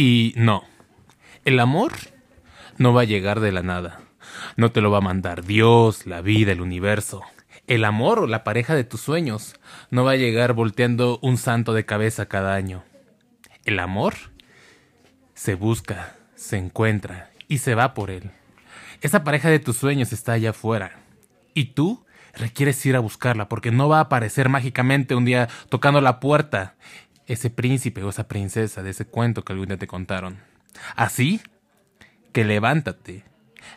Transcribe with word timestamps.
Y 0.00 0.32
no, 0.36 0.62
el 1.44 1.58
amor 1.58 1.92
no 2.76 2.92
va 2.92 3.00
a 3.00 3.04
llegar 3.04 3.40
de 3.40 3.50
la 3.50 3.64
nada. 3.64 3.98
No 4.56 4.70
te 4.70 4.80
lo 4.80 4.92
va 4.92 4.98
a 4.98 5.00
mandar 5.00 5.44
Dios, 5.44 6.06
la 6.06 6.20
vida, 6.20 6.52
el 6.52 6.60
universo. 6.60 7.24
El 7.66 7.84
amor 7.84 8.20
o 8.20 8.28
la 8.28 8.44
pareja 8.44 8.76
de 8.76 8.84
tus 8.84 9.00
sueños 9.00 9.56
no 9.90 10.04
va 10.04 10.12
a 10.12 10.16
llegar 10.16 10.52
volteando 10.52 11.18
un 11.20 11.36
santo 11.36 11.74
de 11.74 11.84
cabeza 11.84 12.26
cada 12.26 12.54
año. 12.54 12.84
El 13.64 13.80
amor 13.80 14.14
se 15.34 15.56
busca, 15.56 16.14
se 16.36 16.58
encuentra 16.58 17.32
y 17.48 17.58
se 17.58 17.74
va 17.74 17.92
por 17.92 18.12
él. 18.12 18.30
Esa 19.00 19.24
pareja 19.24 19.50
de 19.50 19.58
tus 19.58 19.78
sueños 19.78 20.12
está 20.12 20.34
allá 20.34 20.50
afuera. 20.50 21.00
Y 21.54 21.72
tú 21.72 22.06
requieres 22.34 22.86
ir 22.86 22.94
a 22.94 23.00
buscarla 23.00 23.48
porque 23.48 23.72
no 23.72 23.88
va 23.88 23.98
a 23.98 24.02
aparecer 24.02 24.48
mágicamente 24.48 25.16
un 25.16 25.24
día 25.24 25.48
tocando 25.68 26.00
la 26.00 26.20
puerta 26.20 26.76
ese 27.28 27.50
príncipe 27.50 28.02
o 28.02 28.08
esa 28.08 28.26
princesa 28.26 28.82
de 28.82 28.90
ese 28.90 29.04
cuento 29.04 29.44
que 29.44 29.52
algún 29.52 29.68
día 29.68 29.76
te 29.76 29.86
contaron. 29.86 30.38
Así 30.96 31.40
que 32.32 32.44
levántate, 32.44 33.22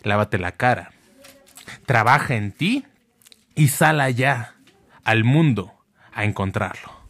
lávate 0.03 0.39
la 0.39 0.53
cara, 0.53 0.91
trabaja 1.85 2.35
en 2.35 2.53
ti 2.53 2.85
y 3.53 3.67
sal 3.67 3.99
allá 3.99 4.55
al 5.03 5.25
mundo 5.25 5.73
a 6.13 6.23
encontrarlo. 6.23 7.01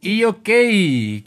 Y 0.00 0.24
ok, 0.24 0.50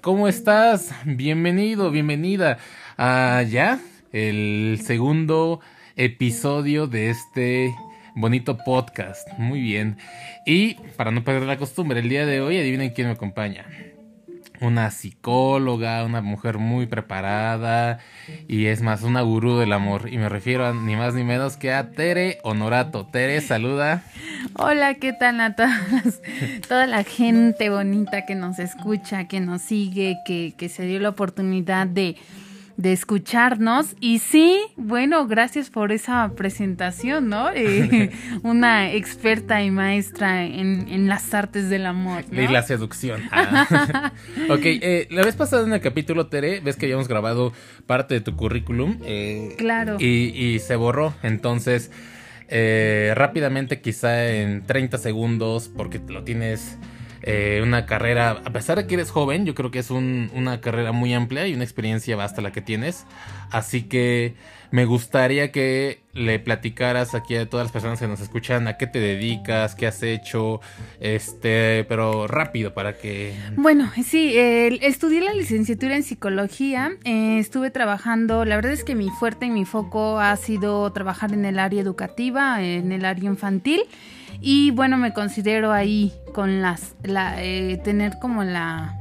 ¿cómo 0.04 0.28
estás? 0.28 0.94
Bienvenido, 1.06 1.90
bienvenida 1.90 2.60
a 2.96 3.42
ya 3.42 3.80
el 4.12 4.80
segundo 4.84 5.62
episodio 5.96 6.86
de 6.86 7.10
este 7.10 7.74
bonito 8.18 8.58
podcast. 8.58 9.28
Muy 9.38 9.62
bien. 9.62 9.98
Y 10.46 10.74
para 10.98 11.12
no 11.12 11.24
perder 11.24 11.44
la 11.44 11.58
costumbre, 11.58 12.00
el 12.00 12.10
día 12.10 12.26
de 12.26 12.42
hoy 12.42 12.58
adivinen 12.58 12.90
quién 12.90 13.08
me 13.08 13.14
acompaña 13.14 13.66
una 14.60 14.90
psicóloga, 14.92 16.04
una 16.04 16.22
mujer 16.22 16.58
muy 16.58 16.88
preparada 16.88 18.00
y 18.48 18.66
es 18.66 18.82
más 18.82 19.04
una 19.04 19.22
gurú 19.22 19.58
del 19.58 19.74
amor. 19.74 20.10
Y 20.12 20.18
me 20.18 20.30
refiero 20.30 20.66
a 20.66 20.74
ni 20.74 20.96
más 20.96 21.14
ni 21.14 21.24
menos 21.24 21.58
que 21.58 21.72
a 21.74 21.92
Tere 21.92 22.40
Honorato. 22.44 23.06
Tere, 23.06 23.40
saluda. 23.42 24.04
Hola, 24.56 24.96
¿qué 24.96 25.14
tal 25.14 25.40
a 25.42 25.56
todas? 25.56 26.22
Toda 26.68 26.88
la 26.88 27.04
gente 27.04 27.70
bonita 27.70 28.26
que 28.26 28.36
nos 28.36 28.60
escucha, 28.60 29.28
que 29.28 29.40
nos 29.40 29.62
sigue, 29.62 30.18
que, 30.26 30.54
que 30.58 30.70
se 30.70 30.86
dio 30.86 31.00
la 31.00 31.10
oportunidad 31.10 31.88
de 31.88 32.16
de 32.78 32.94
escucharnos. 32.94 33.96
Y 34.00 34.20
sí, 34.20 34.60
bueno, 34.78 35.28
gracias 35.28 35.70
por 35.70 35.92
esa 35.92 36.32
presentación, 36.36 37.28
¿no? 37.28 37.48
Eh, 37.58 38.12
una 38.44 38.94
experta 38.94 39.64
y 39.64 39.72
maestra 39.72 40.46
en, 40.46 40.88
en, 40.90 41.08
las 41.08 41.34
artes 41.34 41.70
del 41.70 41.86
amor. 41.86 42.24
Y 42.32 42.48
la 42.48 42.62
seducción. 42.62 43.24
Ah. 43.32 44.12
ok, 44.50 44.62
eh, 44.64 45.08
la 45.10 45.24
vez 45.24 45.36
pasada 45.36 45.66
en 45.66 45.74
el 45.74 45.82
capítulo, 45.82 46.28
Tere, 46.28 46.60
ves 46.60 46.76
que 46.76 46.86
habíamos 46.86 47.08
grabado 47.08 47.52
parte 47.88 48.14
de 48.14 48.22
tu 48.22 48.36
currículum. 48.36 49.00
Eh, 49.06 49.56
claro. 49.58 49.98
Y, 50.00 50.06
y, 50.06 50.60
se 50.60 50.76
borró. 50.76 51.16
Entonces, 51.24 51.92
rápidamente, 53.16 53.82
quizá 53.82 54.28
en 54.28 54.66
30 54.66 54.98
segundos, 55.00 55.70
porque 55.76 56.00
lo 56.08 56.24
tienes 56.24 56.78
eh, 57.30 57.60
una 57.62 57.86
carrera, 57.86 58.42
a 58.46 58.54
pesar 58.54 58.78
de 58.78 58.88
que 58.88 58.94
eres 58.94 59.12
joven, 59.12 59.46
yo 59.46 59.54
creo 59.54 59.70
que 59.70 59.80
es 59.80 59.92
una 59.92 60.62
carrera 60.62 60.94
muy 60.94 61.14
amplia 61.14 61.46
y 61.46 61.54
una 61.54 61.66
experiencia 61.66 62.16
basta 62.16 62.42
la 62.42 62.54
que 62.54 62.62
tienes. 62.62 63.06
Así 63.52 63.84
que 63.84 64.36
me 64.72 64.86
gustaría 64.86 65.52
que 65.52 66.00
le 66.14 66.40
platicaras 66.40 67.16
aquí 67.16 67.36
a 67.36 67.50
todas 67.50 67.66
las 67.66 67.74
personas 67.74 68.00
que 68.00 68.08
nos 68.08 68.22
escuchan 68.22 68.70
a 68.70 68.78
qué 68.78 68.88
te 68.88 69.00
dedicas, 69.00 69.76
qué 69.76 69.88
has 69.88 70.02
hecho, 70.04 70.62
este, 71.02 71.84
pero 71.90 72.28
rápido 72.28 72.74
para 72.74 72.98
que... 72.98 73.34
Bueno, 73.58 73.92
sí, 74.06 74.34
estudié 74.36 75.20
la 75.20 75.34
licenciatura 75.34 75.98
en 75.98 76.04
psicología, 76.04 76.94
eh, 77.04 77.40
estuve 77.40 77.72
trabajando, 77.72 78.46
la 78.46 78.56
verdad 78.56 78.72
es 78.72 78.86
que 78.86 78.96
mi 78.96 79.10
fuerte 79.10 79.48
y 79.48 79.50
mi 79.50 79.66
foco 79.66 80.18
ha 80.20 80.36
sido 80.38 80.94
trabajar 80.94 81.34
en 81.34 81.44
el 81.44 81.60
área 81.60 81.82
educativa, 81.82 82.64
en 82.64 82.94
el 82.94 83.04
área 83.04 83.26
infantil. 83.26 83.82
Y 84.42 84.72
bueno, 84.72 84.98
me 84.98 85.14
considero 85.14 85.72
ahí 85.72 86.14
con 86.34 86.62
las, 86.62 86.96
la, 87.04 87.44
eh, 87.44 87.78
tener 87.84 88.20
como 88.20 88.44
la, 88.44 88.96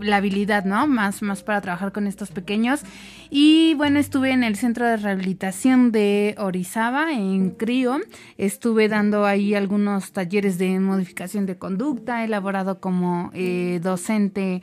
la 0.00 0.16
habilidad, 0.16 0.64
¿no? 0.64 0.86
Más, 0.86 1.22
más 1.22 1.42
para 1.42 1.60
trabajar 1.60 1.92
con 1.92 2.06
estos 2.06 2.30
pequeños. 2.30 2.80
Y 3.30 3.74
bueno, 3.74 3.98
estuve 3.98 4.30
en 4.30 4.42
el 4.42 4.56
centro 4.56 4.86
de 4.86 4.96
rehabilitación 4.96 5.92
de 5.92 6.34
Orizaba, 6.38 7.12
en 7.12 7.50
Crío. 7.50 7.98
Estuve 8.38 8.88
dando 8.88 9.26
ahí 9.26 9.54
algunos 9.54 10.12
talleres 10.12 10.56
de 10.56 10.80
modificación 10.80 11.44
de 11.44 11.58
conducta, 11.58 12.24
elaborado 12.24 12.80
como 12.80 13.30
eh, 13.34 13.80
docente 13.82 14.62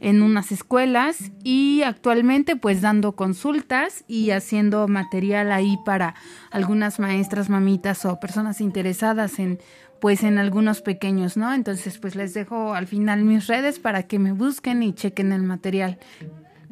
en 0.00 0.22
unas 0.22 0.52
escuelas 0.52 1.32
y 1.44 1.82
actualmente 1.82 2.56
pues 2.56 2.80
dando 2.80 3.12
consultas 3.12 4.04
y 4.08 4.30
haciendo 4.30 4.88
material 4.88 5.52
ahí 5.52 5.78
para 5.84 6.14
algunas 6.50 6.98
maestras, 6.98 7.50
mamitas 7.50 8.06
o 8.06 8.18
personas 8.20 8.60
interesadas 8.60 9.38
en 9.38 9.58
pues 10.00 10.22
en 10.22 10.38
algunos 10.38 10.80
pequeños, 10.80 11.36
¿no? 11.36 11.52
Entonces 11.52 11.98
pues 11.98 12.14
les 12.14 12.32
dejo 12.32 12.72
al 12.72 12.86
final 12.86 13.24
mis 13.24 13.48
redes 13.48 13.80
para 13.80 14.04
que 14.04 14.18
me 14.18 14.32
busquen 14.32 14.82
y 14.82 14.94
chequen 14.94 15.32
el 15.32 15.42
material. 15.42 15.98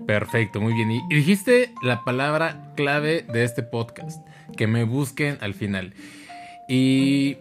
Perfecto, 0.06 0.60
muy 0.60 0.72
bien. 0.72 0.90
Y 0.92 1.02
dijiste 1.08 1.74
la 1.82 2.04
palabra 2.04 2.72
clave 2.76 3.24
de 3.32 3.42
este 3.42 3.62
podcast, 3.62 4.24
que 4.56 4.68
me 4.68 4.84
busquen 4.84 5.36
al 5.40 5.54
final. 5.54 5.94
Y 6.68 7.38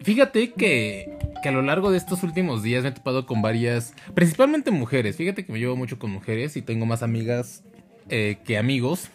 fíjate 0.00 0.52
que, 0.52 1.18
que, 1.42 1.48
a 1.48 1.52
lo 1.52 1.62
largo 1.62 1.90
de 1.90 1.98
estos 1.98 2.22
últimos 2.22 2.62
días 2.62 2.84
me 2.84 2.90
he 2.90 2.92
topado 2.92 3.26
con 3.26 3.42
varias, 3.42 3.94
principalmente 4.14 4.70
mujeres. 4.70 5.16
Fíjate 5.16 5.44
que 5.44 5.52
me 5.52 5.58
llevo 5.58 5.74
mucho 5.74 5.98
con 5.98 6.10
mujeres 6.10 6.56
y 6.56 6.62
tengo 6.62 6.86
más 6.86 7.02
amigas 7.02 7.64
eh, 8.08 8.38
que 8.44 8.58
amigos, 8.58 9.10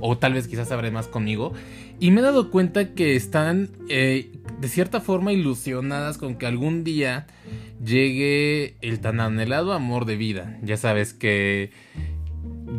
o 0.00 0.18
tal 0.18 0.34
vez 0.34 0.46
quizás 0.46 0.68
sabré 0.68 0.90
más 0.90 1.08
conmigo. 1.08 1.54
Y 2.00 2.10
me 2.10 2.20
he 2.20 2.24
dado 2.24 2.50
cuenta 2.50 2.94
que 2.94 3.16
están 3.16 3.70
eh, 3.88 4.30
de 4.60 4.68
cierta 4.68 5.00
forma 5.00 5.32
ilusionadas 5.32 6.18
con 6.18 6.36
que 6.36 6.46
algún 6.46 6.84
día 6.84 7.26
llegue 7.82 8.76
el 8.82 9.00
tan 9.00 9.20
anhelado 9.20 9.72
amor 9.72 10.04
de 10.04 10.16
vida. 10.16 10.58
Ya 10.62 10.76
sabes 10.76 11.14
que 11.14 11.70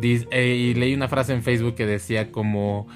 y 0.02 0.74
leí 0.74 0.94
una 0.94 1.08
frase 1.08 1.32
en 1.32 1.42
Facebook 1.42 1.74
que 1.74 1.86
decía 1.86 2.30
como, 2.32 2.86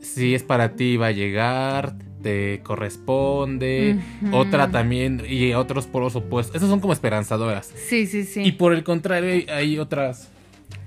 si 0.00 0.34
es 0.34 0.42
para 0.42 0.76
ti 0.76 0.96
va 0.96 1.08
a 1.08 1.12
llegar, 1.12 1.94
te 2.22 2.60
corresponde. 2.62 3.98
Otra 4.32 4.70
también, 4.70 5.22
y 5.28 5.52
otros 5.54 5.86
por 5.86 6.02
los 6.02 6.16
opuestos. 6.16 6.56
Esas 6.56 6.68
son 6.68 6.80
como 6.80 6.92
esperanzadoras. 6.92 7.72
Sí, 7.74 8.06
sí, 8.06 8.24
sí. 8.24 8.42
Y 8.42 8.52
por 8.52 8.72
el 8.72 8.84
contrario 8.84 9.44
hay 9.52 9.78
otras 9.78 10.30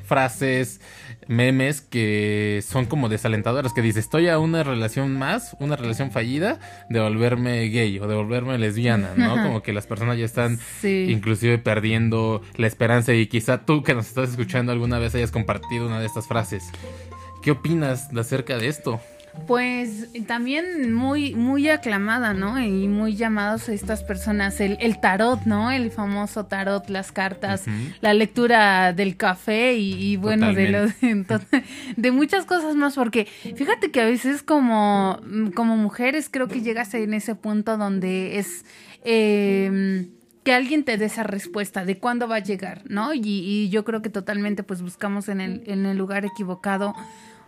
frases 0.05 0.81
memes 1.27 1.81
que 1.81 2.63
son 2.65 2.85
como 2.85 3.09
desalentadoras, 3.09 3.73
que 3.73 3.81
dice, 3.81 3.99
estoy 3.99 4.27
a 4.27 4.39
una 4.39 4.63
relación 4.63 5.17
más, 5.17 5.55
una 5.59 5.75
relación 5.75 6.11
fallida, 6.11 6.59
de 6.89 6.99
volverme 6.99 7.67
gay 7.69 7.99
o 7.99 8.07
de 8.07 8.15
volverme 8.15 8.57
lesbiana, 8.57 9.11
¿no? 9.15 9.31
Como 9.35 9.61
que 9.63 9.73
las 9.73 9.87
personas 9.87 10.17
ya 10.17 10.25
están 10.25 10.59
inclusive 10.83 11.57
perdiendo 11.57 12.41
la 12.55 12.67
esperanza 12.67 13.13
y 13.13 13.27
quizá 13.27 13.65
tú 13.65 13.83
que 13.83 13.93
nos 13.93 14.07
estás 14.07 14.31
escuchando 14.31 14.71
alguna 14.71 14.99
vez 14.99 15.15
hayas 15.15 15.31
compartido 15.31 15.87
una 15.87 15.99
de 15.99 16.05
estas 16.05 16.27
frases. 16.27 16.63
¿Qué 17.41 17.51
opinas 17.51 18.09
acerca 18.15 18.57
de 18.57 18.67
esto? 18.67 18.99
Pues 19.47 20.09
también 20.27 20.93
muy, 20.93 21.35
muy 21.35 21.69
aclamada, 21.69 22.33
¿no? 22.33 22.59
Y 22.61 22.87
muy 22.87 23.15
llamados 23.15 23.69
a 23.69 23.73
estas 23.73 24.03
personas, 24.03 24.59
el, 24.59 24.77
el 24.81 24.99
tarot, 24.99 25.45
¿no? 25.45 25.71
El 25.71 25.89
famoso 25.89 26.45
tarot, 26.45 26.89
las 26.89 27.11
cartas, 27.11 27.63
la 28.01 28.13
lectura 28.13 28.91
del 28.93 29.15
café 29.15 29.75
y, 29.75 30.17
bueno, 30.17 30.53
de, 30.53 30.69
lo, 30.69 30.85
de, 31.97 32.11
muchas 32.11 32.45
cosas 32.45 32.75
más, 32.75 32.95
porque 32.95 33.25
fíjate 33.55 33.89
que 33.91 34.01
a 34.01 34.05
veces 34.05 34.43
como, 34.43 35.19
como 35.55 35.77
mujeres 35.77 36.27
creo 36.29 36.47
que 36.47 36.61
llegas 36.61 36.93
en 36.93 37.13
ese 37.13 37.35
punto 37.35 37.77
donde 37.77 38.37
es... 38.37 38.65
Eh, 39.03 40.07
que 40.43 40.53
alguien 40.53 40.83
te 40.83 40.97
dé 40.97 41.05
esa 41.05 41.23
respuesta 41.23 41.85
de 41.85 41.99
cuándo 41.99 42.27
va 42.27 42.37
a 42.37 42.39
llegar, 42.39 42.81
¿no? 42.87 43.13
Y, 43.13 43.21
y, 43.23 43.69
yo 43.69 43.85
creo 43.85 44.01
que 44.01 44.09
totalmente 44.09 44.63
pues 44.63 44.81
buscamos 44.81 45.29
en 45.29 45.39
el, 45.39 45.63
en 45.67 45.85
el 45.85 45.97
lugar 45.97 46.25
equivocado 46.25 46.95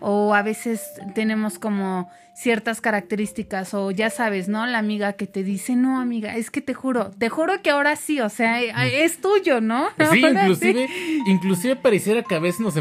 o 0.06 0.34
a 0.34 0.44
veces 0.44 0.82
tenemos 1.16 1.58
como 1.60 2.10
ciertas 2.36 2.82
características 2.82 3.74
o 3.74 3.92
ya 3.92 4.10
sabes, 4.10 4.50
¿no? 4.50 4.66
La 4.66 4.80
amiga 4.80 5.14
que 5.14 5.28
te 5.28 5.44
dice, 5.44 5.76
no, 5.76 6.02
amiga, 6.02 6.36
es 6.36 6.50
que 6.50 6.62
te 6.62 6.74
juro, 6.74 7.12
te 7.12 7.30
juro 7.30 7.62
que 7.62 7.70
ahora 7.70 7.96
sí, 7.96 8.20
o 8.20 8.28
sea, 8.28 8.60
mm. 8.60 8.80
es 8.92 9.22
tuyo, 9.22 9.62
¿no? 9.62 9.88
Sí, 10.12 10.20
inclusive, 10.20 10.90
inclusive 11.28 11.76
pareciera 11.76 12.24
que 12.24 12.36
a 12.36 12.40
veces 12.40 12.60
nos 12.60 12.76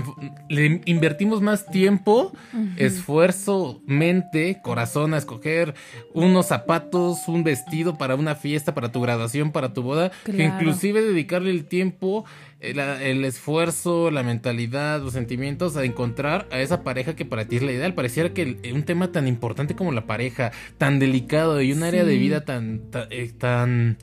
le 0.49 0.81
invertimos 0.87 1.43
más 1.43 1.67
tiempo, 1.67 2.33
esfuerzo, 2.77 3.83
mente, 3.87 4.59
corazón 4.63 5.15
a 5.15 5.19
escoger 5.19 5.75
unos 6.15 6.47
zapatos, 6.47 7.29
un 7.29 7.45
vestido 7.45 7.97
para 7.97 8.17
una 8.17 8.35
fiesta, 8.35 8.75
para 8.75 8.91
tu 8.91 9.01
graduación, 9.01 9.53
para 9.53 9.73
tu 9.73 9.83
boda, 9.83 10.11
que 10.25 10.43
inclusive 10.43 11.03
dedicarle 11.03 11.51
el 11.51 11.67
tiempo 11.67 12.25
el, 12.63 13.25
esfuerzo, 13.25 14.11
la 14.11 14.23
mentalidad, 14.23 15.01
los 15.01 15.15
sentimientos 15.15 15.77
a 15.77 15.85
encontrar 15.85 16.47
a 16.53 16.61
esa 16.61 16.85
pareja 16.85 17.17
que 17.17 17.25
para 17.25 17.47
ti 17.47 17.57
es 17.57 17.63
la 17.63 17.73
ideal. 17.73 17.95
Pareciera 17.95 18.33
que 18.33 18.73
un 18.73 18.85
tema 18.85 19.11
tan 19.11 19.27
importante 19.27 19.75
como 19.75 19.91
la 19.93 20.07
pareja, 20.07 20.53
tan 20.79 20.99
delicado 21.01 21.61
y 21.61 21.73
un 21.73 21.83
área 21.83 22.05
de 22.05 22.17
vida 22.17 22.45
tan, 22.45 22.91
tan, 22.91 23.09
eh, 23.11 23.33
tan 23.37 23.99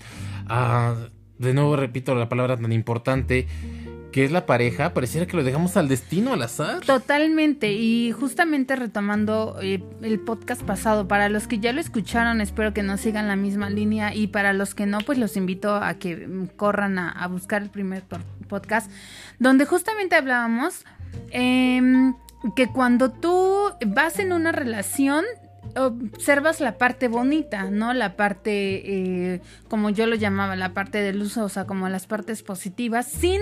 ah, 0.48 0.96
de 1.38 1.54
nuevo 1.54 1.78
repito 1.78 2.14
la 2.16 2.28
palabra 2.28 2.58
tan 2.58 2.74
importante 2.74 3.48
que 4.12 4.26
es 4.26 4.32
la 4.32 4.46
pareja, 4.46 4.94
pareciera 4.94 5.28
que 5.28 5.38
lo 5.38 5.44
dejamos 5.44 5.78
al 5.78 5.88
destino, 5.88 6.34
al 6.34 6.42
azar. 6.42 6.82
Totalmente, 6.82 7.74
y 7.74 8.12
justamente 8.12 8.76
retomando 8.76 9.58
eh, 9.62 9.84
el 10.02 10.20
podcast 10.20 10.62
pasado, 10.64 11.08
para 11.08 11.30
los 11.30 11.48
que 11.48 11.60
ya 11.60 11.74
lo 11.74 11.82
escucharon, 11.82 12.42
espero 12.42 12.74
que 12.74 12.84
no 12.84 12.98
sigan 12.98 13.28
la 13.28 13.36
misma 13.36 13.70
línea, 13.70 14.14
y 14.16 14.28
para 14.28 14.54
los 14.54 14.74
que 14.74 14.86
no, 14.86 15.00
pues 15.00 15.18
los 15.18 15.38
invito 15.38 15.76
a 15.76 15.94
que 15.96 16.28
corran 16.56 16.98
a, 16.98 17.28
buscar 17.28 17.62
el 17.62 17.70
primer 17.70 18.04
podcast, 18.48 18.90
donde 19.38 19.66
justamente 19.66 20.16
hablábamos 20.16 20.86
em, 21.32 22.16
que 22.56 22.68
cuando 22.68 23.12
tú 23.12 23.72
vas 23.86 24.20
en 24.20 24.34
una 24.34 24.52
relación, 24.52 25.26
observas 25.88 26.60
la 26.60 26.78
parte 26.78 27.08
bonita, 27.08 27.70
¿no? 27.72 27.94
La 27.94 28.16
parte, 28.16 29.34
eh, 29.34 29.42
como 29.68 29.90
yo 29.90 30.06
lo 30.06 30.16
llamaba, 30.16 30.56
la 30.56 30.74
parte 30.74 31.00
del 31.00 31.22
uso, 31.22 31.44
o 31.44 31.50
sea, 31.50 31.66
como 31.66 31.90
las 31.90 32.08
partes 32.08 32.44
positivas, 32.44 33.08
sin 33.08 33.42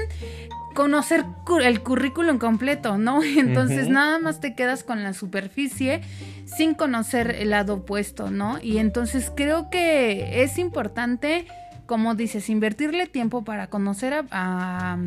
conocer 0.74 1.26
el 1.64 1.82
currículum 1.82 2.38
completo, 2.38 2.98
¿no? 2.98 3.24
Entonces 3.38 3.90
nada 3.90 4.20
más 4.20 4.40
te 4.40 4.56
quedas 4.56 4.84
con 4.84 5.04
la 5.04 5.14
superficie 5.14 6.02
sin 6.46 6.76
conocer 6.76 7.36
el 7.40 7.50
lado 7.50 7.76
opuesto, 7.76 8.32
¿no? 8.32 8.60
Y 8.62 8.78
entonces 8.78 9.32
creo 9.36 9.70
que 9.70 10.44
es 10.44 10.58
importante, 10.58 11.46
como 11.86 12.16
dices, 12.16 12.50
invertirle 12.50 13.08
tiempo 13.08 13.44
para 13.44 13.68
conocer 13.68 14.26
a 14.32 14.98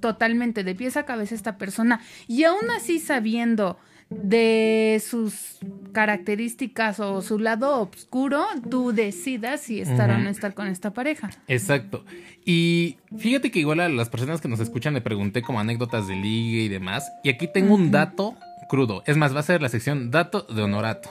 totalmente 0.00 0.64
de 0.64 0.74
pies 0.74 0.96
a 0.96 1.04
cabeza 1.04 1.34
esta 1.34 1.56
persona 1.56 2.00
y 2.26 2.44
aún 2.44 2.70
así 2.76 2.98
sabiendo 2.98 3.78
de 4.10 5.02
sus 5.04 5.58
características 5.92 7.00
o 7.00 7.22
su 7.22 7.38
lado 7.38 7.80
oscuro, 7.80 8.44
tú 8.70 8.92
decidas 8.92 9.62
si 9.62 9.80
estar 9.80 10.10
o 10.10 10.18
no 10.18 10.28
estar 10.28 10.54
con 10.54 10.68
esta 10.68 10.92
pareja. 10.92 11.30
Exacto. 11.48 12.04
Y 12.44 12.98
fíjate 13.16 13.50
que 13.50 13.58
igual 13.58 13.80
a 13.80 13.88
las 13.88 14.08
personas 14.08 14.40
que 14.40 14.48
nos 14.48 14.60
escuchan 14.60 14.94
le 14.94 15.00
pregunté 15.00 15.42
como 15.42 15.58
anécdotas 15.58 16.06
de 16.06 16.14
ligue 16.14 16.62
y 16.62 16.68
demás. 16.68 17.10
Y 17.24 17.30
aquí 17.30 17.48
tengo 17.52 17.74
un 17.74 17.90
dato 17.90 18.36
crudo. 18.68 19.02
Es 19.06 19.16
más, 19.16 19.34
va 19.34 19.40
a 19.40 19.44
ser 19.44 19.62
la 19.62 19.68
sección 19.68 20.10
dato 20.10 20.42
de 20.42 20.62
honorato. 20.62 21.10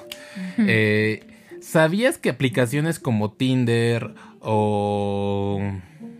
Eh, 0.57 1.25
¿Sabías 1.61 2.17
que 2.17 2.29
aplicaciones 2.29 2.99
como 2.99 3.31
Tinder 3.31 4.13
o 4.39 5.59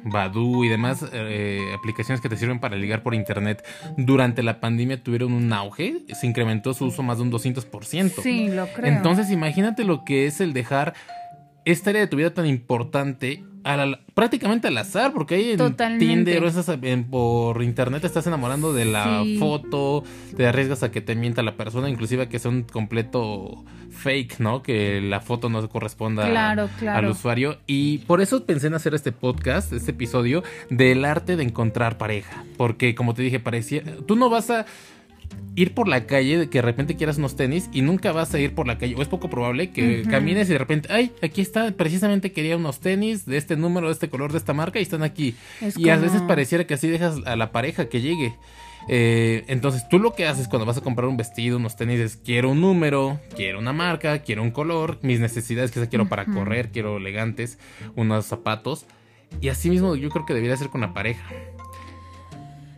Badu 0.05 0.63
y 0.63 0.69
demás 0.69 1.03
eh, 1.11 1.73
aplicaciones 1.75 2.21
que 2.21 2.29
te 2.29 2.37
sirven 2.37 2.59
para 2.59 2.77
ligar 2.77 3.01
por 3.01 3.15
internet 3.15 3.65
durante 3.97 4.43
la 4.43 4.59
pandemia 4.59 5.01
tuvieron 5.01 5.33
un 5.33 5.51
auge, 5.51 6.03
se 6.13 6.27
incrementó 6.27 6.73
su 6.73 6.85
uso 6.85 7.03
más 7.03 7.17
de 7.17 7.23
un 7.23 7.31
200%. 7.31 8.21
Sí, 8.21 8.47
lo 8.49 8.67
creo. 8.67 8.85
Entonces 8.85 9.31
imagínate 9.31 9.83
lo 9.83 10.05
que 10.05 10.27
es 10.27 10.39
el 10.41 10.53
dejar 10.53 10.93
esta 11.65 11.89
área 11.89 12.01
de 12.01 12.07
tu 12.07 12.17
vida 12.17 12.33
tan 12.33 12.45
importante 12.45 13.43
prácticamente 14.13 14.67
al 14.67 14.77
azar, 14.77 15.11
porque 15.11 15.35
ahí 15.35 15.55
en 15.57 15.97
Tinder 15.97 16.43
o 16.43 16.47
esas, 16.47 16.69
por 17.09 17.63
internet 17.63 18.01
te 18.01 18.07
estás 18.07 18.27
enamorando 18.27 18.73
de 18.73 18.85
la 18.85 19.23
foto, 19.39 20.03
te 20.37 20.45
arriesgas 20.45 20.83
a 20.83 20.91
que 20.91 21.01
te 21.01 21.15
mienta 21.15 21.41
la 21.41 21.57
persona, 21.57 21.89
inclusive 21.89 22.29
que 22.29 22.37
sea 22.37 22.51
un 22.51 22.61
completo 22.61 23.65
fake, 23.89 24.39
¿no? 24.39 24.61
Que 24.61 25.01
la 25.01 25.19
foto 25.19 25.49
no 25.49 25.67
corresponda 25.67 26.51
al 26.51 27.07
usuario. 27.07 27.57
Y 27.65 27.99
por 27.99 28.21
eso 28.21 28.45
pensé 28.45 28.67
en 28.67 28.75
hacer 28.75 28.93
este 28.93 29.11
podcast, 29.11 29.73
este 29.73 29.91
episodio, 29.91 30.43
del 30.69 31.03
arte 31.03 31.35
de 31.35 31.43
encontrar 31.43 31.97
pareja. 31.97 32.43
Porque 32.57 32.93
como 32.93 33.15
te 33.15 33.23
dije, 33.23 33.39
parecía, 33.39 33.81
tú 34.05 34.15
no 34.15 34.29
vas 34.29 34.51
a 34.51 34.67
ir 35.55 35.73
por 35.73 35.87
la 35.87 36.05
calle, 36.05 36.37
de 36.37 36.49
que 36.49 36.59
de 36.59 36.61
repente 36.63 36.95
quieras 36.95 37.17
unos 37.17 37.35
tenis 37.35 37.69
y 37.71 37.81
nunca 37.81 38.11
vas 38.11 38.33
a 38.33 38.39
ir 38.39 38.53
por 38.53 38.67
la 38.67 38.77
calle, 38.77 38.95
o 38.95 39.01
es 39.01 39.07
poco 39.07 39.29
probable 39.29 39.71
que 39.71 40.03
camines 40.03 40.49
y 40.49 40.53
de 40.53 40.57
repente, 40.57 40.89
ay, 40.91 41.11
aquí 41.23 41.41
está, 41.41 41.71
precisamente 41.71 42.31
quería 42.31 42.57
unos 42.57 42.79
tenis 42.79 43.25
de 43.25 43.37
este 43.37 43.55
número, 43.55 43.87
de 43.87 43.93
este 43.93 44.09
color, 44.09 44.31
de 44.31 44.37
esta 44.37 44.53
marca 44.53 44.79
y 44.79 44.83
están 44.83 45.03
aquí. 45.03 45.35
y 45.77 45.89
a 45.89 45.97
veces 45.97 46.21
pareciera 46.23 46.65
que 46.65 46.73
así 46.73 46.89
dejas 46.89 47.19
a 47.25 47.35
la 47.35 47.51
pareja 47.51 47.87
que 47.87 48.01
llegue. 48.01 48.35
Eh, 48.87 49.43
entonces 49.47 49.87
tú 49.89 49.97
lo 49.97 50.13
que 50.13 50.27
haces 50.27 50.47
cuando 50.47 50.65
vas 50.65 50.77
a 50.77 50.81
comprar 50.81 51.07
un 51.07 51.17
vestido, 51.17 51.57
unos 51.57 51.75
tenis, 51.75 51.99
es 51.99 52.17
quiero 52.17 52.51
un 52.51 52.61
número, 52.61 53.19
quiero 53.35 53.59
una 53.59 53.73
marca, 53.73 54.19
quiero 54.19 54.43
un 54.43 54.51
color, 54.51 54.99
mis 55.01 55.19
necesidades 55.19 55.71
que 55.71 55.87
quiero 55.87 56.07
para 56.07 56.25
correr, 56.25 56.69
quiero 56.71 56.97
elegantes, 56.97 57.57
unos 57.95 58.25
zapatos. 58.25 58.85
Y 59.41 59.49
así 59.49 59.69
mismo 59.69 59.95
yo 59.95 60.09
creo 60.09 60.25
que 60.25 60.33
debería 60.33 60.55
ser 60.55 60.69
con 60.69 60.81
la 60.81 60.93
pareja. 60.93 61.25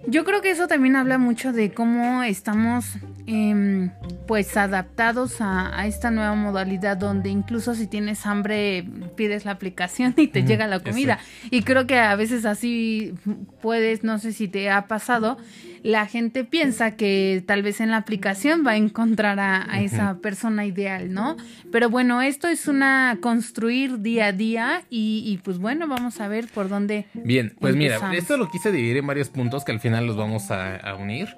Yo 0.09 0.23
creo 0.23 0.41
que 0.41 0.49
eso 0.49 0.69
también 0.69 0.95
habla 0.95 1.17
mucho 1.17 1.51
de 1.51 1.73
cómo 1.73 2.23
estamos 2.23 2.85
em, 3.25 3.91
pues 4.25 4.55
adaptados 4.55 5.41
a, 5.41 5.85
esta 5.85 6.11
nueva 6.11 6.33
modalidad 6.33 6.95
donde 6.95 7.29
incluso 7.29 7.75
si 7.75 7.87
tienes 7.87 8.25
hambre 8.25 8.85
pides 9.17 9.43
la 9.43 9.51
aplicación 9.51 10.13
y 10.15 10.27
te 10.27 10.43
llega 10.43 10.65
la 10.65 10.79
comida. 10.79 11.19
Y 11.51 11.63
creo 11.63 11.87
que 11.87 11.99
a 11.99 12.15
veces 12.15 12.45
así 12.45 13.15
puedes, 13.61 14.05
no 14.05 14.17
sé 14.17 14.31
si 14.31 14.47
te 14.47 14.69
ha 14.69 14.87
pasado, 14.87 15.37
la 15.87 16.05
gente 16.05 16.43
piensa 16.43 16.97
que 16.97 17.41
tal 17.47 17.63
vez 17.63 17.79
en 17.79 17.91
la 17.91 17.97
aplicación 17.97 18.61
va 18.67 18.71
a 18.71 18.75
encontrar 18.75 19.39
a, 19.39 19.81
esa 19.81 20.17
persona 20.17 20.65
ideal, 20.65 21.13
¿no? 21.13 21.37
Pero 21.71 21.89
bueno, 21.89 22.21
esto 22.21 22.49
es 22.49 22.67
una 22.67 23.19
construir 23.21 24.01
día 24.01 24.25
a 24.25 24.31
día 24.33 24.83
y, 24.89 25.39
pues 25.45 25.59
bueno, 25.59 25.87
vamos 25.87 26.19
a 26.19 26.27
ver 26.27 26.47
por 26.53 26.67
dónde. 26.67 27.05
Bien, 27.13 27.55
pues 27.61 27.73
mira, 27.77 28.13
esto 28.13 28.35
lo 28.35 28.49
quise 28.49 28.73
dividir 28.73 28.97
en 28.97 29.07
varios 29.07 29.29
puntos 29.29 29.63
que 29.63 29.71
al 29.71 29.79
final 29.79 30.05
los 30.05 30.17
vamos 30.17 30.51
a, 30.51 30.93
unir, 30.99 31.29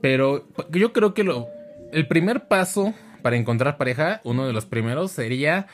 pero 0.00 0.48
yo 0.72 0.92
creo 0.92 1.14
que 1.14 1.22
lo, 1.22 1.46
el 1.92 2.08
primer 2.08 2.48
paso 2.48 2.94
para 3.22 3.36
encontrar 3.36 3.76
pareja, 3.76 4.20
uno 4.24 4.48
de 4.48 4.52
los 4.52 4.66
primeros 4.66 5.12
sería 5.12 5.68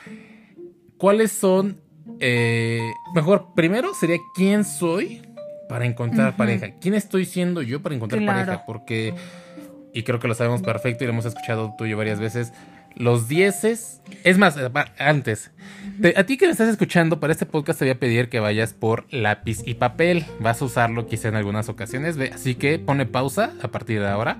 cuáles 0.97 1.31
son, 1.31 1.81
eh, 2.19 2.91
mejor, 3.15 3.55
primero 3.55 3.95
sería 3.95 4.17
quién 4.35 4.65
soy 4.65 5.23
para 5.69 5.85
encontrar 5.85 6.35
pareja. 6.35 6.71
¿Quién 6.81 6.95
estoy 6.95 7.25
siendo 7.25 7.61
yo 7.61 7.81
para 7.81 7.93
encontrar 7.93 8.25
pareja? 8.25 8.65
Porque, 8.65 9.13
y 9.93 10.01
creo 10.01 10.19
que 10.19 10.27
lo 10.27 10.33
sabemos 10.33 10.63
perfecto 10.63 11.03
y 11.03 11.07
lo 11.07 11.13
hemos 11.13 11.25
escuchado 11.25 11.75
tú 11.77 11.85
y 11.85 11.91
yo 11.91 11.97
varias 11.97 12.19
veces, 12.19 12.51
los 12.95 13.27
dieces, 13.27 14.01
es 14.23 14.39
más, 14.39 14.57
antes, 14.97 15.51
a 16.15 16.23
ti 16.23 16.37
que 16.37 16.47
me 16.47 16.51
estás 16.51 16.69
escuchando, 16.69 17.19
para 17.19 17.31
este 17.31 17.45
podcast 17.45 17.77
te 17.77 17.85
voy 17.85 17.91
a 17.91 17.99
pedir 17.99 18.29
que 18.29 18.39
vayas 18.39 18.73
por 18.73 19.05
lápiz 19.13 19.61
y 19.63 19.75
papel. 19.75 20.25
Vas 20.39 20.59
a 20.63 20.65
usarlo 20.65 21.05
quizá 21.05 21.27
en 21.27 21.35
algunas 21.35 21.69
ocasiones, 21.69 22.17
así 22.33 22.55
que 22.55 22.79
pone 22.79 23.05
pausa 23.05 23.53
a 23.61 23.67
partir 23.67 23.99
de 23.99 24.07
ahora. 24.07 24.37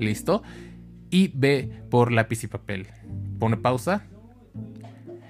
Listo. 0.00 0.42
Y 1.10 1.30
ve 1.34 1.70
por 1.90 2.10
lápiz 2.10 2.42
y 2.42 2.48
papel. 2.48 2.88
Pone 3.38 3.56
pausa. 3.56 4.02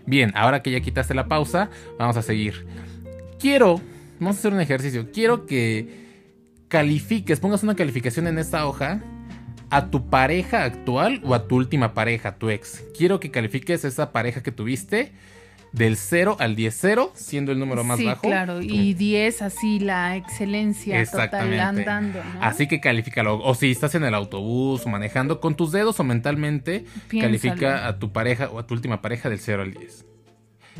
Bien, 0.06 0.32
ahora 0.34 0.62
que 0.62 0.70
ya 0.70 0.80
quitaste 0.80 1.12
la 1.12 1.28
pausa, 1.28 1.68
vamos 1.98 2.16
a 2.16 2.22
seguir. 2.22 2.66
Quiero 3.38 3.82
vamos 4.20 4.36
a 4.36 4.38
hacer 4.40 4.52
un 4.52 4.60
ejercicio. 4.60 5.10
Quiero 5.12 5.46
que 5.46 6.08
califiques, 6.68 7.40
pongas 7.40 7.62
una 7.62 7.74
calificación 7.74 8.26
en 8.26 8.38
esta 8.38 8.66
hoja 8.66 9.02
a 9.70 9.90
tu 9.90 10.08
pareja 10.08 10.64
actual 10.64 11.20
o 11.24 11.34
a 11.34 11.46
tu 11.46 11.56
última 11.56 11.94
pareja, 11.94 12.36
tu 12.36 12.50
ex. 12.50 12.84
Quiero 12.96 13.20
que 13.20 13.30
califiques 13.30 13.84
esa 13.84 14.12
pareja 14.12 14.42
que 14.42 14.52
tuviste 14.52 15.12
del 15.72 15.96
0 15.96 16.36
al 16.40 16.56
10, 16.56 16.76
0 16.80 17.12
siendo 17.14 17.52
el 17.52 17.58
número 17.58 17.84
más 17.84 17.98
sí, 17.98 18.06
bajo. 18.06 18.22
claro, 18.22 18.62
y 18.62 18.94
10 18.94 19.42
así 19.42 19.78
la 19.78 20.16
excelencia 20.16 21.04
total 21.04 21.58
andando. 21.60 22.20
Así 22.40 22.66
que 22.66 22.80
califícalo. 22.80 23.38
O 23.42 23.54
si 23.54 23.70
estás 23.70 23.94
en 23.94 24.04
el 24.04 24.14
autobús 24.14 24.86
o 24.86 24.88
manejando 24.88 25.40
con 25.40 25.56
tus 25.56 25.72
dedos 25.72 26.00
o 26.00 26.04
mentalmente, 26.04 26.84
califica 27.20 27.86
a 27.86 27.98
tu 27.98 28.12
pareja 28.12 28.48
o 28.50 28.58
a 28.58 28.66
tu 28.66 28.74
última 28.74 29.02
pareja 29.02 29.28
del 29.28 29.38
0 29.38 29.62
al 29.62 29.74
10. 29.74 30.06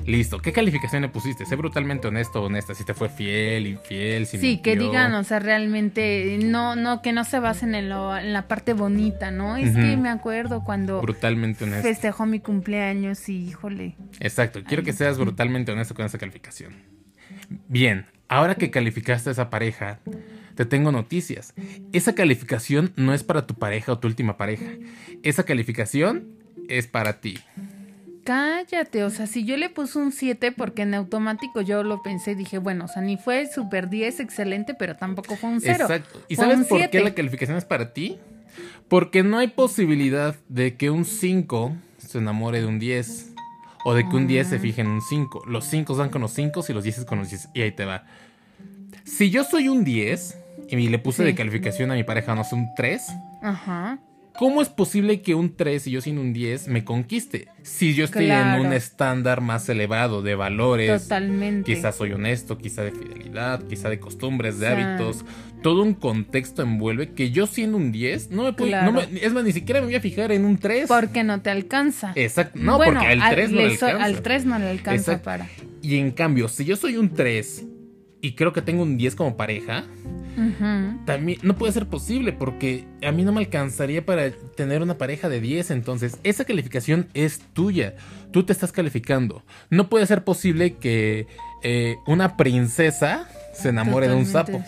Listo. 0.06 0.38
¿Qué 0.38 0.52
calificación 0.52 1.02
le 1.02 1.08
pusiste? 1.08 1.44
Sé 1.44 1.56
brutalmente 1.56 2.08
honesto 2.08 2.42
o 2.42 2.46
honesta. 2.46 2.74
Si 2.74 2.84
te 2.84 2.94
fue 2.94 3.08
fiel, 3.08 3.66
infiel, 3.66 4.26
si 4.26 4.38
Sí, 4.38 4.58
que 4.62 4.76
digan, 4.76 5.12
o 5.14 5.24
sea, 5.24 5.38
realmente, 5.38 6.38
no, 6.42 6.76
no, 6.76 7.02
que 7.02 7.12
no 7.12 7.24
se 7.24 7.38
basen 7.40 7.74
en, 7.74 7.88
lo, 7.88 8.16
en 8.16 8.32
la 8.32 8.48
parte 8.48 8.72
bonita, 8.72 9.30
¿no? 9.30 9.56
Es 9.56 9.74
que 9.74 9.96
me 9.96 10.08
acuerdo 10.08 10.64
cuando 10.64 11.00
brutalmente 11.02 11.64
honesto. 11.64 11.86
festejó 11.86 12.26
mi 12.26 12.40
cumpleaños 12.40 13.28
y 13.28 13.48
híjole. 13.48 13.96
Exacto. 14.20 14.62
Quiero 14.64 14.82
que 14.82 14.92
seas 14.92 15.18
brutalmente 15.18 15.72
honesto 15.72 15.94
con 15.94 16.06
esa 16.06 16.18
calificación. 16.18 16.72
Bien, 17.68 18.06
ahora 18.28 18.54
que 18.54 18.70
calificaste 18.70 19.28
a 19.28 19.32
esa 19.32 19.50
pareja, 19.50 20.00
te 20.54 20.64
tengo 20.64 20.90
noticias. 20.90 21.54
Esa 21.92 22.14
calificación 22.14 22.92
no 22.96 23.14
es 23.14 23.22
para 23.24 23.46
tu 23.46 23.54
pareja 23.54 23.92
o 23.92 23.98
tu 23.98 24.08
última 24.08 24.36
pareja. 24.36 24.66
Esa 25.22 25.44
calificación 25.44 26.28
es 26.68 26.86
para 26.86 27.20
ti. 27.20 27.38
Cállate, 28.28 29.04
o 29.04 29.08
sea, 29.08 29.26
si 29.26 29.46
yo 29.46 29.56
le 29.56 29.70
puse 29.70 29.98
un 29.98 30.12
7 30.12 30.52
porque 30.52 30.82
en 30.82 30.92
automático 30.92 31.62
yo 31.62 31.82
lo 31.82 32.02
pensé, 32.02 32.34
dije, 32.34 32.58
bueno, 32.58 32.84
o 32.84 32.88
sea, 32.88 33.00
ni 33.00 33.16
fue 33.16 33.46
super 33.46 33.88
10 33.88 34.20
excelente, 34.20 34.74
pero 34.74 34.96
tampoco 34.96 35.34
fue 35.36 35.48
un 35.48 35.62
0. 35.62 35.78
Exacto. 35.80 36.20
¿Y 36.28 36.36
sabes 36.36 36.66
por 36.66 36.90
qué 36.90 37.00
la 37.00 37.14
calificación 37.14 37.56
es 37.56 37.64
para 37.64 37.94
ti? 37.94 38.18
Porque 38.88 39.22
no 39.22 39.38
hay 39.38 39.48
posibilidad 39.48 40.36
de 40.50 40.76
que 40.76 40.90
un 40.90 41.06
5 41.06 41.72
se 41.96 42.18
enamore 42.18 42.60
de 42.60 42.66
un 42.66 42.78
10 42.78 43.32
o 43.86 43.94
de 43.94 44.06
que 44.06 44.14
un 44.14 44.26
10 44.26 44.46
se 44.46 44.56
ah. 44.56 44.58
fije 44.58 44.82
en 44.82 44.88
un 44.88 45.00
5. 45.00 45.44
Los 45.46 45.64
5 45.64 45.96
van 45.96 46.10
con 46.10 46.20
los 46.20 46.32
5 46.32 46.66
y 46.68 46.72
los 46.74 46.84
10 46.84 47.06
con 47.06 47.20
los 47.20 47.30
10 47.30 47.48
y 47.54 47.62
ahí 47.62 47.72
te 47.72 47.86
va. 47.86 48.04
Si 49.04 49.30
yo 49.30 49.42
soy 49.42 49.68
un 49.68 49.84
10 49.84 50.38
y 50.68 50.88
le 50.90 50.98
puse 50.98 51.24
de 51.24 51.34
calificación 51.34 51.90
a 51.92 51.94
mi 51.94 52.04
pareja, 52.04 52.34
no 52.34 52.44
sé, 52.44 52.56
un 52.56 52.74
3. 52.76 53.06
Ajá 53.40 53.98
¿Cómo 54.38 54.62
es 54.62 54.68
posible 54.68 55.20
que 55.20 55.34
un 55.34 55.56
3 55.56 55.88
y 55.88 55.90
yo 55.90 56.00
sin 56.00 56.16
un 56.16 56.32
10 56.32 56.68
me 56.68 56.84
conquiste? 56.84 57.48
Si 57.62 57.94
yo 57.94 58.04
estoy 58.04 58.30
en 58.30 58.60
un 58.60 58.72
estándar 58.72 59.40
más 59.40 59.68
elevado 59.68 60.22
de 60.22 60.36
valores. 60.36 61.02
Totalmente. 61.02 61.74
Quizás 61.74 61.96
soy 61.96 62.12
honesto, 62.12 62.56
quizá 62.56 62.84
de 62.84 62.92
fidelidad, 62.92 63.66
quizá 63.66 63.88
de 63.88 63.98
costumbres, 63.98 64.60
de 64.60 64.68
hábitos. 64.68 65.24
Todo 65.60 65.82
un 65.82 65.94
contexto 65.94 66.62
envuelve 66.62 67.14
que 67.14 67.32
yo 67.32 67.48
siendo 67.48 67.78
un 67.78 67.90
10 67.90 68.30
no 68.30 68.44
me 68.44 68.52
puedo. 68.52 69.00
es 69.20 69.32
más, 69.32 69.42
ni 69.42 69.50
siquiera 69.50 69.80
me 69.80 69.86
voy 69.86 69.96
a 69.96 70.00
fijar 70.00 70.30
en 70.30 70.44
un 70.44 70.56
3. 70.56 70.86
Porque 70.86 71.24
no 71.24 71.40
te 71.40 71.50
alcanza. 71.50 72.12
Exacto. 72.14 72.60
No, 72.62 72.78
porque 72.78 73.06
al 73.06 73.30
3 73.30 73.50
no 73.50 73.56
le 73.56 73.64
alcanza. 73.64 74.04
Al 74.04 74.22
3 74.22 74.44
no 74.44 74.58
le 74.60 74.70
alcanza 74.70 75.20
para. 75.20 75.48
Y 75.82 75.96
en 75.96 76.12
cambio, 76.12 76.46
si 76.46 76.64
yo 76.64 76.76
soy 76.76 76.96
un 76.96 77.12
3 77.12 77.64
y 78.20 78.34
creo 78.34 78.52
que 78.52 78.62
tengo 78.62 78.82
un 78.82 78.96
10 78.96 79.14
como 79.14 79.36
pareja 79.36 79.84
también 81.04 81.40
no 81.42 81.56
puede 81.56 81.72
ser 81.72 81.86
posible 81.86 82.32
porque 82.32 82.84
a 83.02 83.10
mí 83.10 83.24
no 83.24 83.32
me 83.32 83.40
alcanzaría 83.40 84.06
para 84.06 84.30
tener 84.30 84.82
una 84.82 84.96
pareja 84.96 85.28
de 85.28 85.40
10. 85.40 85.72
Entonces, 85.72 86.18
esa 86.22 86.44
calificación 86.44 87.08
es 87.14 87.40
tuya. 87.52 87.96
Tú 88.30 88.44
te 88.44 88.52
estás 88.52 88.70
calificando. 88.70 89.42
No 89.70 89.88
puede 89.88 90.06
ser 90.06 90.22
posible 90.24 90.74
que 90.74 91.26
eh, 91.62 91.96
una 92.06 92.36
princesa 92.36 93.28
se 93.58 93.70
enamore 93.70 94.08
de 94.08 94.14
un 94.14 94.26
sapo. 94.26 94.62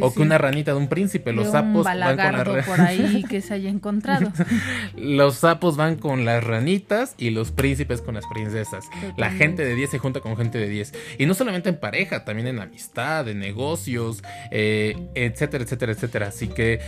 o 0.00 0.12
que 0.12 0.22
una 0.22 0.38
ranita 0.38 0.72
de 0.72 0.78
un 0.78 0.88
príncipe. 0.88 1.32
Los 1.32 1.50
sapos 1.50 1.84
van 1.84 2.16
con 2.16 2.54
las 2.54 2.66
por 2.66 2.80
ahí 2.80 3.24
que 3.28 3.40
se 3.40 3.54
haya 3.54 3.70
encontrado. 3.70 4.32
los 4.96 5.36
sapos 5.36 5.76
van 5.76 5.96
con 5.96 6.24
las 6.24 6.44
ranitas 6.44 7.14
y 7.18 7.30
los 7.30 7.52
príncipes 7.52 8.00
con 8.00 8.14
las 8.14 8.26
princesas. 8.26 8.84
La 9.16 9.30
gente 9.30 9.64
de 9.64 9.74
10 9.74 9.90
se 9.90 9.98
junta 9.98 10.20
con 10.20 10.36
gente 10.36 10.58
de 10.58 10.68
10. 10.68 10.92
Y 11.18 11.26
no 11.26 11.34
solamente 11.34 11.68
en 11.68 11.76
pareja, 11.76 12.24
también 12.24 12.48
en 12.48 12.60
amistad, 12.60 13.28
en 13.28 13.38
negocios, 13.38 14.22
eh, 14.50 14.96
etcétera, 15.14 15.64
etcétera, 15.64 15.92
etcétera. 15.92 16.28
Así 16.28 16.48
que 16.48 16.80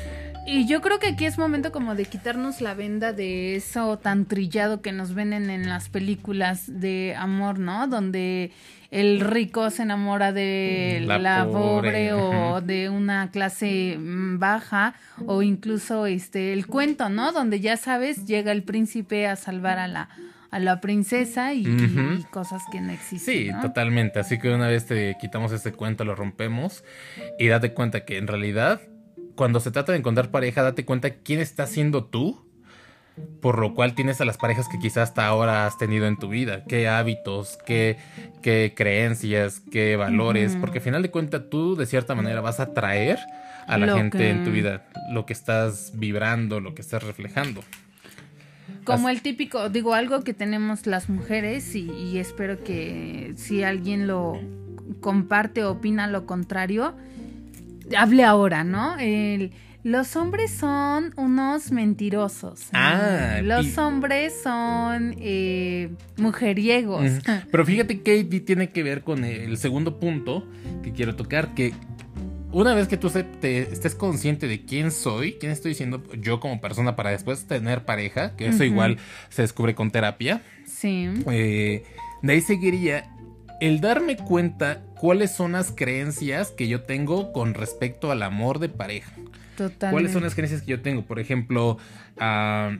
y 0.46 0.66
yo 0.66 0.80
creo 0.80 0.98
que 0.98 1.08
aquí 1.08 1.26
es 1.26 1.38
momento 1.38 1.72
como 1.72 1.94
de 1.94 2.04
quitarnos 2.04 2.60
la 2.60 2.74
venda 2.74 3.12
de 3.12 3.56
eso 3.56 3.98
tan 3.98 4.26
trillado 4.26 4.80
que 4.80 4.92
nos 4.92 5.14
venden 5.14 5.50
en 5.50 5.68
las 5.68 5.88
películas 5.88 6.64
de 6.80 7.14
amor, 7.18 7.58
¿no? 7.58 7.88
Donde 7.88 8.52
el 8.90 9.20
rico 9.20 9.70
se 9.70 9.82
enamora 9.82 10.32
de 10.32 11.02
la, 11.04 11.46
pobre, 11.46 12.12
o 12.12 12.60
de 12.60 12.88
una 12.88 13.30
clase 13.30 13.96
mm, 13.98 14.38
baja 14.38 14.94
o 15.26 15.42
incluso 15.42 16.06
este 16.06 16.52
el 16.52 16.66
cuento, 16.66 17.08
¿no? 17.08 17.32
Donde 17.32 17.60
ya 17.60 17.76
sabes, 17.76 18.26
llega 18.26 18.52
el 18.52 18.62
príncipe 18.62 19.26
a 19.26 19.36
salvar 19.36 19.78
a 19.78 19.88
la 19.88 20.08
a 20.50 20.60
la 20.60 20.80
princesa 20.80 21.52
y, 21.52 21.64
cosas 22.30 22.62
que 22.70 22.80
no 22.80 22.92
existen. 22.92 23.34
Sí, 23.34 23.50
totalmente. 23.60 24.20
Así 24.20 24.38
que 24.38 24.48
una 24.48 24.68
vez 24.68 24.86
te 24.86 25.16
quitamos 25.20 25.52
ese 25.52 25.72
cuento, 25.72 26.04
lo 26.04 26.14
rompemos 26.14 26.84
y 27.38 27.48
date 27.48 27.74
cuenta 27.74 28.04
que 28.04 28.16
en 28.16 28.26
realidad 28.26 28.80
cuando 29.36 29.60
se 29.60 29.70
trata 29.70 29.92
de 29.92 29.98
encontrar 29.98 30.30
pareja, 30.30 30.62
date 30.62 30.84
cuenta 30.84 31.10
quién 31.10 31.40
está 31.40 31.66
siendo 31.66 32.04
tú, 32.04 32.44
por 33.40 33.58
lo 33.58 33.74
cual 33.74 33.94
tienes 33.94 34.20
a 34.20 34.24
las 34.24 34.36
parejas 34.36 34.68
que 34.68 34.78
quizás 34.78 35.10
hasta 35.10 35.26
ahora 35.26 35.66
has 35.66 35.78
tenido 35.78 36.06
en 36.06 36.18
tu 36.18 36.28
vida, 36.28 36.64
qué 36.64 36.88
hábitos, 36.88 37.58
qué, 37.64 37.96
qué 38.42 38.74
creencias, 38.76 39.60
qué 39.70 39.96
valores, 39.96 40.56
porque 40.56 40.78
al 40.78 40.84
final 40.84 41.02
de 41.02 41.10
cuentas 41.10 41.42
tú 41.50 41.76
de 41.76 41.86
cierta 41.86 42.14
manera 42.14 42.40
vas 42.40 42.60
a 42.60 42.74
traer 42.74 43.18
a 43.66 43.78
la 43.78 43.94
gente 43.94 44.30
en 44.30 44.44
tu 44.44 44.50
vida, 44.50 44.84
lo 45.10 45.26
que 45.26 45.32
estás 45.32 45.92
vibrando, 45.94 46.60
lo 46.60 46.74
que 46.74 46.82
estás 46.82 47.02
reflejando. 47.02 47.62
Como 48.84 49.08
el 49.08 49.22
típico, 49.22 49.68
digo, 49.68 49.94
algo 49.94 50.22
que 50.22 50.34
tenemos 50.34 50.86
las 50.86 51.08
mujeres 51.08 51.74
y, 51.74 51.90
y 51.90 52.18
espero 52.18 52.62
que 52.62 53.32
si 53.36 53.62
alguien 53.62 54.06
lo 54.06 54.40
comparte 55.00 55.64
o 55.64 55.72
opina 55.72 56.06
lo 56.06 56.26
contrario, 56.26 56.94
hable 57.96 58.24
ahora, 58.24 58.64
¿no? 58.64 58.96
los 59.82 60.16
hombres 60.16 60.50
son 60.50 61.14
unos 61.16 61.70
mentirosos. 61.70 62.70
Ah, 62.72 63.38
los 63.40 63.78
hombres 63.78 64.34
son 64.42 65.14
eh, 65.20 65.90
mujeriegos. 66.16 67.04
Pero 67.52 67.64
fíjate 67.64 68.00
que 68.00 68.24
tiene 68.24 68.70
que 68.70 68.82
ver 68.82 69.02
con 69.02 69.24
el 69.24 69.56
segundo 69.58 70.00
punto 70.00 70.44
que 70.82 70.92
quiero 70.92 71.14
tocar, 71.14 71.54
que 71.54 71.72
una 72.50 72.74
vez 72.74 72.88
que 72.88 72.96
tú 72.96 73.08
estés 73.08 73.94
consciente 73.94 74.48
de 74.48 74.64
quién 74.64 74.90
soy, 74.90 75.34
quién 75.34 75.52
estoy 75.52 75.74
siendo 75.74 76.02
yo 76.14 76.40
como 76.40 76.60
persona 76.60 76.96
para 76.96 77.10
después 77.10 77.46
tener 77.46 77.84
pareja, 77.84 78.34
que 78.34 78.48
eso 78.48 78.64
igual 78.64 78.96
se 79.28 79.42
descubre 79.42 79.74
con 79.74 79.90
terapia. 79.90 80.42
Sí. 80.64 81.10
Eh, 81.30 81.84
de 82.22 82.32
ahí 82.32 82.40
seguiría 82.40 83.10
el 83.60 83.80
darme 83.80 84.16
cuenta 84.16 84.82
cuáles 84.98 85.30
son 85.30 85.52
las 85.52 85.72
creencias 85.72 86.50
que 86.50 86.68
yo 86.68 86.82
tengo 86.82 87.32
con 87.32 87.54
respecto 87.54 88.10
al 88.10 88.22
amor 88.22 88.58
de 88.58 88.68
pareja. 88.68 89.12
Totalmente. 89.56 89.90
¿Cuáles 89.90 90.12
son 90.12 90.22
las 90.22 90.34
creencias 90.34 90.62
que 90.62 90.72
yo 90.72 90.80
tengo? 90.80 91.02
Por 91.02 91.18
ejemplo, 91.18 91.78
uh, 92.16 92.76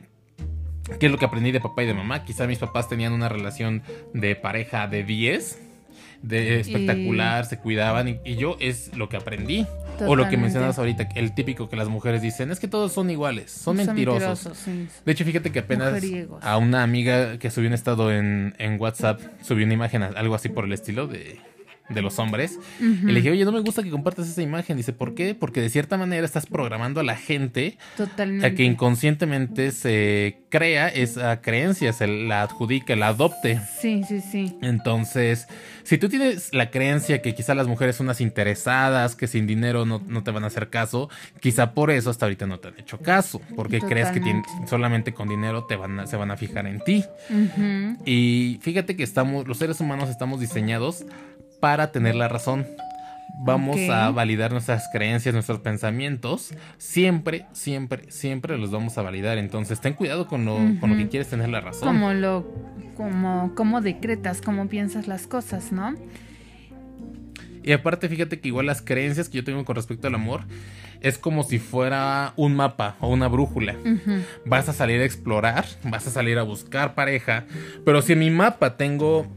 ¿qué 0.99 1.05
es 1.05 1.11
lo 1.11 1.17
que 1.17 1.25
aprendí 1.25 1.51
de 1.51 1.59
papá 1.59 1.83
y 1.83 1.87
de 1.87 1.93
mamá? 1.93 2.23
Quizá 2.23 2.47
mis 2.47 2.59
papás 2.59 2.87
tenían 2.87 3.13
una 3.13 3.29
relación 3.29 3.81
de 4.13 4.35
pareja 4.35 4.87
de 4.87 5.03
10 5.03 5.63
de 6.21 6.59
espectacular, 6.59 7.45
se 7.45 7.59
cuidaban 7.59 8.19
y, 8.23 8.35
yo 8.35 8.57
es 8.59 8.95
lo 8.95 9.09
que 9.09 9.17
aprendí. 9.17 9.65
O 10.05 10.15
lo 10.15 10.29
que 10.29 10.37
mencionas 10.37 10.77
ahorita, 10.77 11.09
el 11.15 11.33
típico 11.33 11.69
que 11.69 11.75
las 11.75 11.87
mujeres 11.87 12.21
dicen, 12.21 12.51
es 12.51 12.59
que 12.59 12.67
todos 12.67 12.91
son 12.91 13.09
iguales, 13.09 13.49
son, 13.51 13.77
mentirosos. 13.77 14.65
De 15.05 15.11
hecho, 15.11 15.25
fíjate 15.25 15.51
que 15.51 15.59
apenas 15.59 16.03
a 16.41 16.57
una 16.57 16.83
amiga 16.83 17.39
que 17.39 17.49
subió 17.49 17.67
un 17.67 17.73
estado 17.73 18.11
en, 18.11 18.53
en 18.59 18.79
WhatsApp, 18.79 19.19
subió 19.41 19.65
una 19.65 19.73
imagen, 19.73 20.03
algo 20.03 20.35
así 20.35 20.49
por 20.49 20.65
el 20.65 20.73
estilo 20.73 21.07
de 21.07 21.39
de 21.89 22.01
los 22.01 22.19
hombres. 22.19 22.59
Y 22.79 23.05
le 23.05 23.15
dije, 23.15 23.31
oye, 23.31 23.45
no 23.45 23.51
me 23.51 23.61
gusta 23.61 23.83
que 23.83 23.89
compartas 23.89 24.27
esa 24.27 24.41
imagen. 24.41 24.77
Dice, 24.77 24.93
¿por 24.93 25.15
qué? 25.15 25.35
Porque 25.35 25.61
de 25.61 25.69
cierta 25.69 25.97
manera 25.97 26.25
estás 26.25 26.45
programando 26.45 26.99
a 26.99 27.03
la 27.03 27.15
gente 27.15 27.77
a 28.43 28.49
que 28.51 28.63
inconscientemente 28.63 29.71
se 29.71 30.41
crea 30.49 30.87
esa 30.87 31.41
creencia, 31.41 31.93
se 31.93 32.07
la 32.07 32.43
adjudique, 32.43 32.95
la 32.95 33.09
adopte. 33.09 33.59
Sí, 33.81 34.03
sí, 34.07 34.21
sí. 34.21 34.57
Entonces, 34.61 35.47
si 35.83 35.97
tú 35.97 36.09
tienes 36.09 36.53
la 36.53 36.69
creencia 36.69 37.21
que 37.21 37.33
quizá 37.35 37.55
las 37.55 37.67
mujeres 37.67 37.95
son 37.95 38.07
unas 38.07 38.21
interesadas, 38.21 39.15
que 39.15 39.27
sin 39.27 39.47
dinero 39.47 39.85
no, 39.85 40.23
te 40.23 40.31
van 40.31 40.43
a 40.43 40.47
hacer 40.47 40.69
caso, 40.69 41.09
quizá 41.39 41.73
por 41.73 41.91
eso 41.91 42.09
hasta 42.09 42.25
ahorita 42.25 42.47
no 42.47 42.59
te 42.59 42.69
han 42.69 42.79
hecho 42.79 42.99
caso, 42.99 43.41
porque 43.55 43.79
crees 43.79 44.09
que 44.09 44.21
solamente 44.67 45.13
con 45.13 45.29
dinero 45.29 45.65
te 45.65 45.75
van 45.75 46.07
se 46.07 46.17
van 46.17 46.31
a 46.31 46.37
fijar 46.37 46.67
en 46.67 46.79
ti. 46.81 47.03
Y 48.05 48.59
fíjate 48.61 48.95
que 48.95 49.03
estamos, 49.03 49.47
los 49.47 49.57
seres 49.57 49.79
humanos 49.79 50.09
estamos 50.09 50.39
diseñados 50.39 51.05
para 51.59 51.91
tener 51.91 52.15
la 52.15 52.27
razón. 52.27 52.65
Vamos 53.39 53.77
a 53.89 54.09
validar 54.09 54.51
nuestras 54.51 54.87
creencias, 54.91 55.33
nuestros 55.33 55.59
pensamientos. 55.59 56.53
Siempre, 56.77 57.45
siempre, 57.51 58.11
siempre 58.11 58.57
los 58.57 58.71
vamos 58.71 58.97
a 58.97 59.03
validar. 59.03 59.37
Entonces, 59.37 59.79
ten 59.79 59.93
cuidado 59.93 60.27
con 60.27 60.45
lo, 60.45 60.57
con 60.79 60.89
lo 60.89 60.97
que 60.97 61.07
quieres 61.07 61.29
tener 61.29 61.49
la 61.49 61.61
razón. 61.61 61.87
Como 61.87 62.13
lo, 62.13 62.47
como, 62.95 63.53
como 63.53 63.81
decretas, 63.81 64.41
como 64.41 64.67
piensas 64.67 65.07
las 65.07 65.27
cosas, 65.27 65.71
¿no? 65.71 65.93
Y 67.63 67.73
aparte, 67.73 68.07
fíjate 68.07 68.39
que 68.39 68.47
igual 68.47 68.65
las 68.65 68.81
creencias 68.81 69.29
que 69.29 69.37
yo 69.37 69.43
tengo 69.43 69.65
con 69.65 69.75
respecto 69.75 70.07
al 70.07 70.15
amor 70.15 70.41
es 71.01 71.17
como 71.17 71.43
si 71.43 71.59
fuera 71.59 72.33
un 72.37 72.55
mapa 72.55 72.95
o 73.01 73.09
una 73.09 73.27
brújula. 73.27 73.75
Vas 74.45 74.69
a 74.69 74.73
salir 74.73 75.01
a 75.01 75.05
explorar, 75.05 75.65
vas 75.83 76.07
a 76.07 76.11
salir 76.11 76.37
a 76.39 76.43
buscar 76.43 76.95
pareja, 76.95 77.45
pero 77.85 78.01
si 78.01 78.13
en 78.13 78.19
mi 78.19 78.29
mapa 78.29 78.77
tengo 78.77 79.27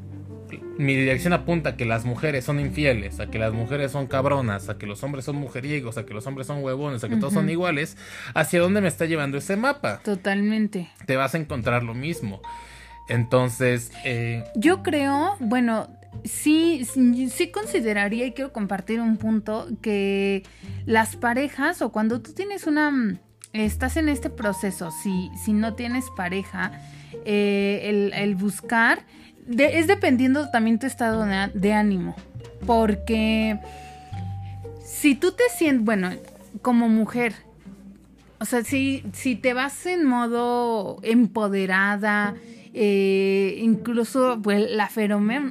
mi 0.79 0.95
dirección 0.95 1.33
apunta 1.33 1.71
a 1.71 1.77
que 1.77 1.85
las 1.85 2.05
mujeres 2.05 2.45
son 2.45 2.59
infieles, 2.59 3.21
a 3.21 3.27
que 3.31 3.39
las 3.39 3.53
mujeres 3.53 3.93
son 3.93 4.07
cabronas, 4.07 4.69
a 4.69 4.79
que 4.79 4.87
los 4.87 5.03
hombres 5.03 5.25
son 5.25 5.37
mujeriegos, 5.37 5.99
a 5.99 6.07
que 6.07 6.15
los 6.15 6.27
hombres 6.27 6.47
son 6.47 6.63
huevones, 6.63 7.05
a 7.05 7.09
que 7.09 7.17
todos 7.17 7.35
son 7.35 7.51
iguales, 7.51 7.97
¿hacia 8.35 8.61
dónde 8.61 8.81
me 8.81 8.89
está 8.89 9.05
llevando 9.05 9.37
ese 9.37 9.57
mapa? 9.57 10.01
Totalmente. 10.03 10.89
Te 11.07 11.17
vas 11.17 11.35
a 11.35 11.39
encontrar 11.39 11.83
lo 11.83 11.95
mismo. 11.95 12.41
Entonces... 13.09 13.93
Eh, 14.05 14.45
Yo 14.55 14.83
creo, 14.83 15.37
bueno, 15.41 15.89
sí, 16.25 16.87
sí 17.31 17.51
consideraría 17.51 18.27
y 18.27 18.33
quiero 18.33 18.53
compartir 18.53 19.01
un 19.01 19.17
punto 19.17 19.69
que 19.83 20.45
las 20.87 21.17
parejas 21.17 21.83
o 21.83 21.93
cuando 21.93 22.21
tú 22.21 22.33
tienes 22.33 22.67
una... 22.67 23.19
Estás 23.53 23.97
en 23.97 24.09
este 24.09 24.31
proceso, 24.31 24.93
si, 25.03 25.29
si 25.45 25.53
no 25.53 25.75
tienes 25.75 26.05
pareja, 26.17 26.71
eh, 27.25 27.81
el, 27.85 28.13
el 28.15 28.37
buscar 28.37 29.05
es 29.59 29.87
dependiendo 29.87 30.51
también 30.51 30.79
tu 30.79 30.87
estado 30.87 31.25
de, 31.53 31.73
ánimo. 31.73 32.15
Porque 32.67 33.59
si 34.85 35.15
tú 35.15 35.33
te 35.33 35.45
sientes, 35.55 35.85
bueno, 35.85 36.11
como 36.63 36.89
mujer, 36.89 37.35
o 38.39 38.45
sea, 38.45 38.65
si, 38.65 39.05
si 39.13 39.37
te 39.37 39.55
vas 39.55 39.87
en 39.87 40.05
modo 40.05 40.99
empoderada, 41.03 42.35
eh, 42.73 43.59
incluso 43.61 44.41
pues 44.43 44.71
la, 44.71 44.91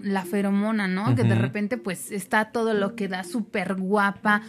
la 0.03 0.25
feromona, 0.25 0.87
¿no? 0.87 1.15
Que 1.15 1.23
de 1.23 1.35
repente 1.35 1.77
pues 1.77 2.11
está 2.11 2.51
todo 2.51 2.73
lo 2.73 2.95
que 2.95 3.07
da 3.07 3.23
súper 3.23 3.75
guapa 3.75 4.41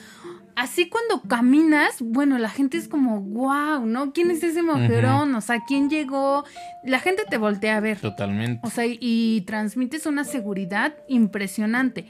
así 0.60 0.90
cuando 0.90 1.22
caminas, 1.22 1.96
bueno, 2.00 2.38
la 2.38 2.50
gente 2.50 2.76
es 2.76 2.86
como, 2.86 3.20
wow, 3.20 3.86
¿no? 3.86 4.12
¿Quién 4.12 4.30
es 4.30 4.42
ese 4.42 4.62
mujerón? 4.62 5.34
O 5.34 5.40
sea, 5.40 5.60
¿quién 5.66 5.88
llegó? 5.88 6.44
La 6.84 7.00
gente 7.00 7.24
te 7.28 7.38
voltea 7.38 7.78
a 7.78 7.80
ver. 7.80 7.98
Totalmente. 7.98 8.60
O 8.62 8.70
sea, 8.70 8.84
y 8.86 9.42
transmites 9.46 10.04
una 10.04 10.24
seguridad 10.24 10.94
impresionante. 11.08 12.06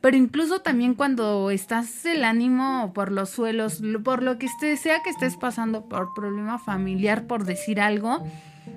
pero 0.00 0.16
incluso 0.16 0.62
también 0.62 0.94
cuando 0.94 1.50
estás 1.52 2.04
el 2.04 2.24
ánimo 2.24 2.90
por 2.92 3.12
los 3.12 3.30
suelos, 3.30 3.80
por 4.02 4.24
lo 4.24 4.36
que 4.36 4.46
esté, 4.46 4.76
sea 4.76 5.00
que 5.04 5.10
estés 5.10 5.36
pasando 5.36 5.88
por 5.88 6.12
problema 6.12 6.58
familiar, 6.58 7.28
por 7.28 7.44
decir 7.44 7.80
algo, 7.80 8.26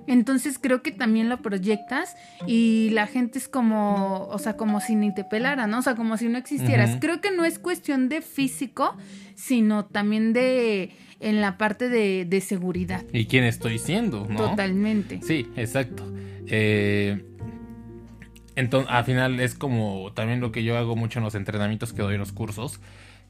entonces 0.07 0.59
creo 0.59 0.81
que 0.81 0.91
también 0.91 1.29
lo 1.29 1.41
proyectas 1.41 2.15
y 2.47 2.89
la 2.91 3.07
gente 3.07 3.39
es 3.39 3.47
como, 3.47 4.27
o 4.27 4.39
sea, 4.39 4.57
como 4.57 4.79
si 4.79 4.95
ni 4.95 5.13
te 5.13 5.23
pelara, 5.23 5.67
¿no? 5.67 5.79
O 5.79 5.81
sea, 5.81 5.95
como 5.95 6.17
si 6.17 6.27
no 6.27 6.37
existieras. 6.37 6.97
Creo 6.99 7.21
que 7.21 7.31
no 7.31 7.45
es 7.45 7.59
cuestión 7.59 8.09
de 8.09 8.21
físico, 8.21 8.95
sino 9.35 9.85
también 9.85 10.33
de 10.33 10.91
en 11.19 11.41
la 11.41 11.57
parte 11.57 11.89
de, 11.89 12.25
de 12.25 12.41
seguridad. 12.41 13.03
¿Y 13.13 13.25
quién 13.25 13.45
estoy 13.45 13.79
siendo? 13.79 14.27
¿no? 14.29 14.49
Totalmente. 14.49 15.21
Sí, 15.23 15.47
exacto. 15.55 16.03
Eh, 16.47 17.23
entonces, 18.55 18.89
al 18.91 19.03
final 19.05 19.39
es 19.39 19.55
como 19.55 20.11
también 20.13 20.39
lo 20.39 20.51
que 20.51 20.63
yo 20.63 20.77
hago 20.77 20.95
mucho 20.95 21.19
en 21.19 21.25
los 21.25 21.35
entrenamientos 21.35 21.93
que 21.93 22.01
doy 22.01 22.13
en 22.13 22.19
los 22.19 22.31
cursos, 22.31 22.79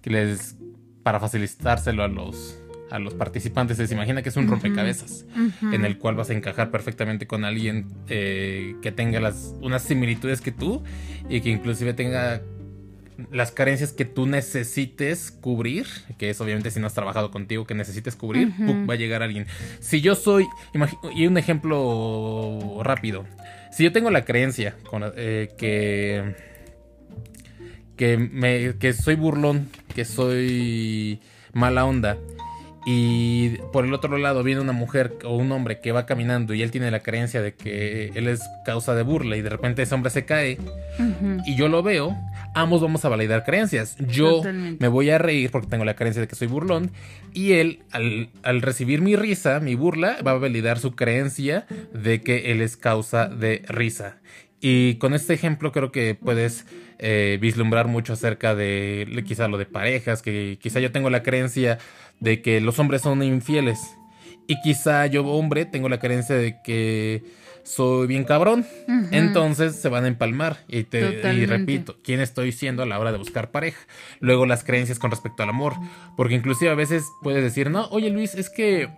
que 0.01 0.09
les, 0.09 0.55
para 1.03 1.19
facilitárselo 1.19 2.03
a 2.03 2.07
los, 2.07 2.59
a 2.95 2.99
los 2.99 3.13
participantes, 3.13 3.77
les 3.77 3.91
imagina 3.91 4.21
que 4.21 4.29
es 4.29 4.37
un 4.37 4.47
rompecabezas, 4.47 5.25
en 5.61 5.83
el 5.85 5.97
cual 5.97 6.15
vas 6.15 6.29
a 6.29 6.33
encajar 6.33 6.71
perfectamente 6.71 7.27
con 7.27 7.43
alguien 7.43 7.87
eh, 8.07 8.75
que 8.81 8.91
tenga 8.91 9.19
las, 9.19 9.53
unas 9.61 9.83
similitudes 9.83 10.39
que 10.41 10.51
tú 10.51 10.83
y 11.29 11.41
que 11.41 11.49
inclusive 11.49 11.93
tenga 11.93 12.41
las 13.31 13.51
carencias 13.51 13.91
que 13.91 14.05
tú 14.05 14.27
necesites 14.27 15.31
cubrir, 15.31 15.87
que 16.17 16.29
es 16.29 16.39
obviamente 16.41 16.71
si 16.71 16.79
no 16.79 16.87
has 16.87 16.93
trabajado 16.93 17.31
contigo, 17.31 17.65
que 17.65 17.73
necesites 17.73 18.15
cubrir, 18.15 18.51
va 18.89 18.93
a 18.93 18.97
llegar 18.97 19.23
alguien. 19.23 19.47
Si 19.79 20.01
yo 20.01 20.15
soy, 20.15 20.45
y 21.13 21.27
un 21.27 21.37
ejemplo 21.37 22.81
rápido, 22.83 23.25
si 23.71 23.83
yo 23.83 23.91
tengo 23.91 24.09
la 24.09 24.25
creencia 24.25 24.75
eh, 25.15 25.49
que, 25.57 26.35
que, 27.95 28.17
me, 28.17 28.75
que 28.77 28.93
soy 28.93 29.15
burlón, 29.15 29.69
que 29.93 30.05
soy 30.05 31.19
mala 31.53 31.85
onda, 31.85 32.17
y 32.85 33.57
por 33.73 33.83
el 33.83 33.93
otro 33.93 34.17
lado 34.19 34.43
viene 34.43 34.61
una 34.61 34.71
mujer 34.71 35.17
o 35.23 35.35
un 35.35 35.51
hombre 35.51 35.79
que 35.79 35.91
va 35.91 36.05
caminando 36.05 36.53
y 36.53 36.61
él 36.61 36.69
tiene 36.69 36.91
la 36.91 36.99
creencia 36.99 37.41
de 37.41 37.55
que 37.55 38.11
él 38.13 38.27
es 38.27 38.41
causa 38.63 38.93
de 38.93 39.01
burla 39.01 39.37
y 39.37 39.41
de 39.41 39.49
repente 39.49 39.81
ese 39.81 39.95
hombre 39.95 40.11
se 40.11 40.25
cae 40.25 40.59
y 41.45 41.55
yo 41.55 41.67
lo 41.67 41.81
veo, 41.81 42.15
ambos 42.53 42.81
vamos 42.81 43.03
a 43.03 43.09
validar 43.09 43.43
creencias. 43.43 43.95
Yo 44.07 44.43
me 44.43 44.87
voy 44.87 45.09
a 45.09 45.17
reír 45.17 45.49
porque 45.49 45.67
tengo 45.67 45.83
la 45.83 45.95
creencia 45.95 46.21
de 46.21 46.27
que 46.27 46.35
soy 46.35 46.47
burlón 46.47 46.91
y 47.33 47.53
él 47.53 47.79
al, 47.91 48.29
al, 48.43 48.61
recibir 48.61 49.01
mi 49.01 49.15
risa, 49.15 49.59
mi 49.59 49.73
burla, 49.73 50.17
va 50.25 50.31
a 50.31 50.35
validar 50.35 50.77
su 50.77 50.95
creencia 50.95 51.65
de 51.93 52.21
que 52.21 52.51
él 52.51 52.61
es 52.61 52.77
causa 52.77 53.27
de 53.27 53.63
risa. 53.67 54.17
Y 54.67 54.95
con 54.95 55.13
este 55.13 55.35
ejemplo 55.35 55.71
creo 55.71 55.91
que 55.91 56.15
puedes 56.15 56.65
eh, 56.97 57.37
vislumbrar 57.39 57.87
mucho 57.87 58.13
acerca 58.13 58.55
de 58.55 59.23
quizá 59.27 59.47
lo 59.47 59.59
de 59.59 59.67
parejas, 59.67 60.23
que 60.23 60.57
quizá 60.59 60.79
yo 60.79 60.91
tengo 60.91 61.11
la 61.11 61.21
creencia 61.21 61.77
de 62.19 62.41
que 62.41 62.59
los 62.61 62.79
hombres 62.79 63.03
son 63.03 63.21
infieles. 63.21 63.79
Y 64.47 64.59
quizá 64.61 65.05
yo, 65.05 65.23
hombre, 65.23 65.65
tengo 65.65 65.87
la 65.87 65.99
creencia 65.99 66.35
de 66.35 66.63
que 66.63 67.23
soy 67.61 68.07
bien 68.07 68.23
cabrón. 68.23 68.65
Entonces 69.11 69.75
se 69.75 69.87
van 69.87 70.05
a 70.05 70.07
empalmar. 70.07 70.57
Y, 70.67 70.85
te, 70.85 70.99
y 71.35 71.45
repito, 71.45 71.97
¿quién 72.03 72.19
estoy 72.19 72.51
siendo 72.51 72.81
a 72.81 72.87
la 72.87 72.97
hora 72.97 73.11
de 73.11 73.19
buscar 73.19 73.51
pareja? 73.51 73.85
Luego 74.19 74.47
las 74.47 74.63
creencias 74.63 74.97
con 74.97 75.11
respecto 75.11 75.43
al 75.43 75.49
amor. 75.49 75.73
Porque 76.17 76.33
inclusive 76.33 76.71
a 76.71 76.75
veces 76.75 77.03
puedes 77.21 77.43
decir, 77.43 77.69
no, 77.69 77.85
oye 77.89 78.09
Luis, 78.09 78.33
es 78.33 78.49
que 78.49 78.89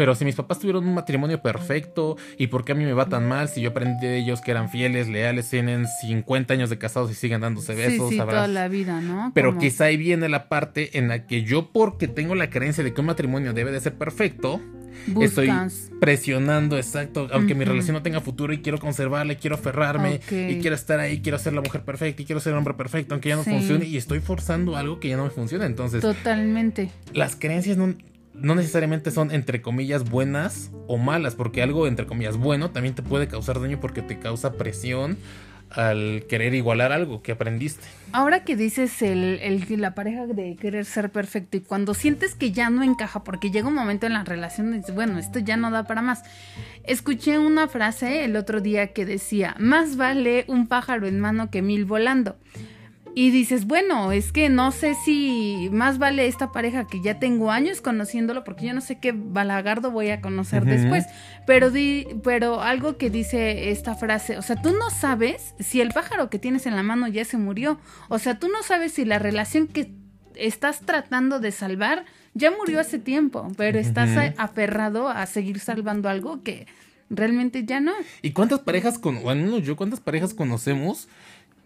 pero 0.00 0.14
si 0.14 0.24
mis 0.24 0.34
papás 0.34 0.58
tuvieron 0.58 0.88
un 0.88 0.94
matrimonio 0.94 1.42
perfecto, 1.42 2.16
¿y 2.38 2.46
por 2.46 2.64
qué 2.64 2.72
a 2.72 2.74
mí 2.74 2.86
me 2.86 2.94
va 2.94 3.10
tan 3.10 3.28
mal 3.28 3.50
si 3.50 3.60
yo 3.60 3.68
aprendí 3.68 4.06
de 4.06 4.16
ellos 4.16 4.40
que 4.40 4.50
eran 4.50 4.70
fieles, 4.70 5.10
leales, 5.10 5.50
tienen 5.50 5.86
50 6.00 6.54
años 6.54 6.70
de 6.70 6.78
casados 6.78 7.10
y 7.10 7.14
siguen 7.14 7.42
dándose 7.42 7.74
besos? 7.74 8.08
Sí, 8.08 8.14
sí, 8.14 8.18
toda 8.18 8.48
la 8.48 8.68
vida, 8.68 9.02
¿no? 9.02 9.30
Pero 9.34 9.58
quizá 9.58 9.84
ahí 9.84 9.98
viene 9.98 10.30
la 10.30 10.48
parte 10.48 10.96
en 10.96 11.08
la 11.08 11.26
que 11.26 11.42
yo, 11.42 11.70
porque 11.70 12.08
tengo 12.08 12.34
la 12.34 12.48
creencia 12.48 12.82
de 12.82 12.94
que 12.94 13.00
un 13.02 13.08
matrimonio 13.08 13.52
debe 13.52 13.72
de 13.72 13.80
ser 13.82 13.92
perfecto, 13.92 14.62
estoy 15.20 15.50
presionando, 16.00 16.78
exacto, 16.78 17.28
aunque 17.30 17.54
mi 17.54 17.66
relación 17.66 17.92
no 17.92 18.02
tenga 18.02 18.22
futuro 18.22 18.54
y 18.54 18.62
quiero 18.62 18.78
conservarla, 18.78 19.34
y 19.34 19.36
quiero 19.36 19.56
aferrarme 19.56 20.20
y 20.30 20.60
quiero 20.60 20.76
estar 20.76 20.98
ahí, 20.98 21.20
quiero 21.20 21.38
ser 21.38 21.52
la 21.52 21.60
mujer 21.60 21.82
perfecta 21.82 22.22
y 22.22 22.24
quiero 22.24 22.40
ser 22.40 22.54
el 22.54 22.58
hombre 22.58 22.72
perfecto, 22.72 23.12
aunque 23.12 23.28
ya 23.28 23.36
no 23.36 23.44
funcione 23.44 23.84
y 23.84 23.98
estoy 23.98 24.20
forzando 24.20 24.78
algo 24.78 24.98
que 24.98 25.08
ya 25.08 25.18
no 25.18 25.24
me 25.24 25.30
funciona. 25.30 25.66
Entonces, 25.66 26.00
totalmente. 26.00 26.88
Las 27.12 27.36
creencias 27.36 27.76
no, 27.76 27.94
no 28.34 28.54
necesariamente 28.54 29.10
son 29.10 29.30
entre 29.30 29.60
comillas 29.60 30.08
buenas 30.08 30.70
o 30.86 30.96
malas, 30.96 31.34
porque 31.34 31.62
algo 31.62 31.86
entre 31.86 32.06
comillas 32.06 32.36
bueno 32.36 32.70
también 32.70 32.94
te 32.94 33.02
puede 33.02 33.28
causar 33.28 33.60
daño 33.60 33.80
porque 33.80 34.02
te 34.02 34.18
causa 34.18 34.52
presión 34.54 35.18
al 35.70 36.24
querer 36.28 36.54
igualar 36.54 36.92
algo 36.92 37.22
que 37.22 37.32
aprendiste. 37.32 37.86
Ahora 38.12 38.44
que 38.44 38.56
dices 38.56 39.02
el, 39.02 39.38
el, 39.40 39.80
la 39.80 39.94
pareja 39.94 40.26
de 40.26 40.56
querer 40.56 40.84
ser 40.84 41.10
perfecto 41.10 41.56
y 41.56 41.60
cuando 41.60 41.94
sientes 41.94 42.34
que 42.34 42.50
ya 42.50 42.70
no 42.70 42.82
encaja, 42.82 43.22
porque 43.22 43.50
llega 43.50 43.68
un 43.68 43.74
momento 43.74 44.06
en 44.06 44.14
la 44.14 44.24
relación 44.24 44.74
y 44.74 44.78
dices, 44.78 44.94
bueno, 44.94 45.18
esto 45.18 45.38
ya 45.38 45.56
no 45.56 45.70
da 45.70 45.84
para 45.84 46.02
más. 46.02 46.22
Escuché 46.84 47.38
una 47.38 47.68
frase 47.68 48.24
el 48.24 48.36
otro 48.36 48.60
día 48.60 48.88
que 48.88 49.06
decía, 49.06 49.54
más 49.58 49.96
vale 49.96 50.44
un 50.48 50.66
pájaro 50.66 51.06
en 51.06 51.20
mano 51.20 51.50
que 51.50 51.62
mil 51.62 51.84
volando. 51.84 52.36
Y 53.14 53.30
dices, 53.30 53.66
bueno, 53.66 54.12
es 54.12 54.32
que 54.32 54.48
no 54.48 54.70
sé 54.72 54.94
si 54.94 55.68
más 55.72 55.98
vale 55.98 56.26
esta 56.26 56.52
pareja 56.52 56.86
que 56.86 57.02
ya 57.02 57.18
tengo 57.18 57.50
años 57.50 57.80
conociéndolo, 57.80 58.44
porque 58.44 58.66
yo 58.66 58.74
no 58.74 58.80
sé 58.80 58.98
qué 58.98 59.12
balagardo 59.12 59.90
voy 59.90 60.10
a 60.10 60.20
conocer 60.20 60.64
después. 60.64 61.06
Pero, 61.46 61.70
di, 61.70 62.06
pero 62.22 62.62
algo 62.62 62.96
que 62.96 63.10
dice 63.10 63.70
esta 63.70 63.94
frase, 63.94 64.38
o 64.38 64.42
sea, 64.42 64.60
tú 64.62 64.72
no 64.72 64.90
sabes 64.90 65.54
si 65.58 65.80
el 65.80 65.90
pájaro 65.90 66.30
que 66.30 66.38
tienes 66.38 66.66
en 66.66 66.76
la 66.76 66.82
mano 66.82 67.08
ya 67.08 67.24
se 67.24 67.36
murió. 67.36 67.80
O 68.08 68.18
sea, 68.18 68.38
tú 68.38 68.48
no 68.48 68.62
sabes 68.62 68.92
si 68.92 69.04
la 69.04 69.18
relación 69.18 69.66
que 69.66 69.92
estás 70.36 70.80
tratando 70.80 71.40
de 71.40 71.52
salvar 71.52 72.04
ya 72.34 72.50
murió 72.50 72.80
hace 72.80 72.98
tiempo, 72.98 73.48
pero 73.56 73.78
estás 73.78 74.34
aferrado 74.36 75.08
a 75.08 75.26
seguir 75.26 75.58
salvando 75.58 76.08
algo 76.08 76.42
que 76.42 76.66
realmente 77.10 77.64
ya 77.64 77.80
no. 77.80 77.92
¿Y 78.22 78.30
cuántas 78.30 78.60
parejas, 78.60 78.98
con, 78.98 79.22
bueno, 79.22 79.58
yo 79.58 79.76
cuántas 79.76 80.00
parejas 80.00 80.32
conocemos 80.32 81.08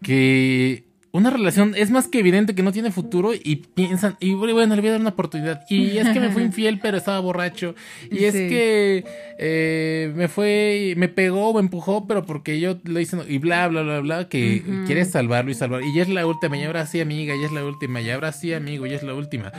que 0.02 0.84
una 1.14 1.30
relación 1.30 1.74
es 1.76 1.92
más 1.92 2.08
que 2.08 2.18
evidente 2.18 2.56
que 2.56 2.64
no 2.64 2.72
tiene 2.72 2.90
futuro 2.90 3.34
y 3.34 3.62
piensan, 3.72 4.16
y 4.18 4.34
bueno, 4.34 4.74
le 4.74 4.80
voy 4.80 4.88
a 4.88 4.92
dar 4.92 5.00
una 5.00 5.10
oportunidad. 5.10 5.62
Y 5.70 5.96
es 5.96 6.08
que 6.08 6.18
me 6.18 6.30
fue 6.30 6.42
infiel, 6.42 6.80
pero 6.80 6.96
estaba 6.96 7.20
borracho. 7.20 7.76
Y 8.10 8.24
es 8.24 8.34
que 8.34 9.04
eh, 9.38 10.12
me 10.16 10.26
fue, 10.26 10.94
me 10.96 11.08
pegó 11.08 11.50
o 11.50 11.54
me 11.54 11.60
empujó, 11.60 12.08
pero 12.08 12.26
porque 12.26 12.58
yo 12.58 12.78
lo 12.82 12.98
hice, 12.98 13.16
y 13.28 13.38
bla, 13.38 13.68
bla, 13.68 13.82
bla, 13.82 14.00
bla, 14.00 14.28
que 14.28 14.64
quiere 14.86 15.04
salvarlo 15.04 15.52
y 15.52 15.54
salvarlo. 15.54 15.86
Y 15.86 15.94
ya 15.94 16.02
es 16.02 16.08
la 16.08 16.26
última, 16.26 16.56
y 16.56 16.64
ahora 16.64 16.84
sí, 16.84 17.00
amiga, 17.00 17.32
ya 17.40 17.46
es 17.46 17.52
la 17.52 17.64
última, 17.64 18.00
y 18.00 18.10
ahora 18.10 18.32
sí, 18.32 18.52
amigo, 18.52 18.84
ya 18.84 18.96
es 18.96 19.04
la 19.04 19.14
última. 19.14 19.52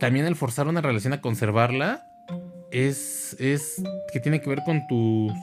También 0.00 0.26
el 0.26 0.34
forzar 0.34 0.66
una 0.66 0.80
relación 0.80 1.12
a 1.12 1.20
conservarla 1.20 2.04
es, 2.72 3.36
es 3.38 3.80
que 4.12 4.18
tiene 4.18 4.40
que 4.40 4.50
ver 4.50 4.62
con 4.66 4.88
tus, 4.88 5.34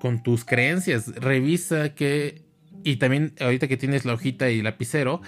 con 0.00 0.24
tus 0.24 0.44
creencias. 0.44 1.06
Revisa 1.14 1.90
que 1.90 2.50
y 2.84 2.96
también 2.96 3.32
ahorita 3.40 3.68
que 3.68 3.76
tienes 3.76 4.04
la 4.04 4.14
hojita 4.14 4.50
y 4.50 4.62
lapicero, 4.62 5.20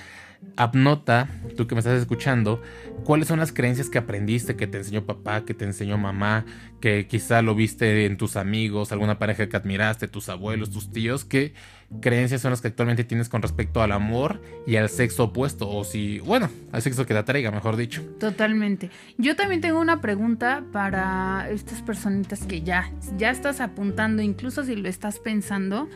Abnota, 0.57 1.29
tú 1.57 1.67
que 1.67 1.75
me 1.75 1.81
estás 1.81 1.99
escuchando, 1.99 2.63
cuáles 3.05 3.29
son 3.29 3.39
las 3.39 3.53
creencias 3.53 3.89
que 3.89 3.99
aprendiste, 3.99 4.57
que 4.57 4.67
te 4.67 4.79
enseñó 4.79 5.05
papá, 5.05 5.45
que 5.45 5.55
te 5.55 5.65
enseñó 5.65 5.99
mamá, 5.99 6.45
que 6.81 7.07
quizá 7.07 7.43
lo 7.43 7.55
viste 7.55 8.07
en 8.07 8.17
tus 8.17 8.37
amigos, 8.37 8.93
alguna 8.93 9.19
pareja 9.19 9.49
que 9.49 9.57
admiraste, 9.57 10.07
tus 10.07 10.29
abuelos, 10.29 10.71
tus 10.71 10.93
tíos, 10.93 11.25
qué 11.25 11.55
creencias 12.01 12.41
son 12.41 12.51
las 12.51 12.61
que 12.61 12.69
actualmente 12.69 13.05
tienes 13.05 13.29
con 13.29 13.43
respecto 13.43 13.83
al 13.83 13.93
amor 13.93 14.43
y 14.67 14.77
al 14.77 14.89
sexo 14.89 15.25
opuesto, 15.25 15.69
o 15.69 15.85
si, 15.85 16.19
bueno, 16.21 16.51
al 16.73 16.83
sexo 16.83 17.07
que 17.07 17.15
te 17.15 17.21
atraiga, 17.21 17.51
mejor 17.51 17.77
dicho. 17.77 18.03
Totalmente. 18.21 18.91
Yo 19.19 19.37
también 19.37 19.61
tengo 19.61 19.81
una 19.81 20.01
pregunta 20.01 20.65
para 20.73 21.49
estas 21.51 21.83
personitas 21.83 22.45
que 22.47 22.63
ya, 22.63 22.91
ya 23.17 23.31
estás 23.31 23.61
apuntando, 23.61 24.23
incluso 24.23 24.65
si 24.65 24.77
lo 24.77 24.89
estás 24.89 25.19
pensando. 25.19 25.89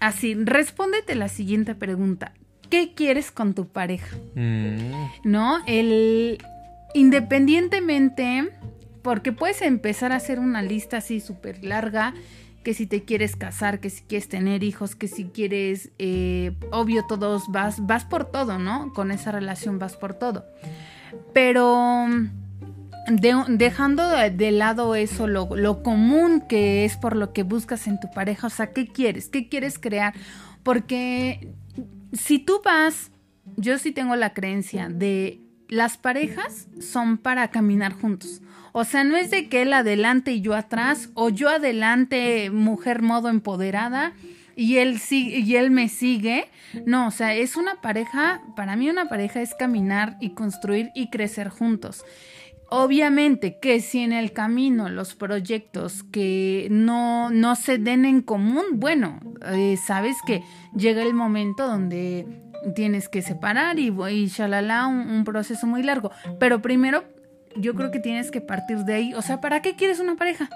Así, 0.00 0.34
respóndete 0.34 1.14
la 1.14 1.28
siguiente 1.28 1.74
pregunta. 1.74 2.32
¿Qué 2.70 2.94
quieres 2.94 3.30
con 3.30 3.54
tu 3.54 3.68
pareja? 3.68 4.16
Mm. 4.34 4.92
¿No? 5.24 5.58
El 5.66 6.38
independientemente, 6.94 8.50
porque 9.02 9.32
puedes 9.32 9.60
empezar 9.62 10.12
a 10.12 10.16
hacer 10.16 10.38
una 10.38 10.62
lista 10.62 10.98
así 10.98 11.20
súper 11.20 11.64
larga, 11.64 12.14
que 12.62 12.72
si 12.72 12.86
te 12.86 13.02
quieres 13.04 13.36
casar, 13.36 13.78
que 13.78 13.90
si 13.90 14.02
quieres 14.02 14.28
tener 14.28 14.64
hijos, 14.64 14.96
que 14.96 15.06
si 15.06 15.24
quieres, 15.26 15.90
eh, 15.98 16.52
obvio, 16.70 17.04
todos 17.06 17.44
vas, 17.48 17.84
vas 17.86 18.04
por 18.06 18.24
todo, 18.24 18.58
¿no? 18.58 18.92
Con 18.94 19.10
esa 19.10 19.32
relación 19.32 19.78
vas 19.78 19.96
por 19.96 20.14
todo. 20.14 20.46
Pero 21.34 22.06
dejando 23.06 24.08
de, 24.08 24.50
lado 24.50 24.94
eso, 24.94 25.26
lo, 25.26 25.82
común 25.82 26.42
que 26.48 26.84
es 26.84 26.96
por 26.96 27.16
lo 27.16 27.32
que 27.32 27.42
buscas 27.42 27.86
en 27.86 28.00
tu 28.00 28.10
pareja, 28.10 28.46
o 28.46 28.50
sea, 28.50 28.72
¿qué 28.72 28.86
quieres? 28.86 29.28
¿Qué 29.28 29.48
quieres 29.48 29.78
crear? 29.78 30.14
Porque 30.62 31.52
si 32.12 32.38
tú 32.38 32.60
vas, 32.64 33.10
yo 33.56 33.78
sí 33.78 33.92
tengo 33.92 34.16
la 34.16 34.32
creencia 34.32 34.88
de 34.88 35.40
las 35.68 35.96
parejas 35.96 36.68
son 36.80 37.18
para 37.18 37.48
caminar 37.48 37.92
juntos. 37.92 38.40
O 38.72 38.84
sea, 38.84 39.04
no 39.04 39.16
es 39.16 39.30
de 39.30 39.48
que 39.48 39.62
él 39.62 39.72
adelante 39.72 40.32
y 40.32 40.40
yo 40.40 40.54
atrás, 40.54 41.10
o 41.14 41.28
yo 41.28 41.48
adelante, 41.48 42.50
mujer 42.50 43.02
modo 43.02 43.28
empoderada, 43.28 44.14
y 44.56 44.78
él 44.78 45.00
y 45.10 45.56
él 45.56 45.70
me 45.70 45.88
sigue. 45.88 46.48
No, 46.84 47.08
o 47.08 47.10
sea, 47.10 47.34
es 47.34 47.56
una 47.56 47.80
pareja, 47.80 48.42
para 48.56 48.76
mí 48.76 48.90
una 48.90 49.08
pareja 49.08 49.40
es 49.42 49.54
caminar 49.54 50.16
y 50.20 50.30
construir 50.30 50.90
y 50.94 51.08
crecer 51.10 51.48
juntos. 51.48 52.04
Obviamente 52.70 53.58
que 53.60 53.80
si 53.80 54.00
en 54.00 54.12
el 54.12 54.32
camino 54.32 54.88
los 54.88 55.14
proyectos 55.14 56.02
que 56.02 56.66
no, 56.70 57.30
no 57.30 57.56
se 57.56 57.78
den 57.78 58.04
en 58.04 58.22
común, 58.22 58.64
bueno, 58.74 59.20
eh, 59.52 59.76
sabes 59.76 60.16
que 60.26 60.42
llega 60.76 61.02
el 61.02 61.14
momento 61.14 61.66
donde 61.66 62.26
tienes 62.74 63.08
que 63.08 63.22
separar 63.22 63.78
y, 63.78 63.88
y 64.10 64.26
shalala, 64.26 64.86
un, 64.86 65.08
un 65.10 65.24
proceso 65.24 65.66
muy 65.66 65.82
largo. 65.82 66.10
Pero 66.40 66.62
primero 66.62 67.04
yo 67.56 67.74
creo 67.74 67.90
que 67.92 68.00
tienes 68.00 68.30
que 68.30 68.40
partir 68.40 68.78
de 68.78 68.94
ahí. 68.94 69.14
O 69.14 69.22
sea, 69.22 69.40
¿para 69.40 69.62
qué 69.62 69.76
quieres 69.76 70.00
una 70.00 70.16
pareja? 70.16 70.48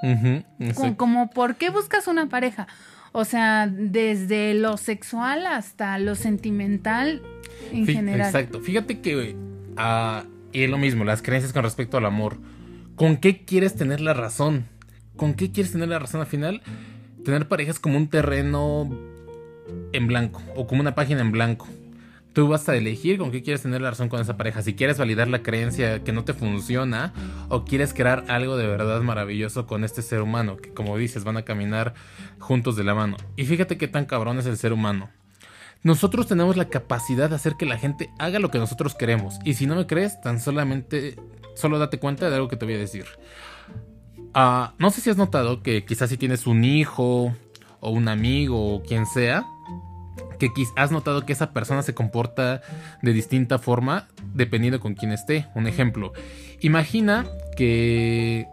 Como, 0.96 1.30
¿por 1.30 1.56
qué 1.56 1.70
buscas 1.70 2.08
una 2.08 2.28
pareja? 2.28 2.66
O 3.12 3.24
sea, 3.24 3.68
desde 3.70 4.54
lo 4.54 4.76
sexual 4.76 5.46
hasta 5.46 5.98
lo 5.98 6.14
sentimental 6.14 7.22
en 7.72 7.86
Fí- 7.86 7.92
general. 7.92 8.26
Exacto. 8.26 8.60
Fíjate 8.60 9.00
que 9.00 9.36
ah, 9.76 10.24
y 10.52 10.62
es 10.62 10.70
lo 10.70 10.78
mismo, 10.78 11.04
las 11.04 11.22
creencias 11.22 11.52
con 11.52 11.62
respecto 11.62 11.96
al 11.96 12.06
amor. 12.06 12.38
¿Con 12.96 13.16
qué 13.16 13.44
quieres 13.44 13.74
tener 13.74 14.00
la 14.00 14.14
razón? 14.14 14.66
¿Con 15.16 15.34
qué 15.34 15.52
quieres 15.52 15.72
tener 15.72 15.88
la 15.88 15.98
razón 15.98 16.20
al 16.20 16.26
final? 16.26 16.62
Tener 17.24 17.48
parejas 17.48 17.78
como 17.78 17.96
un 17.96 18.08
terreno 18.08 18.88
en 19.92 20.06
blanco 20.06 20.42
o 20.56 20.66
como 20.66 20.80
una 20.80 20.94
página 20.94 21.20
en 21.20 21.32
blanco. 21.32 21.68
Tú 22.32 22.46
vas 22.46 22.68
a 22.68 22.76
elegir 22.76 23.18
con 23.18 23.30
qué 23.30 23.42
quieres 23.42 23.62
tener 23.62 23.80
la 23.80 23.90
razón 23.90 24.08
con 24.08 24.20
esa 24.20 24.36
pareja. 24.36 24.62
Si 24.62 24.74
quieres 24.74 24.98
validar 24.98 25.28
la 25.28 25.42
creencia 25.42 26.04
que 26.04 26.12
no 26.12 26.24
te 26.24 26.34
funciona 26.34 27.12
o 27.48 27.64
quieres 27.64 27.92
crear 27.92 28.24
algo 28.28 28.56
de 28.56 28.66
verdad 28.66 29.00
maravilloso 29.02 29.66
con 29.66 29.82
este 29.82 30.02
ser 30.02 30.22
humano, 30.22 30.56
que 30.56 30.72
como 30.72 30.96
dices 30.96 31.24
van 31.24 31.36
a 31.36 31.42
caminar 31.42 31.94
juntos 32.38 32.76
de 32.76 32.84
la 32.84 32.94
mano. 32.94 33.16
Y 33.36 33.44
fíjate 33.44 33.76
qué 33.76 33.88
tan 33.88 34.06
cabrón 34.06 34.38
es 34.38 34.46
el 34.46 34.56
ser 34.56 34.72
humano. 34.72 35.10
Nosotros 35.82 36.26
tenemos 36.26 36.56
la 36.56 36.68
capacidad 36.68 37.28
de 37.28 37.36
hacer 37.36 37.54
que 37.56 37.66
la 37.66 37.78
gente 37.78 38.10
haga 38.18 38.38
lo 38.38 38.50
que 38.50 38.58
nosotros 38.58 38.94
queremos. 38.94 39.38
Y 39.44 39.54
si 39.54 39.66
no 39.66 39.76
me 39.76 39.86
crees, 39.86 40.20
tan 40.20 40.40
solamente, 40.40 41.16
solo 41.54 41.78
date 41.78 41.98
cuenta 41.98 42.28
de 42.28 42.34
algo 42.36 42.48
que 42.48 42.56
te 42.56 42.64
voy 42.64 42.74
a 42.74 42.78
decir. 42.78 43.06
Ah, 44.34 44.74
no 44.78 44.90
sé 44.90 45.00
si 45.00 45.10
has 45.10 45.16
notado 45.16 45.62
que 45.62 45.84
quizás 45.84 46.10
si 46.10 46.16
tienes 46.16 46.46
un 46.46 46.64
hijo 46.64 47.34
o 47.80 47.90
un 47.90 48.08
amigo 48.08 48.74
o 48.74 48.82
quien 48.82 49.06
sea, 49.06 49.44
que 50.38 50.50
has 50.76 50.90
notado 50.90 51.26
que 51.26 51.32
esa 51.32 51.52
persona 51.52 51.82
se 51.82 51.94
comporta 51.94 52.62
de 53.02 53.12
distinta 53.12 53.58
forma 53.58 54.08
dependiendo 54.34 54.80
con 54.80 54.94
quién 54.94 55.12
esté. 55.12 55.46
Un 55.54 55.66
ejemplo, 55.66 56.12
imagina 56.60 57.26
que 57.56 58.46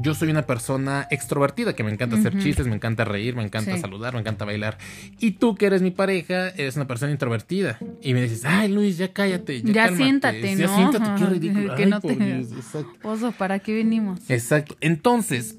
yo 0.00 0.14
soy 0.14 0.30
una 0.30 0.42
persona 0.46 1.06
extrovertida, 1.10 1.74
que 1.74 1.82
me 1.82 1.90
encanta 1.90 2.16
hacer 2.16 2.38
chistes, 2.38 2.66
me 2.66 2.74
encanta 2.76 3.04
reír, 3.04 3.34
me 3.36 3.42
encanta 3.42 3.74
Sí. 3.74 3.80
saludar, 3.80 4.14
me 4.14 4.20
encanta 4.20 4.44
bailar. 4.44 4.78
Y 5.18 5.32
tú 5.32 5.54
que 5.56 5.66
eres 5.66 5.82
mi 5.82 5.90
pareja, 5.90 6.48
eres 6.50 6.76
una 6.76 6.86
persona 6.86 7.10
introvertida. 7.12 7.78
Y 8.00 8.14
me 8.14 8.22
dices, 8.22 8.44
ay 8.44 8.68
Luis, 8.68 8.98
ya 8.98 9.12
cállate. 9.12 9.60
Ya, 9.62 9.72
Ya 9.72 9.82
cálmate, 9.86 10.02
siéntate, 10.04 10.56
Ya 10.56 10.66
¿no? 10.66 10.76
siéntate, 10.76 11.20
qué 11.24 11.30
ridículo. 11.30 11.74
Que 11.74 11.84
Ay, 11.84 11.90
no 11.90 12.00
te- 12.00 12.08
por 12.14 12.24
Dios, 12.24 12.52
exacto. 12.52 13.08
Oso, 13.08 13.32
¿para 13.32 13.58
qué 13.58 13.74
venimos? 13.74 14.20
Exacto. 14.30 14.76
Entonces, 14.80 15.56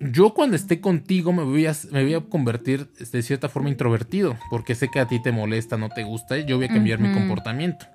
yo 0.00 0.34
cuando 0.34 0.56
esté 0.56 0.80
contigo 0.80 1.32
me 1.32 1.42
voy 1.44 1.66
a, 1.66 1.74
me 1.92 2.02
voy 2.04 2.14
a 2.14 2.20
convertir 2.20 2.86
de 2.94 3.22
cierta 3.22 3.48
forma 3.48 3.68
introvertido, 3.68 4.36
porque 4.50 4.74
sé 4.74 4.88
que 4.88 4.98
a 5.00 5.06
ti 5.06 5.22
te 5.22 5.30
molesta, 5.32 5.76
no 5.76 5.88
te 5.90 6.04
gusta, 6.04 6.38
y 6.38 6.44
yo 6.46 6.56
voy 6.56 6.66
a 6.66 6.68
cambiar 6.68 6.98
mi 7.00 7.12
comportamiento. 7.12 7.86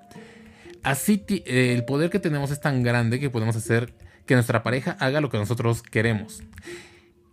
Así 0.82 1.24
el 1.46 1.84
poder 1.84 2.10
que 2.10 2.18
tenemos 2.18 2.50
es 2.50 2.60
tan 2.60 2.82
grande 2.82 3.18
que 3.18 3.30
podemos 3.30 3.56
hacer 3.56 3.94
que 4.26 4.34
nuestra 4.34 4.62
pareja 4.62 4.96
haga 5.00 5.20
lo 5.20 5.30
que 5.30 5.38
nosotros 5.38 5.82
queremos. 5.82 6.42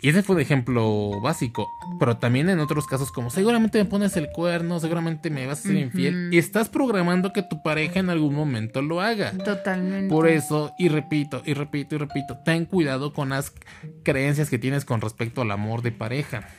Y 0.04 0.10
ese 0.10 0.24
fue 0.24 0.36
un 0.36 0.42
ejemplo 0.42 1.22
básico, 1.22 1.70
pero 2.00 2.18
también 2.18 2.50
en 2.50 2.60
otros 2.60 2.88
casos 2.88 3.12
como 3.12 3.30
seguramente 3.30 3.78
me 3.78 3.86
pones 3.86 4.18
el 4.18 4.32
cuerno, 4.32 4.80
seguramente 4.80 5.30
me 5.30 5.46
vas 5.46 5.60
a 5.60 5.62
ser 5.62 5.76
infiel, 5.76 6.34
y 6.34 6.40
estás 6.40 6.70
programando 6.70 7.34
que 7.34 7.44
tu 7.44 7.62
pareja 7.62 8.00
en 8.00 8.10
algún 8.10 8.34
momento 8.34 8.82
lo 8.82 9.00
haga. 9.00 9.32
Totalmente. 9.32 10.10
Por 10.10 10.28
eso, 10.28 10.74
y 10.80 10.90
repito, 10.90 11.44
y 11.46 11.54
repito, 11.54 11.94
y 11.94 11.98
repito, 12.00 12.40
ten 12.44 12.66
cuidado 12.66 13.14
con 13.14 13.30
las 13.30 13.54
creencias 14.02 14.50
que 14.50 14.58
tienes 14.58 14.86
con 14.86 15.02
respecto 15.02 15.44
al 15.44 15.52
amor 15.52 15.84
de 15.84 15.92
pareja. 15.92 16.50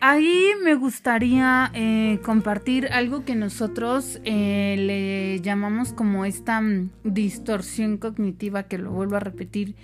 Ahí 0.00 0.50
me 0.62 0.74
gustaría 0.74 1.70
eh, 1.74 2.18
compartir 2.24 2.88
algo 2.88 3.24
que 3.24 3.34
nosotros 3.34 4.20
eh, 4.24 4.76
le 4.78 5.40
llamamos 5.40 5.92
como 5.92 6.24
esta 6.24 6.60
mm, 6.60 6.90
distorsión 7.04 7.98
cognitiva, 7.98 8.64
que 8.64 8.78
lo 8.78 8.90
vuelvo 8.90 9.16
a 9.16 9.20
repetir, 9.20 9.76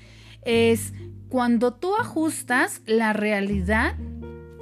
es 0.42 0.92
cuando 1.28 1.74
tú 1.74 1.94
ajustas 1.96 2.82
la 2.86 3.12
realidad, 3.12 3.96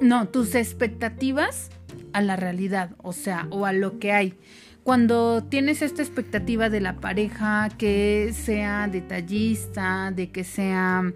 no, 0.01 0.27
tus 0.27 0.55
expectativas 0.55 1.69
a 2.13 2.21
la 2.21 2.35
realidad, 2.35 2.91
o 2.97 3.13
sea, 3.13 3.47
o 3.49 3.65
a 3.65 3.73
lo 3.73 3.99
que 3.99 4.11
hay. 4.11 4.33
Cuando 4.83 5.43
tienes 5.43 5.81
esta 5.81 6.01
expectativa 6.01 6.69
de 6.69 6.79
la 6.79 6.95
pareja 6.95 7.69
que 7.77 8.31
sea 8.33 8.87
detallista, 8.87 10.11
de 10.15 10.31
que 10.31 10.45
sea, 10.45 11.11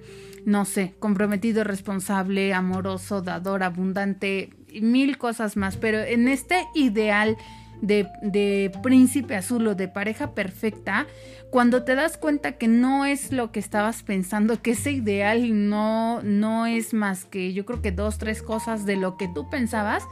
no 0.45 0.65
sé, 0.65 0.93
comprometido, 0.99 1.63
responsable, 1.63 2.54
amoroso, 2.54 3.21
dador, 3.21 3.63
abundante, 3.63 4.49
mil 4.82 5.17
cosas 5.17 5.58
más, 5.58 5.77
pero 5.77 5.99
en 5.99 6.27
este 6.27 6.65
ideal 6.73 7.38
de, 7.82 8.08
de 8.21 8.71
príncipe 8.84 9.36
azul 9.36 9.67
o 9.67 9.75
de 9.75 9.88
pareja 9.88 10.34
perfecta, 10.34 11.08
cuando 11.49 11.84
te 11.84 11.95
das 11.95 12.17
cuenta 12.17 12.54
que 12.54 12.67
no 12.67 13.06
es 13.06 13.32
lo 13.32 13.51
que 13.51 13.60
estabas 13.60 14.04
pensando, 14.04 14.62
que 14.62 14.71
ese 14.71 14.91
ideal 14.91 15.69
no, 15.69 16.21
no 16.21 16.65
es 16.65 16.93
más 16.93 17.25
que 17.25 17.54
yo 17.54 17.65
creo 17.65 17.82
que 17.82 17.91
dos, 17.91 18.17
tres 18.17 18.41
cosas 18.41 18.86
de 18.86 18.95
lo 18.95 19.17
que 19.17 19.27
tú 19.27 19.49
pensabas, 19.49 20.04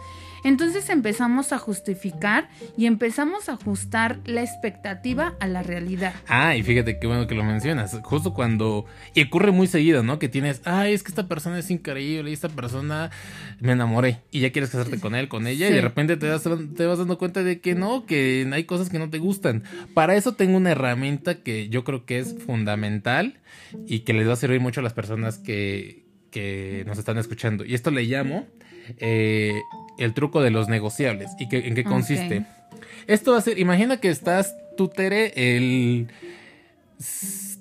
entonces 0.43 0.89
empezamos 0.89 1.51
a 1.53 1.57
justificar 1.57 2.49
y 2.77 2.85
empezamos 2.85 3.49
a 3.49 3.53
ajustar 3.53 4.19
la 4.25 4.41
expectativa 4.43 5.35
a 5.39 5.47
la 5.47 5.63
realidad. 5.63 6.13
Ah, 6.27 6.55
y 6.55 6.63
fíjate 6.63 6.99
qué 6.99 7.07
bueno 7.07 7.27
que 7.27 7.35
lo 7.35 7.43
mencionas. 7.43 7.97
Justo 8.03 8.33
cuando. 8.33 8.85
Y 9.13 9.23
ocurre 9.23 9.51
muy 9.51 9.67
seguido, 9.67 10.03
¿no? 10.03 10.19
Que 10.19 10.29
tienes. 10.29 10.61
Ay, 10.65 10.93
es 10.93 11.03
que 11.03 11.09
esta 11.09 11.27
persona 11.27 11.59
es 11.59 11.69
increíble. 11.71 12.29
Y 12.29 12.33
esta 12.33 12.49
persona 12.49 13.11
me 13.59 13.71
enamoré. 13.73 14.21
Y 14.31 14.39
ya 14.41 14.51
quieres 14.51 14.69
casarte 14.71 14.99
con 14.99 15.15
él, 15.15 15.27
con 15.27 15.47
ella. 15.47 15.69
Y 15.69 15.73
de 15.73 15.81
repente 15.81 16.17
te, 16.17 16.27
das- 16.27 16.43
te 16.75 16.85
vas 16.85 16.97
dando 16.99 17.17
cuenta 17.17 17.43
de 17.43 17.59
que 17.61 17.75
no, 17.75 18.05
que 18.05 18.47
hay 18.51 18.63
cosas 18.65 18.89
que 18.89 18.99
no 18.99 19.09
te 19.09 19.17
gustan. 19.19 19.63
Para 19.93 20.15
eso 20.15 20.33
tengo 20.35 20.57
una 20.57 20.71
herramienta 20.71 21.35
que 21.43 21.69
yo 21.69 21.83
creo 21.83 22.05
que 22.05 22.19
es 22.19 22.35
fundamental. 22.45 23.39
Y 23.87 23.99
que 23.99 24.13
les 24.13 24.27
va 24.27 24.33
a 24.33 24.35
servir 24.37 24.59
mucho 24.59 24.79
a 24.79 24.83
las 24.83 24.93
personas 24.93 25.37
que, 25.37 26.05
que 26.31 26.83
nos 26.87 26.97
están 26.97 27.17
escuchando. 27.17 27.65
Y 27.65 27.73
esto 27.75 27.91
le 27.91 28.03
llamo. 28.03 28.47
eh, 28.97 29.53
el 29.99 30.13
truco 30.13 30.41
de 30.41 30.51
los 30.51 30.67
negociables. 30.67 31.31
¿Y 31.39 31.47
que, 31.49 31.67
en 31.67 31.75
qué 31.75 31.83
consiste? 31.83 32.45
Esto 33.07 33.33
va 33.33 33.39
a 33.39 33.41
ser, 33.41 33.59
imagina 33.59 33.97
que 33.97 34.09
estás 34.09 34.55
tú, 34.77 34.87
Tere, 34.87 35.33
el 35.35 36.07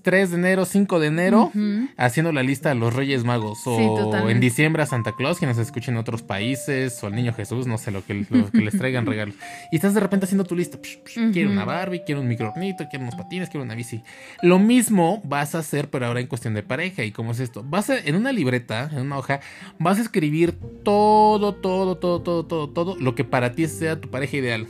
3 0.08 0.30
de 0.30 0.36
enero, 0.38 0.64
5 0.64 1.00
de 1.00 1.06
enero, 1.08 1.52
haciendo 1.98 2.32
la 2.32 2.42
lista 2.42 2.70
de 2.70 2.76
los 2.76 2.94
Reyes 2.94 3.24
Magos. 3.24 3.60
O 3.66 3.76
Sí, 3.76 4.30
en 4.30 4.40
diciembre 4.40 4.82
a 4.82 4.86
Santa 4.86 5.12
Claus, 5.12 5.38
que 5.38 5.44
nos 5.44 5.58
escuchen 5.58 5.96
en 5.96 6.00
otros 6.00 6.22
países, 6.22 7.04
o 7.04 7.08
al 7.08 7.14
Niño 7.14 7.34
Jesús, 7.34 7.66
no 7.66 7.76
sé, 7.76 7.90
lo 7.90 8.02
que, 8.02 8.24
lo 8.30 8.50
que 8.50 8.62
les 8.62 8.78
traigan 8.78 9.04
regalos. 9.06 9.34
Y 9.70 9.76
estás 9.76 9.92
de 9.92 10.00
repente 10.00 10.24
haciendo 10.24 10.44
tu 10.44 10.56
lista. 10.56 10.78
Psh, 10.80 11.00
psh, 11.04 11.32
Quiero 11.34 11.50
una 11.50 11.66
Barbie, 11.66 12.04
quiero 12.06 12.22
un 12.22 12.28
microornito, 12.28 12.86
quiero 12.88 13.02
unos 13.02 13.16
patines, 13.16 13.50
quiero 13.50 13.64
una 13.64 13.74
bici. 13.74 14.02
Lo 14.40 14.58
mismo 14.58 15.20
vas 15.26 15.54
a 15.54 15.58
hacer, 15.58 15.90
pero 15.90 16.06
ahora 16.06 16.20
en 16.20 16.26
cuestión 16.26 16.54
de 16.54 16.62
pareja. 16.62 17.04
¿Y 17.04 17.12
cómo 17.12 17.32
es 17.32 17.40
esto? 17.40 17.62
Vas 17.62 17.90
a, 17.90 17.98
en 17.98 18.16
una 18.16 18.32
libreta, 18.32 18.88
en 18.90 19.02
una 19.02 19.18
hoja, 19.18 19.40
vas 19.78 19.98
a 19.98 20.00
escribir 20.00 20.54
todo, 20.84 21.54
todo, 21.54 21.98
todo, 21.98 22.22
todo, 22.22 22.46
todo, 22.46 22.70
todo, 22.70 22.96
lo 22.98 23.14
que 23.14 23.24
para 23.24 23.52
ti 23.52 23.68
sea 23.68 24.00
tu 24.00 24.08
pareja 24.08 24.38
ideal. 24.38 24.66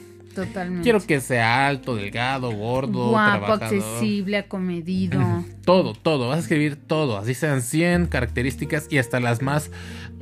Totalmente. 0.46 0.83
Quiero 0.83 1.01
que 1.01 1.20
sea 1.20 1.66
alto, 1.66 1.96
delgado, 1.96 2.51
gordo, 2.53 3.11
Guapo, 3.11 3.46
trabajador. 3.46 3.62
accesible, 3.79 4.37
acomedido. 4.38 5.20
Todo, 5.64 5.92
todo. 5.92 6.29
Vas 6.29 6.38
a 6.38 6.40
escribir 6.40 6.77
todo. 6.77 7.18
Así 7.18 7.35
sean 7.35 7.61
100 7.61 8.07
características 8.07 8.87
y 8.90 8.98
hasta 8.98 9.20
las 9.20 9.42
más 9.42 9.70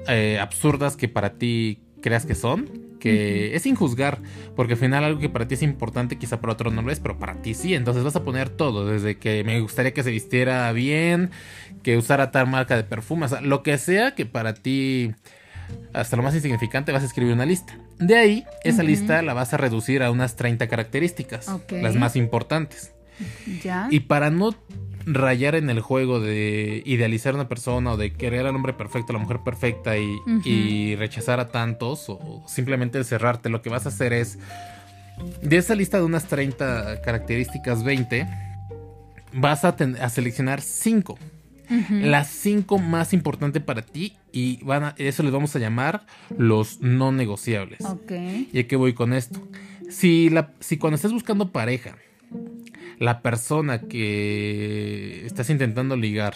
eh, 0.08 0.38
absurdas 0.40 0.96
que 0.96 1.06
para 1.08 1.34
ti 1.34 1.78
creas 2.02 2.26
que 2.26 2.34
son. 2.34 2.68
Que 2.98 3.54
es 3.54 3.62
sin 3.62 3.76
juzgar. 3.76 4.18
Porque 4.56 4.72
al 4.72 4.78
final 4.80 5.04
algo 5.04 5.20
que 5.20 5.28
para 5.28 5.46
ti 5.46 5.54
es 5.54 5.62
importante, 5.62 6.18
quizá 6.18 6.40
para 6.40 6.54
otro 6.54 6.70
no 6.72 6.82
lo 6.82 6.90
es, 6.90 6.98
pero 6.98 7.18
para 7.18 7.40
ti 7.42 7.54
sí. 7.54 7.74
Entonces 7.74 8.02
vas 8.02 8.16
a 8.16 8.24
poner 8.24 8.48
todo. 8.48 8.86
Desde 8.86 9.18
que 9.18 9.44
me 9.44 9.60
gustaría 9.60 9.92
que 9.94 10.02
se 10.02 10.10
vistiera 10.10 10.72
bien, 10.72 11.30
que 11.84 11.96
usara 11.96 12.32
tal 12.32 12.48
marca 12.48 12.74
de 12.74 12.82
perfume. 12.82 13.26
O 13.26 13.28
sea, 13.28 13.40
lo 13.40 13.62
que 13.62 13.78
sea 13.78 14.16
que 14.16 14.26
para 14.26 14.54
ti 14.54 15.12
hasta 15.92 16.16
lo 16.16 16.22
más 16.22 16.34
insignificante 16.34 16.92
vas 16.92 17.02
a 17.02 17.06
escribir 17.06 17.32
una 17.32 17.46
lista. 17.46 17.78
De 17.98 18.16
ahí, 18.16 18.44
esa 18.64 18.82
lista 18.82 19.22
la 19.22 19.34
vas 19.34 19.54
a 19.54 19.56
reducir 19.56 20.02
a 20.02 20.10
unas 20.10 20.36
30 20.36 20.68
características, 20.68 21.50
las 21.70 21.96
más 21.96 22.16
importantes. 22.16 22.92
¿Ya? 23.62 23.88
Y 23.90 24.00
para 24.00 24.30
no 24.30 24.54
rayar 25.06 25.54
en 25.54 25.70
el 25.70 25.80
juego 25.80 26.18
de 26.20 26.82
idealizar 26.84 27.32
a 27.32 27.36
una 27.36 27.48
persona 27.48 27.92
o 27.92 27.96
de 27.96 28.12
querer 28.12 28.46
al 28.46 28.54
hombre 28.56 28.72
perfecto, 28.72 29.12
a 29.12 29.14
la 29.14 29.20
mujer 29.20 29.40
perfecta 29.44 29.96
y, 29.96 30.96
rechazar 30.96 31.40
a 31.40 31.48
tantos 31.48 32.06
o 32.08 32.42
simplemente 32.46 32.98
encerrarte, 32.98 33.48
lo 33.48 33.62
que 33.62 33.70
vas 33.70 33.86
a 33.86 33.90
hacer 33.90 34.12
es, 34.12 34.38
de 35.40 35.56
esa 35.56 35.74
lista 35.74 35.98
de 35.98 36.04
unas 36.04 36.26
30 36.26 37.00
características, 37.02 37.84
20, 37.84 38.26
vas 39.32 39.64
a, 39.64 39.76
a 40.00 40.08
seleccionar 40.10 40.60
5. 40.60 41.18
Las 41.90 42.28
cinco 42.28 42.78
más 42.78 43.12
importantes 43.12 43.62
para 43.62 43.82
ti 43.82 44.16
y 44.32 44.62
van 44.64 44.84
a, 44.84 44.94
eso 44.98 45.22
les 45.22 45.32
vamos 45.32 45.54
a 45.56 45.58
llamar 45.58 46.06
los 46.36 46.80
no 46.80 47.12
negociables. 47.12 47.80
Ok. 47.84 48.12
¿Y 48.52 48.58
a 48.58 48.66
qué 48.66 48.76
voy 48.76 48.94
con 48.94 49.12
esto? 49.12 49.46
Si, 49.90 50.30
la, 50.30 50.52
si 50.60 50.78
cuando 50.78 50.96
estés 50.96 51.12
buscando 51.12 51.52
pareja, 51.52 51.96
la 52.98 53.22
persona 53.22 53.82
que 53.82 55.24
estás 55.26 55.50
intentando 55.50 55.96
ligar 55.96 56.34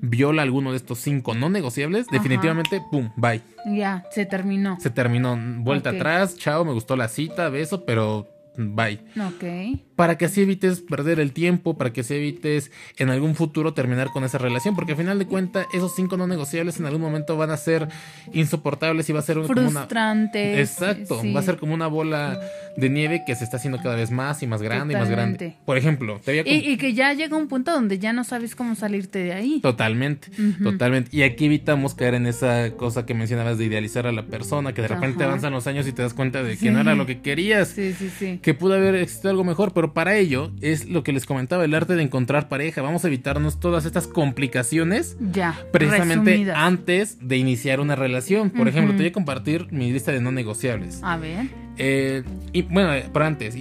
viola 0.00 0.42
alguno 0.42 0.72
de 0.72 0.76
estos 0.76 0.98
cinco 0.98 1.34
no 1.34 1.48
negociables, 1.48 2.06
Ajá. 2.08 2.16
definitivamente, 2.16 2.82
pum, 2.90 3.10
bye. 3.16 3.40
Ya, 3.66 4.04
se 4.10 4.26
terminó. 4.26 4.78
Se 4.80 4.90
terminó. 4.90 5.38
Vuelta 5.58 5.90
atrás, 5.90 6.36
chao, 6.36 6.64
me 6.64 6.72
gustó 6.72 6.96
la 6.96 7.08
cita, 7.08 7.48
beso, 7.48 7.84
pero 7.84 8.28
bye. 8.56 9.00
Ok. 9.18 9.80
Para 9.96 10.18
que 10.18 10.24
así 10.24 10.40
evites 10.40 10.80
perder 10.80 11.20
el 11.20 11.32
tiempo, 11.32 11.76
para 11.78 11.92
que 11.92 12.00
así 12.00 12.14
evites 12.14 12.70
en 12.98 13.10
algún 13.10 13.34
futuro 13.34 13.72
terminar 13.74 14.08
con 14.10 14.24
esa 14.24 14.38
relación, 14.38 14.74
porque 14.74 14.92
al 14.92 14.98
final 14.98 15.18
de 15.18 15.26
cuentas 15.26 15.66
esos 15.72 15.94
cinco 15.94 16.16
no 16.16 16.26
negociables 16.26 16.78
en 16.80 16.86
algún 16.86 17.00
momento 17.02 17.36
van 17.36 17.50
a 17.50 17.56
ser 17.56 17.88
insoportables 18.32 19.08
y 19.08 19.12
va 19.12 19.20
a 19.20 19.22
ser 19.22 19.36
como 19.38 19.68
una... 19.68 19.86
Exacto, 20.34 21.20
sí. 21.20 21.32
va 21.32 21.40
a 21.40 21.42
ser 21.42 21.56
como 21.58 21.74
una 21.74 21.86
bola 21.86 22.40
de 22.76 22.88
nieve 22.88 23.22
que 23.26 23.34
se 23.34 23.44
está 23.44 23.58
haciendo 23.58 23.78
cada 23.82 23.96
vez 23.96 24.10
más 24.10 24.42
y 24.42 24.46
más 24.46 24.62
grande 24.62 24.94
y 24.94 24.96
más 24.96 25.10
grande. 25.10 25.56
Por 25.64 25.76
ejemplo, 25.76 26.20
te 26.24 26.32
voy 26.32 26.38
a 26.40 26.54
Y, 26.54 26.72
y 26.72 26.76
que 26.76 26.94
ya 26.94 27.12
llega 27.12 27.36
un 27.36 27.48
punto 27.48 27.70
donde 27.72 27.98
ya 27.98 28.12
no 28.12 28.24
sabes 28.24 28.56
cómo 28.56 28.74
salirte 28.74 29.18
de 29.20 29.32
ahí. 29.34 29.60
Totalmente, 29.60 30.28
totalmente. 30.62 31.10
Y 31.16 31.22
aquí 31.22 31.46
evitamos 31.46 31.94
caer 31.94 32.14
en 32.14 32.26
esa 32.26 32.72
cosa 32.72 33.06
que 33.06 33.14
mencionabas 33.14 33.58
de 33.58 33.66
idealizar 33.66 34.06
a 34.06 34.12
la 34.12 34.24
persona, 34.24 34.72
que 34.72 34.82
de 34.82 34.88
repente 34.88 35.22
Ajá. 35.22 35.26
avanzan 35.32 35.52
los 35.52 35.66
años 35.66 35.86
y 35.86 35.92
te 35.92 36.02
das 36.02 36.14
cuenta 36.14 36.42
de 36.42 36.52
que 36.52 36.56
Sí. 36.56 36.70
no 36.70 36.80
era 36.80 36.94
lo 36.94 37.06
que 37.06 37.20
querías, 37.20 37.68
Sí, 37.68 37.92
sí, 37.92 38.10
sí. 38.18 38.38
Que 38.42 38.54
pudo 38.54 38.74
haber 38.74 38.94
existido 38.96 39.30
algo 39.30 39.44
mejor, 39.44 39.72
pero 39.72 39.94
para 39.94 40.16
ello 40.16 40.52
es 40.60 40.88
lo 40.88 41.02
que 41.02 41.12
les 41.12 41.24
comentaba, 41.26 41.64
el 41.64 41.74
arte 41.74 41.94
de 41.94 42.02
encontrar 42.02 42.48
pareja. 42.48 42.82
Vamos 42.82 43.04
a 43.04 43.08
evitarnos 43.08 43.60
todas 43.60 43.84
estas 43.84 44.06
complicaciones 44.06 45.16
Ya. 45.32 45.58
precisamente 45.72 46.30
resumidas. 46.32 46.56
antes 46.58 47.18
de 47.26 47.36
iniciar 47.36 47.80
una 47.80 47.94
relación. 47.96 48.50
Por 48.50 48.68
ejemplo, 48.68 48.92
te 48.92 48.98
voy 48.98 49.06
a 49.08 49.12
compartir 49.12 49.68
mi 49.70 49.90
lista 49.92 50.12
de 50.12 50.20
no 50.20 50.32
negociables. 50.32 51.00
A 51.02 51.16
ver. 51.16 51.46
Eh, 51.78 52.22
y 52.52 52.62
bueno, 52.62 52.92
eh, 52.94 53.08
pero 53.12 53.24
antes, 53.24 53.56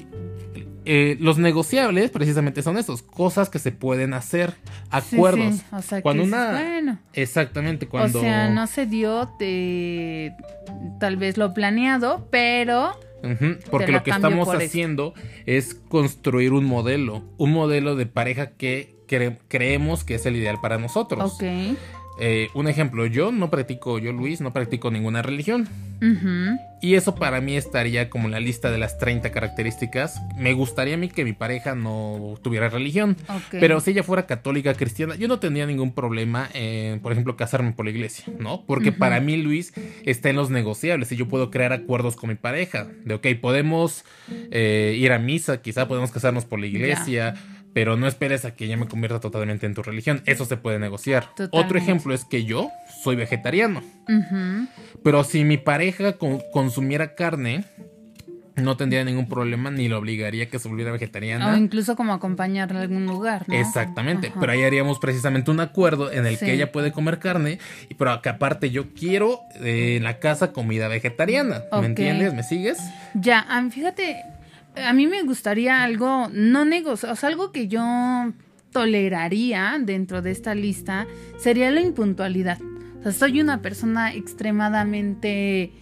eh, 0.84 1.16
los 1.20 1.38
negociables 1.38 2.10
precisamente 2.10 2.64
son 2.64 2.78
esos, 2.78 3.04
cosas 3.04 3.50
que 3.50 3.60
se 3.60 3.72
pueden 3.72 4.16
hacer, 4.16 4.56
acuerdos. 4.90 5.56
sí, 5.56 5.64
O 5.72 5.82
sea, 5.84 6.02
Cuando 6.02 6.24
que 6.24 6.30
una... 6.30 6.52
bueno. 6.52 7.00
Exactamente, 7.14 7.88
cuando... 7.88 8.18
O 8.20 8.22
sea, 8.22 8.50
no 8.50 8.66
se 8.66 8.88
dio 8.88 9.32
de, 9.40 10.34
tal 11.00 11.18
vez 11.18 11.38
lo 11.38 11.54
planeado, 11.54 12.28
pero 12.32 12.94
Porque 13.70 13.92
lo 13.92 14.04
que 14.04 14.12
estamos 14.30 14.48
haciendo 14.66 15.14
es 15.46 15.76
construir 15.76 16.54
un 16.54 16.66
modelo, 16.66 17.24
un 17.38 17.52
modelo 17.52 17.96
de 17.96 18.06
pareja 18.08 18.52
que 18.58 18.96
cre- 19.08 19.38
creemos 19.48 20.04
que 20.04 20.16
es 20.16 20.26
el 20.26 20.36
ideal 20.36 20.58
para 20.62 20.78
nosotros. 20.78 21.34
ok. 21.36 21.78
Eh, 22.24 22.50
un 22.54 22.68
ejemplo, 22.68 23.08
yo 23.08 23.32
no 23.32 23.50
practico, 23.50 23.98
yo 23.98 24.14
Luis, 24.14 24.42
no 24.42 24.54
practico 24.54 24.92
ninguna 24.92 25.24
religión. 25.24 25.68
Y 26.82 26.94
eso 26.94 27.16
para 27.16 27.42
mí 27.42 27.56
estaría 27.58 28.12
como 28.12 28.26
en 28.26 28.32
la 28.32 28.40
lista 28.40 28.70
de 28.70 28.78
las 28.78 29.00
30 29.00 29.32
características. 29.32 30.22
Me 30.38 30.54
gustaría 30.54 30.94
a 30.94 30.98
mí 30.98 31.10
que 31.10 31.24
mi 31.24 31.34
pareja 31.34 31.74
no 31.74 32.36
tuviera 32.44 32.70
religión. 32.70 33.18
Pero 33.50 33.80
si 33.80 33.92
ella 33.92 34.04
fuera 34.04 34.28
católica 34.28 34.76
cristiana, 34.76 35.16
yo 35.16 35.28
no 35.28 35.40
tendría 35.40 35.66
ningún 35.66 35.94
problema 35.94 36.48
en, 36.54 37.00
por 37.00 37.12
ejemplo, 37.12 37.36
casarme 37.36 37.72
por 37.72 37.86
la 37.86 37.92
iglesia, 37.92 38.26
¿no? 38.40 38.66
Porque 38.68 38.92
para 38.92 39.20
mí, 39.20 39.38
Luis, 39.38 39.74
está 40.06 40.30
en 40.30 40.36
los 40.36 40.52
negociables 40.52 41.12
y 41.12 41.16
yo 41.16 41.28
puedo 41.28 41.50
crear 41.50 41.74
acuerdos 41.74 42.16
con 42.16 42.30
mi 42.30 42.36
pareja. 42.36 42.88
De, 43.04 43.16
ok, 43.16 43.28
podemos 43.42 44.06
eh, 44.30 44.96
ir 44.96 45.12
a 45.12 45.18
misa, 45.18 45.62
quizá 45.64 45.88
podemos 45.88 46.12
casarnos 46.12 46.46
por 46.46 46.60
la 46.60 46.68
iglesia. 46.68 47.34
Pero 47.74 47.96
no 47.96 48.06
esperes 48.08 48.44
a 48.46 48.54
que 48.54 48.66
ella 48.66 48.76
me 48.78 48.88
convierta 48.88 49.20
totalmente 49.22 49.66
en 49.66 49.74
tu 49.74 49.82
religión. 49.82 50.22
Eso 50.26 50.46
se 50.46 50.58
puede 50.58 50.78
negociar. 50.80 51.30
Otro 51.52 51.78
ejemplo 51.78 52.14
es 52.14 52.26
que 52.26 52.44
yo 52.44 52.70
soy 53.04 53.16
vegetariano. 53.16 53.82
Pero 55.04 55.24
si 55.24 55.44
mi 55.44 55.58
pareja 55.58 56.14
con- 56.14 56.42
consumiera 56.52 57.16
carne, 57.16 57.64
no 58.58 58.76
tendría 58.76 59.04
ningún 59.06 59.28
problema 59.30 59.72
ni 59.72 59.88
lo 59.88 59.98
obligaría 59.98 60.44
a 60.44 60.48
que 60.48 60.60
se 60.60 60.68
volviera 60.68 60.92
vegetariana. 60.92 61.54
O 61.54 61.58
incluso 61.58 61.96
como 61.96 62.14
acompañarla 62.14 62.80
a 62.80 62.82
algún 62.84 63.06
lugar, 63.06 63.46
¿no? 63.48 63.56
Exactamente, 63.56 64.28
Ajá. 64.28 64.38
pero 64.40 64.52
ahí 64.52 64.64
haríamos 64.64 65.00
precisamente 65.00 65.50
un 65.50 65.62
acuerdo 65.62 66.12
en 66.12 66.26
el 66.26 66.36
Sí. 66.38 66.46
que 66.46 66.54
ella 66.54 66.72
puede 66.72 66.92
comer 66.92 67.18
carne, 67.20 67.60
y 67.90 67.94
pero 67.96 68.22
que 68.22 68.28
aparte 68.30 68.70
yo 68.70 68.94
quiero 68.94 69.40
eh, 69.62 69.96
en 69.96 70.04
la 70.04 70.20
casa 70.20 70.52
comida 70.52 70.90
vegetariana. 70.90 71.62
¿Me 71.80 71.86
entiendes? 71.88 72.34
¿Me 72.34 72.44
sigues? 72.44 72.78
Ya, 73.14 73.46
fíjate, 73.72 74.26
a 74.76 74.94
mí 74.94 75.08
me 75.08 75.24
gustaría 75.24 75.84
algo 75.84 76.30
no 76.32 76.66
negociable, 76.66 77.14
o 77.14 77.16
sea, 77.16 77.30
algo 77.30 77.52
que 77.52 77.68
yo 77.68 77.82
toleraría 78.72 79.78
dentro 79.82 80.22
de 80.22 80.32
esta 80.32 80.56
lista 80.56 81.08
sería 81.38 81.72
la 81.72 81.82
impuntualidad. 81.82 82.60
O 83.00 83.04
sea, 83.04 83.12
soy 83.12 83.42
una 83.42 83.62
persona 83.62 84.14
extremadamente, 84.14 85.74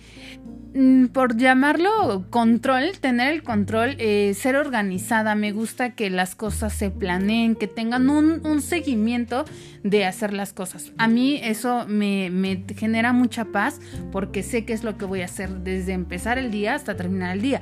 mm, 0.74 1.08
por 1.08 1.36
llamarlo 1.36 2.26
control, 2.30 2.98
tener 3.00 3.34
el 3.34 3.44
control, 3.44 3.96
eh, 4.00 4.34
ser 4.34 4.56
organizada. 4.56 5.36
Me 5.36 5.52
gusta 5.52 5.96
que 5.96 6.10
las 6.10 6.36
cosas 6.36 6.74
se 6.74 6.90
planeen, 6.90 7.56
que 7.56 7.68
tengan 7.68 8.10
un, 8.10 8.46
un 8.46 8.62
seguimiento 8.62 9.46
de 9.84 10.06
hacer 10.06 10.34
las 10.34 10.54
cosas. 10.54 10.94
A 10.98 11.08
mí 11.08 11.40
eso 11.44 11.86
me, 11.88 12.30
me 12.30 12.64
genera 12.76 13.12
mucha 13.12 13.46
paz 13.46 13.82
porque 14.12 14.42
sé 14.42 14.64
qué 14.66 14.74
es 14.74 14.84
lo 14.84 14.98
que 14.98 15.06
voy 15.06 15.22
a 15.22 15.26
hacer 15.26 15.50
desde 15.60 15.92
empezar 15.94 16.38
el 16.38 16.52
día 16.52 16.74
hasta 16.76 16.96
terminar 16.96 17.36
el 17.36 17.42
día. 17.42 17.62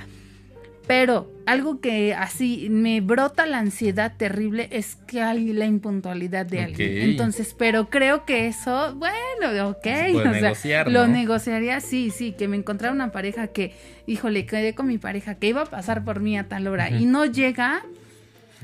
Pero 0.87 1.29
algo 1.45 1.81
que 1.81 2.13
así 2.13 2.67
me 2.69 3.01
brota 3.01 3.45
la 3.45 3.59
ansiedad 3.59 4.13
terrible 4.17 4.69
es 4.71 4.95
que 5.07 5.21
hay 5.21 5.51
la 5.51 5.65
impuntualidad 5.65 6.45
de 6.45 6.61
alguien. 6.61 6.97
Entonces, 7.09 7.53
pero 7.57 7.89
creo 7.89 8.23
que 8.25 8.47
eso, 8.47 8.95
bueno, 8.95 9.69
ok. 9.69 9.83
Se 9.83 10.11
puede 10.11 10.15
o 10.15 10.21
sea, 10.21 10.41
negociar, 10.41 10.91
Lo 10.91 11.07
negociaría, 11.07 11.81
sí, 11.81 12.09
sí, 12.09 12.31
que 12.31 12.47
me 12.47 12.55
encontrara 12.55 12.93
una 12.93 13.11
pareja 13.11 13.47
que, 13.47 13.73
híjole, 14.05 14.45
quedé 14.45 14.73
con 14.75 14.87
mi 14.87 14.97
pareja 14.97 15.35
que 15.35 15.47
iba 15.47 15.61
a 15.63 15.65
pasar 15.65 16.05
por 16.05 16.21
mí 16.21 16.37
a 16.37 16.47
tal 16.47 16.67
hora 16.67 16.89
y 16.89 17.05
no 17.05 17.25
llega, 17.25 17.81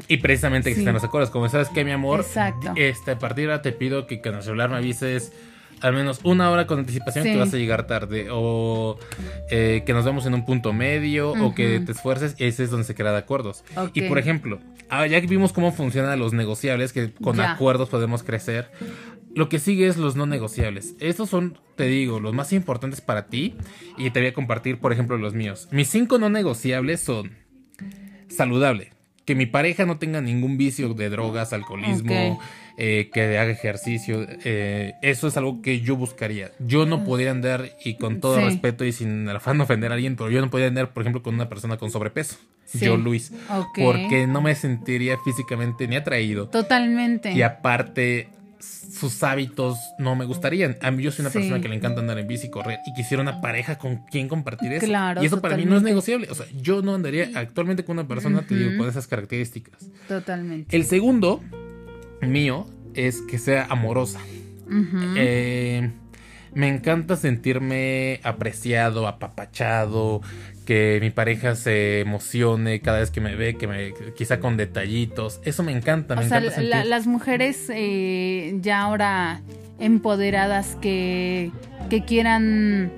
Y 0.07 0.17
precisamente 0.17 0.69
Sí. 0.69 0.71
existen 0.71 0.93
los 0.95 1.03
acuerdos. 1.03 1.29
Como 1.29 1.47
sabes 1.49 1.69
que 1.69 1.85
mi 1.85 1.91
amor, 1.91 2.21
Exacto. 2.21 2.73
este, 2.77 3.11
a 3.11 3.19
partir 3.19 3.45
de 3.45 3.51
ahora 3.51 3.61
te 3.61 3.71
pido 3.73 4.07
que 4.07 4.21
con 4.21 4.33
el 4.33 4.41
celular 4.41 4.69
me 4.71 4.77
avises 4.77 5.31
al 5.83 5.93
menos 5.93 6.19
una 6.23 6.49
hora 6.49 6.65
con 6.65 6.79
anticipación 6.79 7.23
Sí. 7.25 7.31
que 7.33 7.37
vas 7.37 7.53
a 7.53 7.57
llegar 7.57 7.85
tarde. 7.85 8.27
O 8.31 8.97
eh, 9.51 9.83
que 9.85 9.93
nos 9.93 10.05
vemos 10.05 10.25
en 10.25 10.33
un 10.33 10.45
punto 10.45 10.73
medio. 10.73 11.31
O 11.33 11.53
que 11.53 11.79
te 11.81 11.91
esfuerces. 11.91 12.35
Y 12.39 12.45
ese 12.45 12.63
es 12.63 12.71
donde 12.71 12.85
se 12.85 12.95
crean 12.95 13.15
acuerdos. 13.15 13.63
Y 13.93 14.01
por 14.03 14.17
ejemplo, 14.17 14.59
ah, 14.89 15.05
ya 15.07 15.21
que 15.21 15.27
vimos 15.27 15.53
cómo 15.53 15.71
funcionan 15.71 16.17
los 16.19 16.33
negociables, 16.33 16.93
que 16.93 17.13
con 17.13 17.35
Ya. 17.37 17.51
acuerdos 17.53 17.89
podemos 17.89 18.23
crecer. 18.23 18.71
Lo 19.35 19.49
que 19.49 19.57
sigue 19.59 19.87
es 19.87 19.97
los 19.97 20.15
no 20.15 20.25
negociables. 20.27 20.95
Estos 20.99 21.29
son, 21.29 21.57
te 21.75 21.85
digo, 21.85 22.19
los 22.19 22.33
más 22.33 22.53
importantes 22.53 23.01
para 23.01 23.27
ti. 23.27 23.55
Y 23.97 24.09
te 24.11 24.19
voy 24.19 24.29
a 24.29 24.33
compartir, 24.33 24.77
por 24.79 24.93
ejemplo, 24.93 25.17
los 25.17 25.33
míos. 25.33 25.67
Mis 25.71 25.89
cinco 25.89 26.17
no 26.19 26.29
negociables 26.29 27.01
son 27.01 27.31
saludable. 28.29 28.91
Que 29.25 29.35
mi 29.35 29.45
pareja 29.45 29.85
no 29.85 29.97
tenga 29.97 30.21
ningún 30.21 30.57
vicio 30.57 30.93
de 30.93 31.09
drogas, 31.09 31.53
alcoholismo. 31.53 32.39
Eh, 32.77 33.09
que 33.13 33.37
haga 33.37 33.51
ejercicio. 33.51 34.25
eh, 34.45 34.93
eso 35.01 35.27
es 35.27 35.37
algo 35.37 35.61
que 35.61 35.81
yo 35.81 35.95
buscaría. 35.95 36.51
Yo 36.59 36.85
no 36.85 37.03
podría 37.03 37.31
andar, 37.31 37.71
y 37.83 37.95
con 37.95 38.19
todo 38.19 38.37
Sí. 38.37 38.43
respeto 38.45 38.83
y 38.85 38.91
sin 38.91 39.27
afán 39.29 39.57
de 39.57 39.63
ofender 39.63 39.91
a 39.91 39.95
alguien, 39.95 40.15
pero 40.15 40.29
yo 40.31 40.41
no 40.41 40.49
podría 40.49 40.67
andar, 40.69 40.93
por 40.93 41.01
ejemplo, 41.03 41.21
con 41.23 41.35
una 41.35 41.49
persona 41.49 41.77
con 41.77 41.91
sobrepeso. 41.91 42.37
Sí. 42.65 42.79
Yo, 42.85 42.97
Luis. 42.97 43.31
Porque 43.75 44.25
no 44.27 44.41
me 44.41 44.55
sentiría 44.55 45.17
físicamente 45.23 45.87
ni 45.87 45.95
atraído. 45.95 46.47
totalmente. 46.47 47.31
Y 47.33 47.41
aparte, 47.41 48.29
sus 48.59 49.21
hábitos 49.23 49.77
no 49.99 50.15
me 50.15 50.23
gustarían. 50.25 50.77
A 50.81 50.89
mí 50.91 51.03
yo 51.03 51.11
soy 51.11 51.23
una 51.23 51.29
Sí. 51.31 51.39
persona 51.39 51.59
que 51.61 51.67
le 51.67 51.75
encanta 51.75 51.99
andar 51.99 52.17
en 52.19 52.27
bici 52.27 52.47
y 52.47 52.49
correr 52.49 52.79
y 52.85 52.93
quisiera 52.93 53.21
una 53.21 53.41
pareja 53.41 53.77
con 53.77 53.97
quien 54.09 54.27
compartir 54.29 54.71
eso. 54.73 54.85
Claro, 54.85 55.21
y 55.21 55.25
eso 55.25 55.41
para 55.41 55.57
mí 55.57 55.65
no 55.65 55.75
es 55.77 55.83
negociable. 55.83 56.27
O 56.31 56.35
sea, 56.35 56.45
yo 56.61 56.81
no 56.81 56.95
andaría 56.95 57.29
actualmente 57.35 57.83
con 57.83 57.97
una 57.99 58.07
persona, 58.07 58.41
te 58.47 58.55
digo, 58.55 58.77
con 58.77 58.87
esas 58.87 59.07
características. 59.07 59.77
Totalmente. 60.07 60.75
El 60.75 60.85
segundo 60.85 61.41
mío 62.27 62.67
es 62.95 63.21
que 63.21 63.37
sea 63.37 63.65
amorosa. 63.69 64.19
Eh, 65.15 65.91
me 66.53 66.67
encanta 66.67 67.15
sentirme 67.15 68.19
apreciado, 68.23 69.07
apapachado, 69.07 70.21
que 70.65 70.99
mi 71.01 71.09
pareja 71.09 71.55
se 71.55 71.99
emocione 72.01 72.79
cada 72.81 72.99
vez 72.99 73.11
que 73.11 73.19
me 73.21 73.35
ve, 73.35 73.55
que 73.55 73.67
me 73.67 73.93
quizá 74.15 74.39
con 74.39 74.55
detallitos. 74.57 75.41
Eso 75.43 75.63
me 75.63 75.71
encanta, 75.73 76.15
me 76.15 76.27
sea, 76.27 76.37
encanta 76.37 76.61
la- 76.61 76.71
sentir. 76.75 76.89
las 76.89 77.07
mujeres 77.07 77.65
eh, 77.69 78.55
ya 78.61 78.81
ahora 78.81 79.41
empoderadas 79.79 80.77
que, 80.81 81.51
que 81.89 82.05
quieran, 82.05 82.91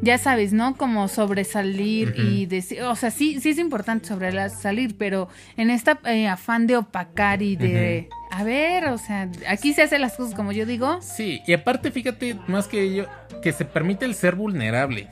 ya 0.00 0.18
sabes, 0.18 0.52
¿no? 0.52 0.76
Como 0.76 1.08
sobresalir 1.08 2.14
y 2.16 2.46
decir, 2.46 2.82
o 2.82 2.96
sea, 2.96 3.10
sí, 3.10 3.40
sí 3.40 3.50
es 3.50 3.58
importante 3.58 4.08
sobresalir, 4.08 4.96
pero 4.96 5.28
en 5.56 5.70
esta 5.70 6.00
eh, 6.04 6.28
afán 6.28 6.66
de 6.66 6.76
opacar 6.76 7.42
y 7.42 7.56
de, 7.56 8.08
a 8.30 8.44
ver, 8.44 8.86
o 8.86 8.98
sea, 8.98 9.30
aquí 9.48 9.72
se 9.72 9.82
hacen 9.82 10.00
las 10.00 10.16
cosas 10.16 10.34
como 10.34 10.52
yo 10.52 10.66
digo. 10.66 11.00
Sí, 11.00 11.40
y 11.46 11.52
aparte, 11.52 11.90
fíjate, 11.90 12.36
más 12.46 12.66
que 12.66 12.82
ello, 12.82 13.08
que 13.42 13.52
se 13.52 13.64
permite 13.64 14.04
el 14.04 14.14
ser 14.14 14.34
vulnerable. 14.34 15.08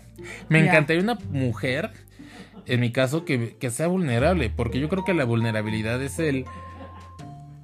Me 0.49 0.61
encantaría 0.61 1.03
una 1.03 1.19
mujer, 1.31 1.91
en 2.67 2.81
mi 2.81 2.93
caso, 2.93 3.25
que, 3.25 3.57
que 3.57 3.71
sea 3.71 3.87
vulnerable, 3.87 4.51
porque 4.51 4.81
yo 4.81 4.89
creo 4.89 5.05
que 5.05 5.15
la 5.15 5.25
vulnerabilidad 5.25 6.03
es 6.03 6.19
el 6.19 6.45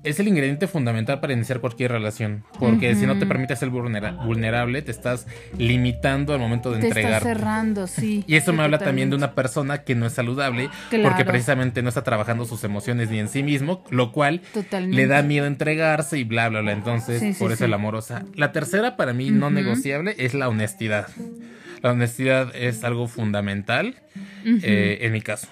es 0.07 0.21
el 0.21 0.29
ingrediente 0.29 0.67
fundamental 0.69 1.21
para 1.21 1.33
iniciar 1.33 1.61
cualquier 1.61 1.91
relación. 1.93 2.45
Porque 2.59 2.95
si 2.95 3.07
no 3.07 3.19
te 3.19 3.27
permite 3.27 3.57
ser 3.57 3.71
vulnerable, 3.71 4.83
te 4.83 4.91
estás 4.91 5.27
limitando 5.59 6.33
al 6.33 6.39
momento 6.39 6.71
de 6.71 6.87
entregar. 6.87 7.23
Te 7.23 7.29
estás 7.29 7.39
cerrando, 7.39 7.87
sí. 7.87 8.25
Y 8.29 8.37
eso 8.37 8.53
me 8.53 8.63
habla 8.63 8.79
también 8.79 9.11
de 9.11 9.17
una 9.17 9.33
persona 9.33 9.83
que 9.83 9.95
no 9.95 10.07
es 10.07 10.13
saludable, 10.13 10.71
porque 11.03 11.25
precisamente 11.25 11.83
no 11.83 11.89
está 11.89 12.03
trabajando 12.03 12.45
sus 12.45 12.63
emociones 12.65 13.11
ni 13.11 13.19
en 13.19 13.29
sí 13.29 13.43
mismo, 13.43 13.85
lo 13.91 14.13
cual 14.13 14.41
le 14.73 15.07
da 15.07 15.23
miedo 15.23 15.47
entregarse 15.47 16.19
y 16.19 16.25
bla, 16.25 16.49
bla, 16.49 16.61
bla. 16.61 16.73
Entonces, 16.73 17.37
por 17.39 17.53
eso 17.53 17.65
el 17.65 17.75
amorosa. 17.75 18.25
La 18.35 18.53
tercera, 18.53 18.97
para 18.97 19.13
mí, 19.13 19.31
no 19.31 19.51
negociable, 19.51 20.15
es 20.19 20.35
la 20.35 20.49
honestidad. 20.49 21.09
La 21.83 21.93
honestidad 21.93 22.55
es 22.57 22.85
algo 22.85 23.07
fundamental 23.07 23.95
eh, 24.45 24.99
en 25.03 25.13
mi 25.13 25.21
caso. 25.21 25.49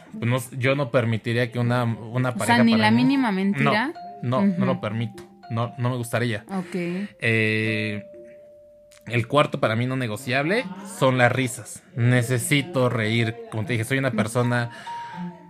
yo 0.59 0.75
no 0.75 0.91
permitiría 0.91 1.51
que 1.51 1.59
una, 1.59 1.85
una 1.85 2.35
pareja. 2.35 2.55
O 2.55 2.57
sea, 2.57 2.65
ni 2.65 2.77
la 2.77 2.91
mínima 2.91 3.31
mentira. 3.33 3.89
No, 3.89 4.04
no, 4.25 4.45
lo 4.45 4.81
permito. 4.81 5.23
No, 5.51 5.75
no 5.79 5.91
me 5.91 5.97
gustaría. 5.97 6.45
Ok. 6.49 6.75
Eh, 6.75 8.05
el 9.07 9.29
cuarto 9.29 9.61
para 9.61 9.77
mí 9.77 9.87
no 9.87 9.97
negociable 9.97 10.65
son 10.99 11.19
las 11.19 11.31
risas. 11.31 11.83
Necesito 11.95 12.89
reír. 12.89 13.37
Como 13.51 13.67
te 13.67 13.75
dije, 13.75 13.85
soy 13.85 13.99
una 13.99 14.13
persona 14.13 14.71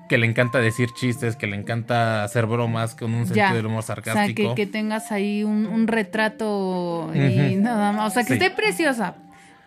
que 0.09 0.19
le 0.19 0.27
encanta 0.27 0.59
decir 0.59 0.91
chistes, 0.95 1.37
que 1.37 1.47
le 1.47 1.57
encanta 1.57 2.25
hacer 2.25 2.47
bromas 2.47 2.95
con 2.95 3.15
un 3.15 3.27
sentido 3.27 3.55
del 3.55 3.67
humor 3.67 3.85
sarcástico. 3.85 4.43
O 4.43 4.47
sea, 4.47 4.55
que, 4.55 4.67
tengas 4.67 5.13
ahí 5.13 5.45
un, 5.45 5.87
retrato 5.87 7.11
y 7.15 7.55
nada 7.57 7.93
más. 7.93 8.11
O 8.11 8.15
sea, 8.15 8.25
que 8.25 8.35
esté 8.35 8.51
preciosa, 8.51 9.15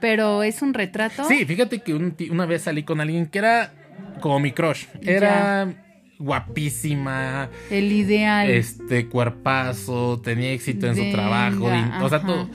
pero 0.02 0.44
es 0.44 0.62
un 0.62 0.74
retrato. 0.74 1.24
Sí, 1.26 1.46
fíjate 1.46 1.80
que 1.80 1.94
una 2.30 2.46
vez 2.46 2.64
salí 2.64 2.84
con 2.84 3.00
alguien 3.00 3.28
que 3.28 3.40
era 3.40 3.72
como 4.20 4.40
mi 4.40 4.52
crush. 4.52 4.86
Era 5.02 5.74
guapísima. 6.20 7.50
El 7.70 7.92
ideal. 7.92 8.50
Este, 8.50 9.08
cuerpazo, 9.08 10.22
tenía 10.24 10.52
éxito 10.52 10.88
en 10.88 10.96
su 10.96 11.12
trabajo. 11.12 11.70
o 12.02 12.10
sea, 12.10 12.22
todo. 12.22 12.50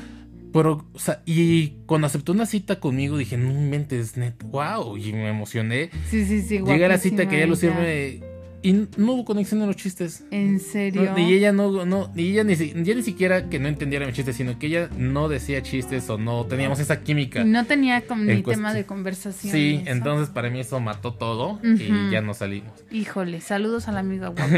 Pero, 0.53 0.85
o 0.93 0.99
sea, 0.99 1.23
y 1.25 1.69
cuando 1.87 2.07
aceptó 2.07 2.33
una 2.33 2.45
cita 2.45 2.79
conmigo 2.79 3.17
dije, 3.17 3.39
no 3.39 3.51
inventes, 3.51 4.19
net, 4.19 4.35
wow, 4.45 4.99
y 4.99 5.13
me 5.13 5.29
emocioné. 5.31 5.91
Sí, 6.11 6.27
sí, 6.27 6.43
sí. 6.43 6.59
Llegué 6.59 6.85
a 6.85 6.89
la 6.89 6.99
cita 6.99 7.27
que 7.27 7.37
ella 7.37 7.47
lucirme 7.47 8.21
y 8.63 8.73
no 8.97 9.13
hubo 9.13 9.25
conexión 9.25 9.61
en 9.61 9.67
los 9.67 9.77
chistes. 9.77 10.25
¿En 10.31 10.61
serio? 10.61 11.13
y 11.17 11.35
ella 11.35 11.53
no, 11.53 11.85
no, 11.85 12.11
y 12.15 12.31
ella 12.31 12.45
ni, 12.45 12.55
ni 12.55 13.03
siquiera 13.03 13.49
que 13.49 13.59
no 13.59 13.69
entendiera 13.69 14.07
mis 14.07 14.15
chistes, 14.15 14.37
sino 14.37 14.59
que 14.59 14.69
ella 14.69 14.89
no 14.97 15.29
decía 15.29 15.63
chistes 15.63 16.09
o 16.11 16.19
no 16.19 16.47
teníamos 16.47 16.79
esa 16.79 17.03
química. 17.03 17.45
No 17.45 17.65
tenía 17.67 18.03
como 18.03 18.25
ni 18.25 18.43
tema 18.43 18.73
de 18.73 18.85
conversación. 18.85 19.53
Sí, 19.53 19.83
entonces 19.87 20.29
para 20.29 20.51
mí 20.51 20.61
eso 20.61 20.79
mató 20.81 21.15
todo 21.15 21.59
y 21.63 22.11
ya 22.11 22.21
no 22.21 22.35
salimos. 22.35 22.73
Híjole, 22.91 23.41
saludos 23.41 23.89
a 23.89 23.93
la 23.93 24.01
amiga 24.01 24.29
guapa. 24.29 24.49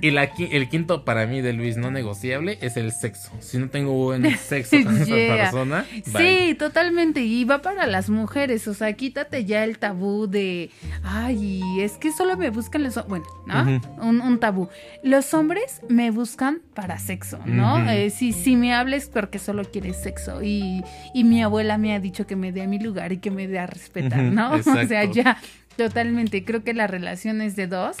y 0.00 0.10
la, 0.10 0.24
el 0.24 0.68
quinto 0.68 1.04
para 1.04 1.26
mí 1.26 1.40
de 1.42 1.52
Luis 1.52 1.76
no 1.76 1.90
negociable 1.90 2.58
es 2.62 2.76
el 2.76 2.92
sexo. 2.92 3.30
Si 3.40 3.58
no 3.58 3.68
tengo 3.68 3.92
buen 3.92 4.22
sexo 4.38 4.76
con 4.82 4.96
esa 4.96 5.14
persona. 5.14 5.86
Sí, 6.16 6.54
totalmente. 6.58 7.20
Y 7.20 7.44
va 7.44 7.60
para 7.60 7.86
las 7.86 8.08
mujeres. 8.08 8.66
O 8.68 8.74
sea, 8.74 8.92
quítate 8.94 9.44
ya 9.44 9.64
el 9.64 9.78
tabú 9.78 10.26
de 10.26 10.70
ay, 11.02 11.62
es 11.80 11.92
que 11.92 12.12
solo 12.12 12.36
me 12.36 12.50
buscan 12.50 12.82
los. 12.82 12.94
Bueno 13.08 13.26
¿no? 13.46 13.80
un, 14.00 14.38
tabú. 14.38 14.68
Los 15.02 15.34
hombres 15.34 15.80
me 15.88 16.10
buscan 16.10 16.60
para 16.74 16.98
sexo, 16.98 17.40
¿no? 17.44 17.90
Eh, 17.90 18.10
si, 18.10 18.32
si 18.32 18.56
me 18.56 18.74
hables 18.74 19.08
porque 19.08 19.38
solo 19.38 19.64
quieres 19.64 19.96
sexo 20.02 20.42
y, 20.42 20.82
mi 21.14 21.42
abuela 21.42 21.78
me 21.78 21.94
ha 21.94 22.00
dicho 22.00 22.26
que 22.26 22.36
me 22.36 22.52
dé 22.52 22.62
a 22.62 22.66
mi 22.66 22.78
lugar 22.78 23.12
y 23.12 23.18
que 23.18 23.30
me 23.30 23.46
dé 23.48 23.58
a 23.58 23.66
respetar, 23.66 24.22
¿no? 24.22 24.52
o 24.54 24.62
sea, 24.62 25.04
ya, 25.04 25.38
totalmente. 25.76 26.44
Creo 26.44 26.64
que 26.64 26.74
la 26.74 26.86
relación 26.86 27.40
es 27.40 27.56
de 27.56 27.66
dos 27.66 27.96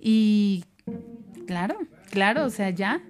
y 0.00 0.64
claro. 1.46 1.76
Claro, 2.10 2.46
o 2.46 2.50
sea, 2.50 2.70
ya, 2.70 3.02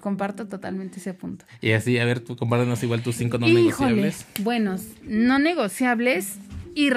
comparto 0.00 0.46
totalmente 0.48 0.98
ese 0.98 1.14
punto. 1.14 1.46
Y 1.62 1.70
así, 1.70 1.98
a 1.98 2.04
ver, 2.04 2.20
tú 2.20 2.36
compártanos 2.36 2.82
igual 2.82 3.02
tus 3.02 3.16
cinco 3.16 3.38
no 3.38 3.46
negociables. 3.46 4.26
Buenos, 4.40 4.82
no 5.04 5.38
negociables 5.38 6.36
y 6.74 6.90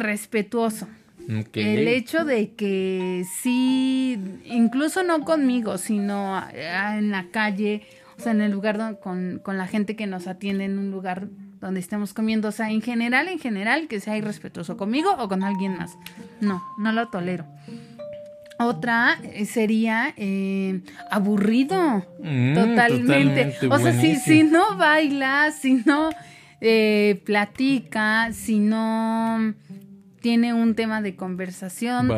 El 1.28 1.88
hecho 1.88 2.24
de 2.24 2.54
que 2.54 3.26
sí, 3.42 4.18
incluso 4.46 5.04
no 5.04 5.26
conmigo, 5.26 5.78
sino 5.78 6.42
en 6.54 7.12
la 7.12 7.28
calle, 7.32 7.82
o 8.18 8.22
sea, 8.22 8.32
en 8.32 8.42
el 8.42 8.52
lugar 8.52 9.00
con, 9.02 9.42
con 9.44 9.58
la 9.58 9.68
gente 9.68 9.96
que 9.96 10.08
nos 10.08 10.28
atiende 10.28 10.66
en 10.66 10.80
un 10.80 10.90
lugar 10.90 11.28
donde 11.60 11.80
estemos 11.80 12.14
comiendo, 12.14 12.50
o 12.50 12.52
sea, 12.52 12.70
en 12.72 12.82
general, 12.82 13.28
en 13.28 13.40
general, 13.40 13.88
que 13.88 14.00
sea 14.00 14.18
irrespetuoso 14.18 14.78
conmigo 14.78 15.14
o 15.18 15.28
con 15.28 15.44
alguien 15.44 15.78
más. 15.78 15.98
No, 16.40 16.64
no 16.78 16.92
lo 16.92 17.10
tolero. 17.10 17.46
Otra 18.60 19.20
eh, 19.24 19.46
sería 19.46 20.14
eh, 20.18 20.82
aburrido, 21.12 22.06
mm, 22.20 22.54
totalmente. 22.56 23.56
O 23.70 23.78
sea, 23.78 23.94
si, 23.94 24.16
si 24.16 24.44
no 24.44 24.78
baila, 24.78 25.52
si 25.52 25.74
no 25.86 26.10
eh, 26.60 27.22
platica, 27.24 28.34
si 28.34 28.60
no 28.60 29.54
tiene 30.28 30.54
un 30.54 30.76
tema 30.76 31.02
de 31.02 31.16
conversación. 31.16 32.12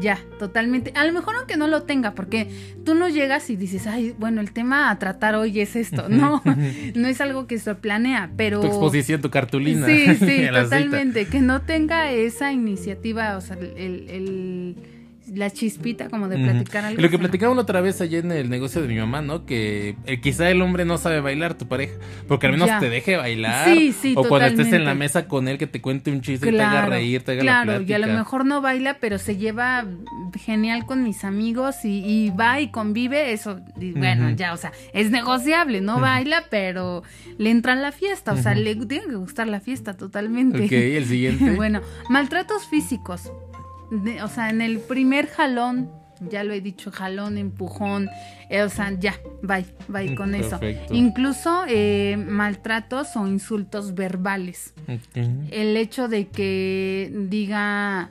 Ya, 0.00 0.20
totalmente. 0.38 0.92
A 0.94 1.04
lo 1.04 1.12
mejor 1.12 1.34
aunque 1.34 1.56
no 1.56 1.66
lo 1.66 1.82
tenga, 1.82 2.14
porque 2.14 2.48
tú 2.84 2.94
no 2.94 3.08
llegas 3.08 3.50
y 3.50 3.56
dices, 3.56 3.88
ay, 3.88 4.14
bueno, 4.20 4.40
el 4.40 4.52
tema 4.52 4.88
a 4.88 5.00
tratar 5.00 5.34
hoy 5.34 5.58
es 5.58 5.74
esto. 5.74 6.08
No, 6.08 6.44
no 6.94 7.08
es 7.08 7.20
algo 7.20 7.48
que 7.48 7.58
se 7.58 7.74
planea, 7.74 8.30
pero... 8.36 8.60
Tu 8.60 8.68
exposición, 8.68 9.20
tu 9.20 9.30
cartulina. 9.30 9.84
Sí, 9.84 10.14
sí, 10.14 10.46
totalmente. 10.54 11.26
Que 11.26 11.40
no 11.40 11.62
tenga 11.62 12.12
esa 12.12 12.52
iniciativa, 12.52 13.36
o 13.36 13.40
sea, 13.40 13.56
el 13.56 14.76
la 15.32 15.50
chispita 15.50 16.08
como 16.08 16.28
de 16.28 16.36
platicar 16.36 16.84
algo. 16.84 17.00
lo 17.00 17.08
que 17.08 17.18
platicamos 17.18 17.56
otra 17.58 17.80
vez 17.80 18.00
allá 18.00 18.18
en 18.18 18.32
el 18.32 18.50
negocio 18.50 18.82
de 18.82 18.88
mi 18.88 18.96
mamá, 18.96 19.22
¿no? 19.22 19.46
Que 19.46 19.96
eh, 20.06 20.20
quizá 20.20 20.50
el 20.50 20.60
hombre 20.60 20.84
no 20.84 20.98
sabe 20.98 21.20
bailar, 21.20 21.54
tu 21.54 21.66
pareja, 21.66 21.94
porque 22.28 22.46
al 22.46 22.52
menos 22.52 22.70
te 22.80 22.88
deje 22.88 23.16
bailar. 23.16 23.66
Sí, 23.66 23.92
sí, 23.92 24.14
O 24.16 24.24
cuando 24.24 24.48
estés 24.48 24.72
en 24.72 24.84
la 24.84 24.94
mesa 24.94 25.26
con 25.26 25.48
él 25.48 25.58
que 25.58 25.66
te 25.66 25.80
cuente 25.80 26.10
un 26.10 26.20
chiste 26.20 26.48
y 26.48 26.52
te 26.52 26.62
haga 26.62 26.86
reír, 26.86 27.22
te 27.22 27.32
haga 27.32 27.40
claro, 27.40 27.72
la 27.72 27.78
Claro, 27.78 27.90
y 27.90 27.92
a 27.92 27.98
lo 27.98 28.06
mejor 28.06 28.44
no 28.44 28.60
baila, 28.60 28.98
pero 29.00 29.18
se 29.18 29.36
lleva 29.36 29.86
genial 30.38 30.84
con 30.84 31.02
mis 31.02 31.24
amigos 31.24 31.84
y, 31.84 32.30
va 32.30 32.60
y 32.60 32.70
convive, 32.70 33.32
eso, 33.32 33.60
bueno, 33.96 34.30
ya, 34.30 34.52
o 34.52 34.56
sea, 34.56 34.72
es 34.92 35.10
negociable, 35.10 35.80
no 35.80 36.00
baila, 36.00 36.44
pero 36.50 37.02
le 37.38 37.50
entra 37.50 37.72
en 37.72 37.82
la 37.82 37.92
fiesta, 37.92 38.32
o 38.32 38.36
sea, 38.36 38.54
le 38.54 38.74
tiene 38.76 39.06
que 39.06 39.16
gustar 39.16 39.46
la 39.46 39.60
fiesta 39.60 39.96
totalmente. 39.96 40.64
Ok, 40.64 40.72
el 40.72 41.06
siguiente. 41.06 41.50
bueno, 41.56 41.80
maltratos 42.08 42.66
físicos 42.66 43.30
o 44.22 44.28
sea, 44.28 44.50
en 44.50 44.60
el 44.60 44.78
primer 44.78 45.26
jalón, 45.28 45.90
ya 46.30 46.44
lo 46.44 46.52
he 46.52 46.60
dicho, 46.60 46.90
jalón, 46.90 47.38
empujón, 47.38 48.08
eh, 48.48 48.62
o 48.62 48.68
sea, 48.68 48.92
ya, 48.98 49.18
bye, 49.42 49.66
bye 49.88 50.14
con 50.14 50.34
eso. 50.34 50.58
Incluso 50.90 51.64
eh, 51.68 52.16
maltratos 52.16 53.16
o 53.16 53.26
insultos 53.26 53.94
verbales. 53.94 54.74
El 55.50 55.76
hecho 55.76 56.08
de 56.08 56.28
que 56.28 57.12
diga, 57.28 58.10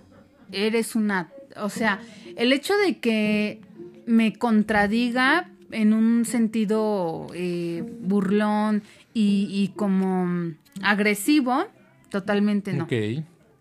eres 0.51 0.95
una, 0.95 1.29
o 1.57 1.69
sea, 1.69 1.99
el 2.35 2.53
hecho 2.53 2.75
de 2.77 2.99
que 2.99 3.61
me 4.05 4.33
contradiga 4.33 5.49
en 5.71 5.93
un 5.93 6.25
sentido 6.25 7.27
eh, 7.33 7.83
burlón 8.01 8.83
y, 9.13 9.47
y, 9.49 9.69
como 9.75 10.53
agresivo, 10.81 11.65
totalmente 12.09 12.73
no. 12.73 12.87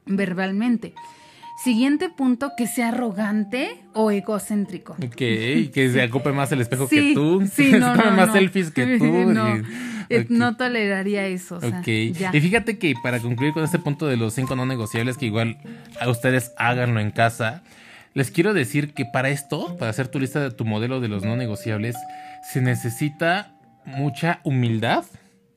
Verbalmente. 0.07 0.95
Siguiente 1.63 2.09
punto, 2.09 2.53
que 2.57 2.67
sea 2.67 2.89
arrogante 2.89 3.77
o 3.93 4.11
egocéntrico. 4.11 4.95
Ok, 4.95 5.15
que 5.17 5.91
se 5.93 6.05
ocupe 6.05 6.33
más 6.33 6.51
el 6.51 6.61
espejo 6.61 6.89
que 6.89 7.13
tú. 7.15 7.49
Sí, 7.53 7.73
no, 7.79 7.95
no, 7.95 8.11
más 8.11 8.33
selfies 8.33 8.71
que 8.73 8.99
tú. 8.99 9.05
no, 9.33 9.63
eh, 10.09 10.27
no 10.29 10.57
toleraría 10.57 11.27
eso. 11.27 11.59
O 11.63 11.67
ok, 11.67 11.87
y 11.87 12.41
fíjate 12.41 12.79
que 12.79 12.95
para 13.01 13.21
concluir 13.21 13.53
con 13.53 13.63
este 13.63 13.79
punto 13.79 14.07
de 14.07 14.17
los 14.17 14.35
cinco 14.35 14.57
no 14.57 14.67
negociables, 14.67 15.17
que 15.17 15.27
igual 15.27 15.59
a 16.01 16.09
ustedes 16.09 16.53
háganlo 16.59 16.99
en 17.01 17.13
casa, 17.13 17.63
les 18.15 18.31
quiero 18.31 18.55
decir 18.55 18.93
que 18.93 19.05
para 19.05 19.31
esto, 19.31 19.77
para 19.79 19.91
hacer 19.91 20.09
tu 20.09 20.19
lista 20.19 20.41
de 20.41 20.51
tu 20.51 20.65
modelo 20.65 21.01
de 21.01 21.09
los 21.09 21.25
no 21.25 21.37
negociables, 21.37 21.97
se 22.53 22.61
necesita 22.61 23.55
mucha 23.85 24.41
humildad 24.43 25.05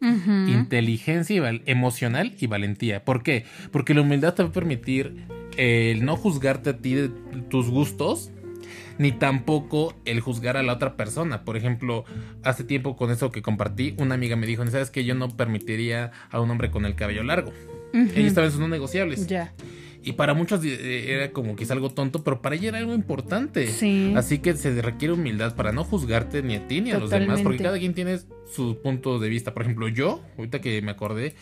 inteligencia 0.01 1.41
emocional 1.65 2.33
y 2.39 2.45
valentía. 2.45 3.03
¿Por 3.03 3.23
qué? 3.23 3.45
Porque 3.71 3.95
la 3.95 4.01
humildad 4.01 4.35
te 4.35 4.43
va 4.43 4.49
a 4.49 4.51
permitir 4.51 5.25
el 5.57 6.05
no 6.05 6.15
juzgarte 6.17 6.71
a 6.71 6.77
ti 6.77 6.93
de 6.93 7.09
tus 7.49 7.69
gustos, 7.69 8.31
ni 8.97 9.11
tampoco 9.11 9.93
el 10.05 10.21
juzgar 10.21 10.57
a 10.57 10.63
la 10.63 10.73
otra 10.73 10.95
persona. 10.95 11.43
Por 11.43 11.57
ejemplo, 11.57 12.05
hace 12.43 12.63
tiempo 12.63 12.95
con 12.95 13.11
eso 13.11 13.31
que 13.31 13.41
compartí, 13.41 13.95
una 13.97 14.15
amiga 14.15 14.35
me 14.35 14.47
dijo, 14.47 14.65
¿sabes 14.67 14.89
que 14.89 15.03
Yo 15.03 15.15
no 15.15 15.29
permitiría 15.29 16.11
a 16.29 16.39
un 16.39 16.49
hombre 16.49 16.71
con 16.71 16.85
el 16.85 16.95
cabello 16.95 17.23
largo. 17.23 17.51
Ella 17.93 18.27
estaba 18.27 18.47
en 18.47 18.51
sus 18.51 18.59
no 18.59 18.67
negociables. 18.67 19.27
Ya. 19.27 19.53
Y 20.05 20.13
para 20.13 20.35
muchos 20.35 20.63
eh, 20.63 21.13
era 21.13 21.31
como 21.31 21.55
que 21.55 21.63
es 21.63 21.71
algo 21.71 21.89
tonto, 21.89 22.23
pero 22.23 22.39
para 22.39 22.55
ella 22.55 22.69
era 22.69 22.77
algo 22.77 22.93
importante. 22.93 23.67
Así 24.15 24.37
que 24.37 24.53
se 24.53 24.79
requiere 24.79 25.15
humildad 25.15 25.55
para 25.55 25.71
no 25.71 25.83
juzgarte 25.83 26.43
ni 26.43 26.55
a 26.55 26.67
ti 26.67 26.79
ni 26.81 26.91
a 26.91 26.99
los 26.99 27.09
demás, 27.09 27.41
porque 27.41 27.63
cada 27.63 27.79
quien 27.79 27.95
tiene 27.95 28.19
su 28.47 28.79
punto 28.83 29.17
de 29.17 29.29
vista. 29.29 29.55
Por 29.55 29.63
ejemplo, 29.63 29.87
yo, 29.87 30.21
ahorita 30.37 30.61
que 30.61 30.79
me 30.83 30.91
acordé, 30.91 31.33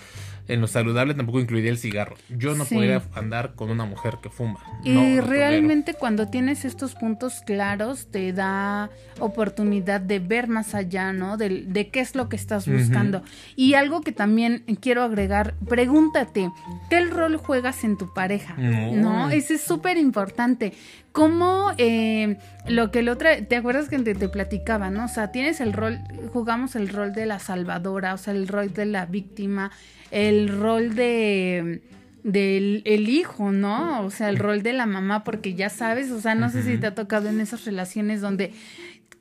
en 0.47 0.61
lo 0.61 0.67
saludable 0.67 1.13
tampoco 1.13 1.39
incluiría 1.39 1.71
el 1.71 1.77
cigarro. 1.77 2.15
Yo 2.29 2.55
no 2.55 2.65
podría 2.65 3.01
andar 3.13 3.55
con 3.55 3.69
una 3.69 3.85
mujer 3.85 4.17
que 4.21 4.29
fuma. 4.29 4.59
Y 4.83 5.19
realmente 5.19 5.93
cuando 5.93 6.27
tienes 6.27 6.65
estos 6.65 6.95
puntos 6.95 7.41
claros 7.45 8.07
te 8.11 8.33
da 8.33 8.89
oportunidad 9.19 10.01
de 10.01 10.19
ver 10.19 10.47
más 10.47 10.75
allá, 10.75 11.13
¿no? 11.13 11.37
De, 11.37 11.89
qué 11.91 11.99
es 11.99 12.15
lo 12.15 12.29
que 12.29 12.35
estás 12.35 12.67
buscando. 12.67 13.23
Y 13.55 13.75
algo 13.75 14.01
que 14.01 14.11
también 14.11 14.63
quiero 14.81 15.03
agregar, 15.03 15.55
pregúntate, 15.67 16.51
¿qué 16.89 17.05
rol 17.05 17.37
juegas 17.37 17.83
en 17.83 17.97
tu 17.97 18.13
pareja? 18.13 18.55
No. 18.57 18.93
¿No? 18.93 19.29
Ese 19.29 19.55
es 19.55 19.61
súper 19.61 19.97
importante. 19.97 20.73
¿Cómo 21.13 21.71
eh, 21.77 22.37
lo 22.67 22.89
que 22.89 22.99
el 22.99 23.09
otro, 23.09 23.29
te 23.47 23.55
acuerdas 23.55 23.87
que 23.87 23.99
te, 23.99 24.15
te 24.15 24.29
platicaba, 24.29 24.89
¿no? 24.89 25.05
O 25.05 25.07
sea, 25.07 25.31
tienes 25.31 25.61
el 25.61 25.71
rol, 25.71 25.99
jugamos 26.33 26.75
el 26.75 26.89
rol 26.89 27.13
de 27.13 27.27
la 27.27 27.37
salvadora, 27.37 28.15
o 28.15 28.17
sea, 28.17 28.33
el 28.33 28.47
rol 28.47 28.73
de 28.73 28.87
la 28.87 29.05
víctima, 29.05 29.71
el 30.09 30.49
rol 30.49 30.95
de 30.95 31.81
del 32.23 32.81
el 32.85 33.09
hijo, 33.09 33.51
¿no? 33.51 34.03
O 34.03 34.09
sea, 34.09 34.29
el 34.29 34.37
rol 34.37 34.63
de 34.63 34.73
la 34.73 34.87
mamá, 34.87 35.23
porque 35.23 35.53
ya 35.53 35.69
sabes, 35.69 36.09
o 36.09 36.19
sea, 36.19 36.33
no 36.33 36.49
sé 36.49 36.63
si 36.63 36.77
te 36.77 36.87
ha 36.87 36.95
tocado 36.95 37.29
en 37.29 37.39
esas 37.41 37.63
relaciones 37.65 38.21
donde 38.21 38.51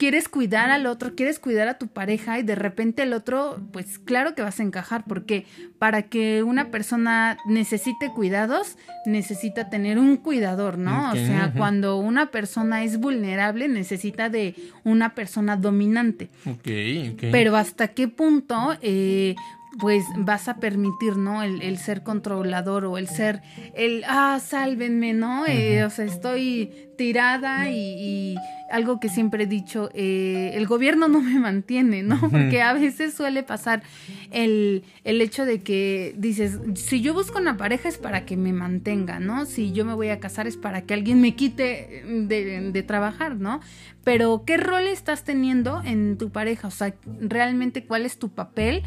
quieres 0.03 0.29
cuidar 0.29 0.69
al 0.71 0.87
otro, 0.87 1.15
quieres 1.15 1.39
cuidar 1.39 1.69
a 1.69 1.79
tu 1.79 1.87
pareja 1.87 2.41
y 2.41 2.43
de 2.43 2.57
repente 2.57 3.05
el 3.05 3.13
otro, 3.13 3.61
pues 3.71 4.01
claro 4.01 4.35
que 4.35 4.43
vas 4.43 4.59
a 4.59 4.65
encajar, 4.65 5.05
porque 5.07 5.47
para 5.79 6.03
que 6.03 6.43
una 6.43 6.73
persona 6.73 7.39
necesite 7.47 8.11
cuidados, 8.13 8.79
necesita 9.07 9.71
tener 9.71 10.01
un 10.01 10.17
cuidador, 10.17 10.77
¿no? 10.77 11.13
O 11.13 11.15
sea, 11.15 11.53
cuando 11.57 11.99
una 11.99 12.33
persona 12.33 12.83
es 12.83 12.99
vulnerable, 12.99 13.69
necesita 13.69 14.29
de 14.29 14.57
una 14.83 15.15
persona 15.15 15.57
dominante. 15.57 16.31
Ok, 16.47 16.67
ok. 17.13 17.25
Pero 17.31 17.55
hasta 17.55 17.87
qué 17.87 18.09
punto 18.09 18.77
eh, 18.83 19.37
pues 19.79 20.05
vas 20.17 20.49
a 20.49 20.57
permitir, 20.57 21.17
¿no? 21.17 21.43
El, 21.43 21.79
ser 21.79 22.03
controlador 22.03 22.85
o 22.85 22.99
el 22.99 23.09
ser, 23.09 23.43
el, 23.75 24.05
ah, 24.07 24.41
sálvenme, 24.45 25.15
¿no? 25.15 25.47
Eh, 25.47 25.85
o 25.85 25.91
sea, 25.91 26.05
estoy 26.05 26.91
tirada 27.03 27.69
y, 27.69 28.37
algo 28.71 29.01
que 29.01 29.11
siempre 29.11 29.45
he 29.45 29.47
dicho, 29.47 29.91
eh, 29.93 30.53
el 30.55 30.67
gobierno 30.67 31.07
no 31.07 31.21
me 31.21 31.39
mantiene, 31.39 32.03
¿no? 32.03 32.19
Porque 32.31 32.63
a 32.63 32.73
veces 32.73 33.13
suele 33.13 33.43
pasar 33.43 33.83
el, 34.31 34.83
el 35.05 35.21
hecho 35.21 35.45
de 35.45 35.61
que 35.61 36.15
dices, 36.17 36.59
si 36.75 37.03
yo 37.03 37.13
busco 37.13 37.39
una 37.39 37.59
pareja 37.59 37.91
es 37.91 37.99
para 37.99 38.25
que 38.25 38.39
me 38.39 38.55
mantenga, 38.55 39.21
¿no? 39.21 39.45
Si 39.45 39.73
yo 39.73 39.85
me 39.85 39.93
voy 39.93 40.09
a 40.09 40.21
casar 40.21 40.47
es 40.47 40.57
para 40.57 40.83
que 40.83 40.95
alguien 40.95 41.21
me 41.21 41.35
quite 41.35 42.03
de, 42.07 42.71
de 42.73 42.83
trabajar, 42.83 43.37
¿no? 43.37 43.61
Pero 44.05 44.45
¿qué 44.47 44.57
rol 44.57 44.85
estás 44.85 45.25
teniendo 45.25 45.83
en 45.85 46.17
tu 46.17 46.31
pareja? 46.31 46.69
O 46.69 46.71
sea, 46.71 46.95
realmente 47.21 47.85
cuál 47.85 48.07
es 48.07 48.19
tu 48.19 48.31
papel 48.31 48.85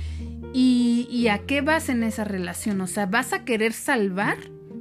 y, 0.51 1.07
y 1.11 1.27
a 1.27 1.39
qué 1.45 1.61
vas 1.61 1.89
en 1.89 2.01
esa 2.01 2.23
relación. 2.23 2.81
O 2.81 2.87
sea, 2.87 3.05
¿vas 3.05 3.33
a 3.33 3.45
querer 3.45 3.73
salvar? 3.73 4.37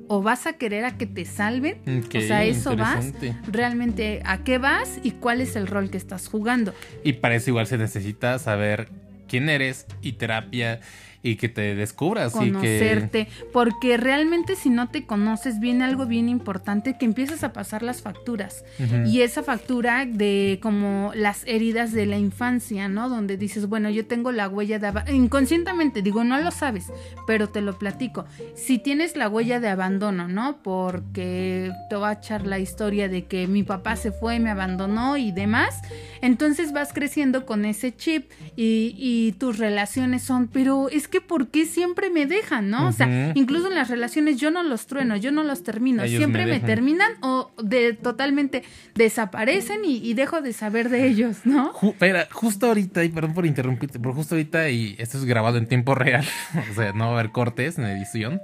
O 0.09 0.23
vas 0.23 0.47
a 0.47 0.55
querer 0.55 0.85
a 0.85 0.97
que 0.97 1.07
te 1.07 1.25
salven. 1.25 1.79
o 2.15 2.21
sea, 2.21 2.45
eso 2.45 2.77
vas. 2.77 3.13
Realmente, 3.51 4.21
¿a 4.25 4.45
qué 4.45 4.59
vas 4.59 4.99
y 5.03 5.13
cuál 5.13 5.41
es 5.41 5.57
el 5.57 5.67
rol 5.67 5.91
que 5.91 5.97
estás 5.97 6.29
jugando? 6.29 6.75
Y 7.03 7.15
para 7.15 7.35
eso 7.35 7.51
igual 7.51 7.67
se 7.67 7.79
necesita 7.79 8.39
saber 8.39 8.89
quién 9.29 9.49
eres 9.49 9.87
y 10.03 10.13
terapia 10.13 10.81
y 11.25 11.37
que 11.37 11.49
te 11.49 11.75
descubras 11.75 12.33
conocerte 12.33 13.21
y 13.21 13.25
que... 13.25 13.45
porque 13.51 13.97
realmente 13.97 14.57
si 14.57 14.69
no 14.69 14.91
te 14.91 15.07
conoces 15.07 15.59
viene 15.59 15.83
algo 15.83 16.05
bien 16.05 16.29
importante 16.29 16.99
que 16.99 17.07
empiezas 17.07 17.43
a 17.43 17.55
pasar 17.55 17.83
las 17.83 18.03
facturas. 18.03 18.63
Y 19.07 19.23
esa 19.23 19.43
factura 19.43 20.05
de 20.05 20.59
como 20.61 21.13
las 21.15 21.43
heridas 21.47 21.93
de 21.93 22.05
la 22.05 22.19
infancia 22.19 22.89
no 22.89 23.09
donde 23.09 23.39
dices 23.39 23.71
bueno 23.71 23.89
yo 23.89 24.07
tengo 24.07 24.33
la 24.33 24.49
huella 24.49 24.79
de 24.79 24.93
inconscientemente 25.15 26.03
digo 26.03 26.25
no 26.25 26.39
lo 26.39 26.51
sabes 26.51 26.93
pero 27.27 27.49
te 27.49 27.63
lo 27.63 27.79
platico. 27.79 28.27
Si 28.55 28.79
tienes 28.79 29.17
la 29.17 29.31
huella 29.31 29.61
de 29.61 29.69
abandono 29.69 30.29
no 30.29 30.59
porque 30.63 31.73
te 31.89 31.97
va 31.97 32.11
a 32.11 32.13
echar 32.13 32.47
la 32.47 32.59
historia 32.59 33.09
de 33.09 33.25
que 33.25 33.47
mi 33.47 33.63
papá 33.63 33.97
se 33.97 34.13
fue 34.13 34.41
me 34.41 34.51
abandonó 34.51 35.17
y 35.17 35.33
demás 35.33 35.81
entonces 36.21 36.73
vas 36.73 36.93
creciendo 36.93 37.47
con 37.47 37.65
ese 37.65 37.97
chip 37.97 38.31
y, 38.57 38.95
y 38.99 39.33
tus 39.39 39.57
relaciones 39.57 40.23
son 40.23 40.49
pero 40.49 40.91
es 40.91 41.09
que 41.09 41.14
que 41.15 41.21
por 41.21 41.47
qué 41.47 41.65
siempre 41.65 42.11
me 42.11 42.27
dejan, 42.27 42.71
¿no? 42.71 42.89
O 42.89 42.93
sea, 42.93 43.31
incluso 43.37 43.69
en 43.69 43.77
las 43.77 43.89
relaciones 43.89 44.37
yo 44.37 44.51
no 44.51 44.65
los 44.65 44.89
trueno, 44.89 45.17
yo 45.17 45.31
no 45.31 45.45
los 45.45 45.63
termino, 45.63 46.05
siempre 46.09 46.45
me, 46.45 46.59
terminan 46.59 47.13
o 47.21 47.53
de 47.63 47.93
totalmente 47.93 48.65
desaparecen 48.97 49.83
y, 49.85 50.13
dejo 50.15 50.41
de 50.41 50.53
saber 50.53 50.89
de 50.89 51.07
ellos, 51.07 51.43
¿no? 51.45 51.73
espera, 51.81 52.27
justo 52.33 52.67
ahorita, 52.67 53.05
y 53.05 53.11
perdón 53.11 53.33
por 53.33 53.47
interrumpirte, 53.47 54.01
pero 54.01 54.13
justo 54.13 54.35
ahorita, 54.35 54.69
y 54.71 54.97
esto 54.99 55.19
es 55.19 55.25
grabado 55.25 55.57
en 55.59 55.69
tiempo 55.69 55.95
real, 55.95 56.25
o 56.73 56.75
sea, 56.75 56.93
no 56.93 57.05
va 57.05 57.11
a 57.11 57.21
haber 57.21 57.31
cortes 57.31 57.79
en 57.79 57.85
edición, 57.85 58.41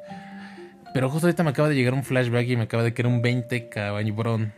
pero 0.94 1.10
justo 1.10 1.26
ahorita 1.26 1.42
me 1.42 1.50
acaba 1.50 1.68
de 1.68 1.74
llegar 1.74 1.94
un 1.94 2.04
flashback 2.04 2.46
y 2.50 2.56
me 2.56 2.62
acaba 2.62 2.84
de 2.84 2.94
quedar 2.94 3.10
un 3.10 3.20
20 3.20 3.68
cabañbrón. 3.68 4.52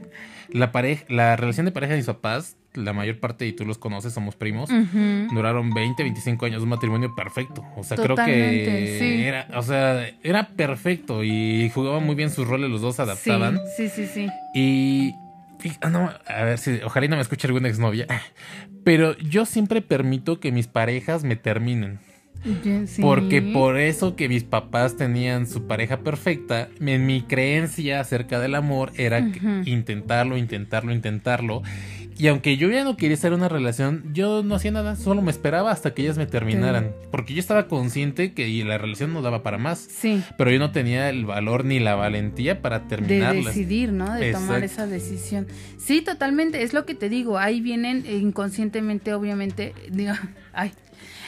La 0.51 0.71
pareja, 0.71 1.05
la 1.09 1.37
relación 1.37 1.65
de 1.65 1.73
pareja 1.73 1.93
de 1.93 1.97
mis 2.01 2.07
papás 2.07 2.59
la 2.75 2.93
mayor 2.93 3.19
parte, 3.19 3.47
y 3.47 3.53
tú 3.53 3.65
los 3.65 3.79
conoces, 3.79 4.13
somos 4.13 4.37
primos, 4.37 4.71
duraron 5.33 5.71
20, 5.71 6.03
25 6.03 6.47
años, 6.47 6.63
un 6.63 6.69
matrimonio 6.71 7.15
perfecto. 7.15 7.65
O 7.77 7.85
sea, 7.85 7.97
creo 7.97 8.17
que 8.17 9.29
era, 9.29 9.49
o 9.55 9.63
sea, 9.63 10.09
era 10.23 10.49
perfecto 10.49 11.25
y 11.25 11.71
jugaban 11.75 12.05
muy 12.05 12.15
bien 12.15 12.31
sus 12.31 12.47
roles, 12.47 12.71
los 12.71 12.81
dos 12.81 13.01
adaptaban. 13.01 13.61
Sí, 13.77 13.89
sí, 13.89 14.07
sí. 14.07 14.29
Y, 14.55 15.15
ah, 15.81 15.91
no, 15.91 16.11
a 16.27 16.45
ver 16.45 16.59
si, 16.59 16.81
ojalá 16.85 17.09
no 17.09 17.17
me 17.17 17.23
escuche 17.23 17.47
alguna 17.47 17.69
exnovia, 17.69 18.07
pero 18.85 19.17
yo 19.19 19.47
siempre 19.47 19.83
permito 19.83 20.41
que 20.41 20.53
mis 20.53 20.67
parejas 20.67 21.25
me 21.25 21.37
terminen. 21.37 21.99
Porque 23.01 23.41
por 23.41 23.79
eso 23.79 24.17
que 24.17 24.29
mis 24.29 24.43
papás 24.43 24.97
tenían 24.97 25.47
su 25.47 25.67
pareja 25.67 26.01
perfecta, 26.01 26.69
en 26.81 27.07
mi 27.07 27.23
creencia 27.23 28.01
acerca 28.01 28.41
del 28.41 28.57
amor 28.57 28.93
era 28.97 29.21
intentarlo, 29.65 30.37
intentarlo, 30.37 30.93
intentarlo. 30.93 31.63
Y 32.19 32.29
aunque 32.29 32.57
yo 32.57 32.71
ya 32.71 32.85
no 32.85 32.97
quería 32.97 33.15
estar 33.15 33.33
en 33.33 33.39
una 33.39 33.49
relación, 33.49 34.05
yo 34.13 34.43
no 34.43 34.55
hacía 34.55 34.71
nada, 34.71 34.97
solo 34.97 35.23
me 35.23 35.31
esperaba 35.31 35.71
hasta 35.71 35.95
que 35.95 36.03
ellas 36.03 36.19
me 36.19 36.27
terminaran. 36.27 36.93
Porque 37.11 37.35
yo 37.35 37.41
estaba 37.41 37.69
consciente 37.69 38.33
que 38.33 38.49
la 38.65 38.79
relación 38.79 39.13
no 39.13 39.23
daba 39.23 39.43
para 39.43 39.59
más. 39.59 39.79
Sí. 39.79 40.23
Pero 40.37 40.51
yo 40.51 40.59
no 40.59 40.73
tenía 40.73 41.09
el 41.11 41.25
valor 41.25 41.65
ni 41.65 41.81
la 41.81 41.95
valentía 41.95 42.63
para 42.63 42.87
terminarla. 42.89 43.41
De 43.41 43.47
decidir, 43.47 43.93
¿no? 43.93 44.13
De 44.15 44.33
tomar 44.33 44.63
esa 44.65 44.87
decisión. 44.87 45.47
Sí, 45.79 46.03
totalmente. 46.03 46.63
Es 46.63 46.73
lo 46.73 46.87
que 46.87 46.95
te 46.95 47.09
digo. 47.09 47.39
Ahí 47.39 47.61
vienen 47.61 48.05
inconscientemente, 48.07 49.15
obviamente. 49.15 49.75
Digo, 49.91 50.13
ay, 50.53 50.73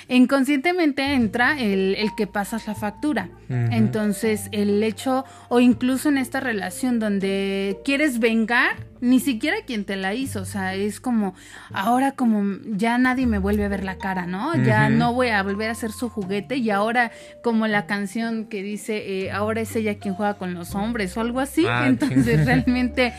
inconscientemente 0.09 1.14
entra 1.14 1.59
el, 1.61 1.94
el 1.96 2.14
que 2.14 2.26
pasas 2.26 2.66
la 2.66 2.74
factura. 2.74 3.28
Entonces, 3.48 4.48
el 4.52 4.82
hecho, 4.82 5.24
o 5.48 5.61
incluso 5.61 6.09
en 6.09 6.18
esta 6.18 6.40
relación 6.40 6.98
donde 6.98 7.78
quieres 7.84 8.18
vengar, 8.18 8.76
ni 9.00 9.20
siquiera 9.20 9.59
quien 9.66 9.84
te 9.84 9.96
la 9.96 10.14
hizo, 10.14 10.40
o 10.40 10.44
sea, 10.46 10.74
es 10.74 10.98
como, 10.98 11.34
ahora 11.72 12.12
como 12.12 12.59
ya 12.64 12.96
nadie 12.96 13.26
me 13.26 13.38
vuelve 13.38 13.64
a 13.64 13.68
ver 13.68 13.84
la 13.84 13.98
cara, 13.98 14.26
¿no? 14.26 14.57
Ya 14.57 14.88
no 14.88 15.12
voy 15.12 15.28
a 15.28 15.42
volver 15.42 15.70
a 15.70 15.74
ser 15.74 15.92
su 15.92 16.09
juguete 16.09 16.57
y 16.57 16.70
ahora 16.70 17.12
como 17.42 17.66
la 17.66 17.84
canción 17.86 18.46
que 18.46 18.62
dice, 18.62 19.26
eh, 19.26 19.30
ahora 19.30 19.61
es 19.61 19.76
ella 19.76 19.98
quien 19.98 20.14
juega 20.14 20.34
con 20.34 20.55
los 20.55 20.74
hombres 20.74 21.16
o 21.18 21.20
algo 21.20 21.40
así, 21.40 21.66
ah, 21.68 21.84
entonces 21.86 22.46
realmente 22.46 23.12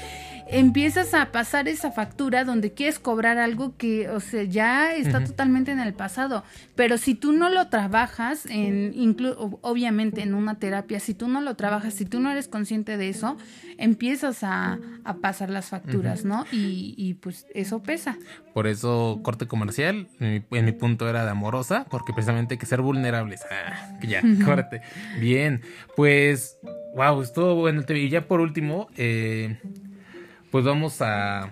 empiezas 0.48 1.14
a 1.14 1.32
pasar 1.32 1.68
esa 1.68 1.92
factura 1.92 2.44
donde 2.44 2.74
quieres 2.74 3.00
cobrar 3.00 3.38
algo 3.38 3.76
que, 3.78 4.10
o 4.10 4.20
sea, 4.20 4.44
ya 4.44 4.94
está 4.94 5.24
totalmente 5.24 5.72
en 5.72 5.80
el 5.80 5.94
pasado. 5.94 6.44
Pero 6.76 6.98
si 6.98 7.16
tú 7.16 7.32
no 7.32 7.50
lo 7.50 7.68
trabajas, 7.70 8.46
en, 8.48 9.16
obviamente 9.62 10.22
en 10.22 10.34
una 10.34 10.60
terapia, 10.60 11.00
si 11.00 11.14
tú 11.14 11.28
no 11.28 11.42
lo 11.42 11.56
trabajas, 11.56 11.94
si 11.94 12.06
tú 12.06 12.20
no 12.20 12.32
eres 12.32 12.48
consciente 12.48 12.98
de 12.98 13.10
eso, 13.10 13.38
empiezas 13.78 14.44
a, 14.44 14.80
pasar 15.22 15.50
las 15.50 15.68
facturas, 15.68 16.26
¿no? 16.26 16.46
Y, 16.52 17.16
pues 17.22 17.46
eso 17.54 17.82
pesa. 17.84 18.18
Por 18.54 18.68
eso, 18.68 19.20
corte 19.24 19.48
comercial, 19.48 20.08
en 20.20 20.46
mi, 20.50 20.72
punto 20.72 21.08
era 21.10 21.24
de 21.26 21.32
amorosa, 21.32 21.86
porque 21.90 22.14
precisamente 22.14 22.56
hay 22.56 22.58
que 22.58 22.66
ser 22.66 22.82
vulnerables. 22.82 23.42
Ah, 23.52 23.98
ya, 24.02 24.22
corte. 24.44 24.82
Bien, 25.20 25.62
pues, 25.96 26.58
wow, 26.96 27.22
estuvo 27.22 27.56
bueno. 27.56 27.84
Y 27.88 28.10
ya 28.10 28.28
por 28.28 28.40
último, 28.40 28.88
eh 28.98 29.58
pues 30.56 30.64
vamos 30.64 31.02
a, 31.02 31.52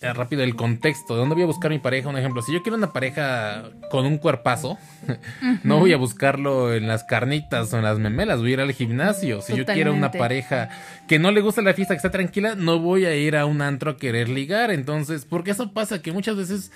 rápido 0.00 0.42
el 0.42 0.56
contexto. 0.56 1.14
¿De 1.14 1.20
dónde 1.20 1.36
voy 1.36 1.44
a 1.44 1.46
buscar 1.46 1.70
mi 1.70 1.78
pareja? 1.78 2.08
Un 2.08 2.18
ejemplo, 2.18 2.42
si 2.42 2.52
yo 2.52 2.60
quiero 2.60 2.76
una 2.76 2.92
pareja 2.92 3.70
con 3.88 4.04
un 4.04 4.18
cuerpazo, 4.18 4.78
no 5.62 5.78
voy 5.78 5.92
a 5.92 5.96
buscarlo 5.96 6.74
en 6.74 6.88
las 6.88 7.04
carnitas 7.04 7.72
o 7.72 7.76
en 7.76 7.84
las 7.84 8.00
memelas, 8.00 8.40
voy 8.40 8.50
a 8.50 8.52
ir 8.54 8.60
al 8.62 8.72
gimnasio. 8.72 9.42
Si 9.42 9.54
yo 9.54 9.64
quiero 9.64 9.94
una 9.94 10.10
pareja 10.10 10.70
que 11.06 11.20
no 11.20 11.30
le 11.30 11.40
gusta 11.40 11.62
la 11.62 11.72
fiesta, 11.72 11.94
que 11.94 11.98
está 11.98 12.10
tranquila, 12.10 12.56
no 12.56 12.80
voy 12.80 13.04
a 13.04 13.14
ir 13.14 13.36
a 13.36 13.46
un 13.46 13.62
antro 13.62 13.92
a 13.92 13.96
querer 13.96 14.28
ligar. 14.28 14.72
Entonces, 14.72 15.24
porque 15.24 15.52
eso 15.52 15.72
pasa 15.72 16.02
que 16.02 16.10
muchas 16.10 16.36
veces 16.36 16.72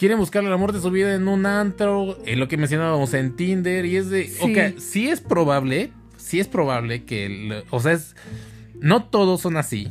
quieren 0.00 0.18
buscar 0.18 0.42
el 0.42 0.52
amor 0.52 0.72
de 0.72 0.80
su 0.80 0.90
vida 0.90 1.14
en 1.14 1.28
un 1.28 1.46
antro, 1.46 2.18
en 2.26 2.40
lo 2.40 2.48
que 2.48 2.56
mencionábamos 2.56 3.14
en 3.14 3.36
Tinder, 3.36 3.86
y 3.86 3.98
es 3.98 4.10
de, 4.10 4.24
sí. 4.26 4.40
ok, 4.42 4.80
sí 4.80 5.10
es 5.10 5.20
probable, 5.20 5.92
sí 6.16 6.40
es 6.40 6.48
probable 6.48 7.04
que, 7.04 7.62
o 7.70 7.78
sea, 7.78 7.92
es, 7.92 8.16
no 8.80 9.04
todos 9.04 9.42
son 9.42 9.56
así. 9.56 9.88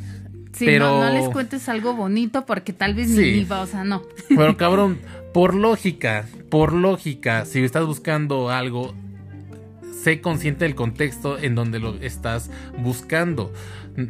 Sí, 0.55 0.65
pero... 0.65 1.03
no, 1.03 1.09
les 1.11 1.27
cuentes 1.29 1.67
algo 1.67 1.93
bonito 1.93 2.45
porque 2.45 2.71
tal 2.71 2.93
vez 2.93 3.09
ni 3.09 3.23
viva, 3.23 3.61
o 3.61 3.67
sea, 3.67 3.83
no. 3.83 4.03
Pero 4.29 4.55
cabrón, 4.57 4.99
por 5.33 5.53
lógica, 5.53 6.25
por 6.49 6.71
lógica, 6.71 7.45
si 7.45 7.61
estás 7.63 7.85
buscando 7.85 8.49
algo, 8.49 8.95
sé 10.01 10.21
consciente 10.21 10.63
del 10.63 10.75
contexto 10.75 11.37
en 11.37 11.55
donde 11.55 11.79
lo 11.79 11.95
estás 11.95 12.49
buscando. 12.77 13.51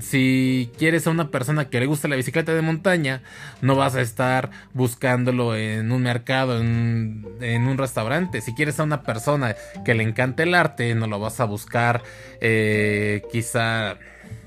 Si 0.02 0.72
quieres 0.78 1.08
a 1.08 1.12
una 1.12 1.30
persona 1.30 1.70
que 1.70 1.80
le 1.80 1.86
gusta 1.86 2.08
la 2.08 2.16
bicicleta 2.16 2.54
de 2.54 2.62
montaña, 2.62 3.22
no 3.62 3.76
vas 3.76 3.96
a 3.96 4.02
estar 4.02 4.50
buscándolo 4.74 5.56
en 5.56 5.92
un 5.92 6.02
mercado, 6.02 6.60
en, 6.60 7.24
un 7.42 7.78
restaurante. 7.78 8.42
Si 8.42 8.54
quieres 8.54 8.80
a 8.80 8.84
una 8.84 9.04
persona 9.04 9.56
que 9.84 9.94
le 9.94 10.04
encanta 10.04 10.44
el 10.44 10.54
arte, 10.54 10.94
no 10.96 11.08
lo 11.08 11.20
vas 11.20 11.40
a 11.40 11.46
buscar 11.46 12.04
eh, 12.42 13.24
quizá, 13.32 13.98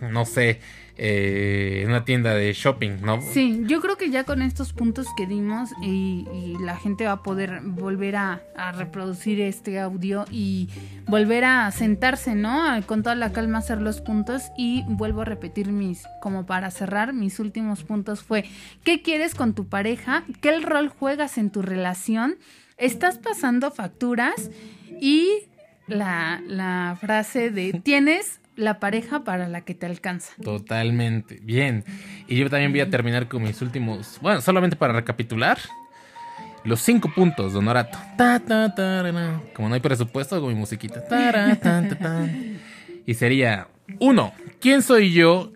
no 0.00 0.24
sé, 0.26 0.60
eh, 1.00 1.84
una 1.86 2.04
tienda 2.04 2.34
de 2.34 2.52
shopping, 2.52 3.00
¿no? 3.02 3.22
Sí, 3.22 3.62
yo 3.66 3.80
creo 3.80 3.96
que 3.96 4.10
ya 4.10 4.24
con 4.24 4.42
estos 4.42 4.72
puntos 4.72 5.06
que 5.16 5.28
dimos 5.28 5.70
y, 5.80 6.26
la 6.60 6.76
gente 6.76 7.04
va 7.04 7.12
a 7.12 7.22
poder 7.22 7.60
volver 7.62 8.16
a, 8.16 8.42
reproducir 8.76 9.40
este 9.40 9.78
audio 9.78 10.24
y 10.30 10.68
volver 11.06 11.44
a 11.44 11.70
sentarse, 11.70 12.34
¿no? 12.34 12.64
Con 12.86 13.04
toda 13.04 13.14
la 13.14 13.32
calma 13.32 13.58
hacer 13.58 13.80
los 13.80 14.00
puntos 14.00 14.42
y 14.56 14.82
vuelvo 14.88 15.20
a 15.20 15.24
repetir 15.24 15.68
mis, 15.68 16.02
como 16.20 16.46
para 16.46 16.72
cerrar, 16.72 17.12
mis 17.12 17.38
últimos 17.38 17.84
puntos 17.84 18.22
fue, 18.22 18.44
¿qué 18.82 19.00
quieres 19.00 19.36
con 19.36 19.54
tu 19.54 19.68
pareja? 19.68 20.24
¿Qué 20.40 20.58
rol 20.58 20.88
juegas 20.88 21.38
en 21.38 21.50
tu 21.50 21.62
relación? 21.62 22.36
¿Estás 22.76 23.18
pasando 23.18 23.70
facturas? 23.70 24.50
Y 25.00 25.44
la, 25.86 26.42
la 26.46 26.98
frase 27.00 27.50
de, 27.50 27.72
¿tienes 27.84 28.37
la 28.58 28.80
pareja 28.80 29.22
para 29.22 29.48
la 29.48 29.60
que 29.62 29.74
te 29.74 29.86
alcanza. 29.86 30.32
Totalmente. 30.42 31.38
Bien. 31.42 31.84
Y 32.26 32.36
yo 32.36 32.50
también 32.50 32.72
voy 32.72 32.80
a 32.80 32.90
terminar 32.90 33.28
con 33.28 33.42
mis 33.44 33.62
últimos. 33.62 34.18
Bueno, 34.20 34.40
solamente 34.40 34.76
para 34.76 34.92
recapitular. 34.92 35.58
Los 36.64 36.80
cinco 36.80 37.10
puntos 37.14 37.52
de 37.52 37.60
Honorato. 37.60 37.96
Como 39.54 39.68
no 39.68 39.74
hay 39.74 39.80
presupuesto, 39.80 40.40
con 40.40 40.50
mi 40.50 40.56
musiquita. 40.56 41.04
y 43.06 43.14
sería: 43.14 43.68
uno, 44.00 44.32
¿quién 44.60 44.82
soy 44.82 45.12
yo 45.12 45.52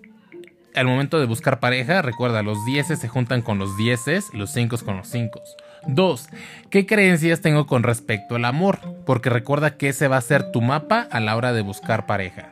al 0.75 0.87
momento 0.87 1.19
de 1.19 1.27
buscar 1.27 1.59
pareja? 1.59 2.03
Recuerda, 2.03 2.45
los 2.45 2.65
dieces 2.65 3.01
se 3.01 3.09
juntan 3.09 3.43
con 3.43 3.59
los 3.59 3.77
dieces, 3.77 4.31
los 4.33 4.53
cinco 4.53 4.79
con 4.79 4.97
los 4.97 5.09
cinco. 5.09 5.43
Dos, 5.89 6.29
¿qué 6.71 6.87
creencias 6.87 7.41
tengo 7.41 7.67
con 7.67 7.83
respecto 7.83 8.37
al 8.37 8.45
amor? 8.45 8.79
Porque 9.05 9.29
recuerda 9.29 9.77
que 9.77 9.89
ese 9.89 10.07
va 10.07 10.19
a 10.19 10.21
ser 10.21 10.53
tu 10.53 10.63
mapa 10.63 11.09
a 11.11 11.19
la 11.19 11.35
hora 11.35 11.53
de 11.53 11.63
buscar 11.63 12.07
pareja. 12.07 12.52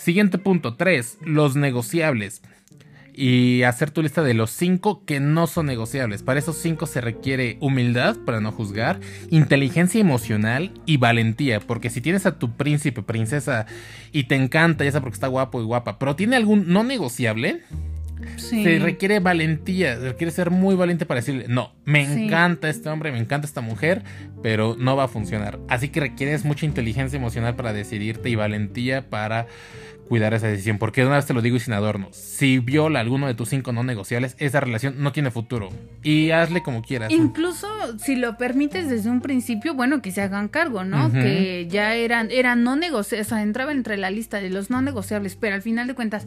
Siguiente 0.00 0.38
punto, 0.38 0.76
3. 0.76 1.18
Los 1.26 1.56
negociables. 1.56 2.40
Y 3.12 3.64
hacer 3.64 3.90
tu 3.90 4.02
lista 4.02 4.22
de 4.22 4.32
los 4.32 4.50
5 4.50 5.04
que 5.04 5.20
no 5.20 5.46
son 5.46 5.66
negociables. 5.66 6.22
Para 6.22 6.38
esos 6.38 6.56
5 6.56 6.86
se 6.86 7.02
requiere 7.02 7.58
humildad 7.60 8.16
para 8.24 8.40
no 8.40 8.50
juzgar, 8.50 8.98
inteligencia 9.28 10.00
emocional 10.00 10.72
y 10.86 10.96
valentía. 10.96 11.60
Porque 11.60 11.90
si 11.90 12.00
tienes 12.00 12.24
a 12.24 12.38
tu 12.38 12.56
príncipe, 12.56 13.02
princesa 13.02 13.66
y 14.10 14.24
te 14.24 14.36
encanta, 14.36 14.84
ya 14.84 14.92
sea 14.92 15.02
porque 15.02 15.16
está 15.16 15.26
guapo 15.26 15.60
y 15.60 15.64
guapa, 15.64 15.98
pero 15.98 16.16
tiene 16.16 16.36
algún 16.36 16.72
no 16.72 16.82
negociable, 16.82 17.60
se 18.36 18.78
requiere 18.78 19.20
valentía, 19.20 19.96
requiere 19.96 20.30
ser 20.30 20.50
muy 20.50 20.74
valiente 20.74 21.06
para 21.06 21.20
decirle, 21.20 21.46
no, 21.48 21.72
me 21.84 22.02
encanta 22.02 22.68
este 22.68 22.88
hombre, 22.88 23.12
me 23.12 23.18
encanta 23.18 23.46
esta 23.46 23.60
mujer, 23.60 24.02
pero 24.42 24.76
no 24.78 24.96
va 24.96 25.04
a 25.04 25.08
funcionar. 25.08 25.58
Así 25.68 25.88
que 25.88 26.00
requieres 26.00 26.44
mucha 26.44 26.66
inteligencia 26.66 27.16
emocional 27.16 27.56
para 27.56 27.72
decidirte 27.72 28.30
y 28.30 28.34
valentía 28.34 29.08
para 29.08 29.46
cuidar 30.10 30.34
esa 30.34 30.48
decisión. 30.48 30.78
Porque 30.78 31.02
de 31.02 31.06
una 31.06 31.16
vez 31.16 31.26
te 31.26 31.32
lo 31.32 31.40
digo 31.40 31.56
y 31.56 31.60
sin 31.60 31.72
adornos. 31.72 32.16
Si 32.16 32.58
viola 32.58 32.98
alguno 32.98 33.28
de 33.28 33.34
tus 33.34 33.48
cinco 33.48 33.72
no 33.72 33.84
negociables, 33.84 34.34
esa 34.40 34.58
relación 34.58 34.96
no 34.98 35.12
tiene 35.12 35.30
futuro. 35.30 35.68
Y 36.02 36.32
hazle 36.32 36.64
como 36.64 36.82
quieras. 36.82 37.12
Incluso 37.12 37.68
si 37.98 38.16
lo 38.16 38.36
permites 38.36 38.90
desde 38.90 39.08
un 39.08 39.20
principio, 39.20 39.72
bueno, 39.74 40.02
que 40.02 40.10
se 40.10 40.20
hagan 40.20 40.48
cargo, 40.48 40.82
¿no? 40.82 41.12
Que 41.12 41.68
ya 41.70 41.94
eran, 41.94 42.32
eran 42.32 42.64
no 42.64 42.74
negociables, 42.74 43.28
o 43.28 43.30
sea, 43.30 43.42
entraba 43.42 43.70
entre 43.70 43.96
la 43.98 44.10
lista 44.10 44.40
de 44.40 44.50
los 44.50 44.68
no 44.68 44.82
negociables, 44.82 45.36
pero 45.36 45.54
al 45.54 45.62
final 45.62 45.86
de 45.86 45.94
cuentas, 45.94 46.26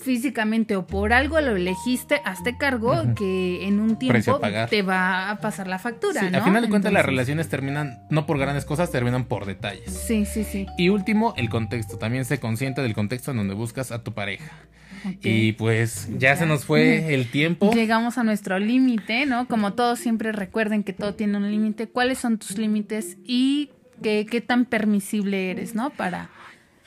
físicamente 0.00 0.74
o 0.76 0.86
por 0.86 1.12
algo 1.12 1.38
lo 1.42 1.54
elegiste, 1.54 2.22
hazte 2.24 2.56
cargo 2.56 3.14
que 3.14 3.66
en 3.66 3.78
un 3.78 3.98
tiempo 3.98 4.40
te 4.70 4.80
va 4.80 5.30
a 5.30 5.36
pasar 5.36 5.68
la 5.68 5.78
factura. 5.78 6.22
Sí, 6.22 6.34
Al 6.34 6.42
final 6.42 6.62
de 6.62 6.70
cuentas, 6.70 6.94
las 6.94 7.04
relaciones 7.04 7.50
terminan 7.50 7.98
no 8.08 8.24
por 8.24 8.38
grandes 8.38 8.64
cosas, 8.64 8.90
terminan 8.90 9.24
por 9.26 9.44
detalles. 9.44 9.92
Sí, 9.92 10.24
sí, 10.24 10.44
sí. 10.44 10.66
Y 10.78 10.88
último, 10.88 11.34
el 11.36 11.50
contexto. 11.50 11.98
También 11.98 12.24
sé 12.24 12.40
consciente 12.40 12.80
del 12.80 12.94
contexto 12.94 13.17
en 13.26 13.38
donde 13.38 13.54
buscas 13.54 13.90
a 13.90 14.02
tu 14.02 14.12
pareja. 14.12 14.52
Y 15.22 15.52
pues 15.52 16.08
ya, 16.18 16.36
se 16.36 16.46
nos 16.46 16.64
fue 16.64 17.14
el 17.14 17.30
tiempo. 17.30 17.72
Llegamos 17.72 18.18
a 18.18 18.24
nuestro 18.24 18.58
límite, 18.58 19.26
¿no? 19.26 19.46
Como 19.48 19.74
todos 19.74 19.98
siempre 19.98 20.32
recuerden 20.32 20.84
que 20.84 20.92
todo 20.92 21.14
tiene 21.14 21.36
un 21.36 21.50
límite. 21.50 21.88
¿Cuáles 21.88 22.18
son 22.18 22.38
tus 22.38 22.58
límites 22.58 23.16
y 23.24 23.70
qué, 24.02 24.26
qué 24.28 24.40
tan 24.40 24.64
permisible 24.64 25.50
eres, 25.50 25.74
¿no? 25.74 25.90
Para... 25.90 26.30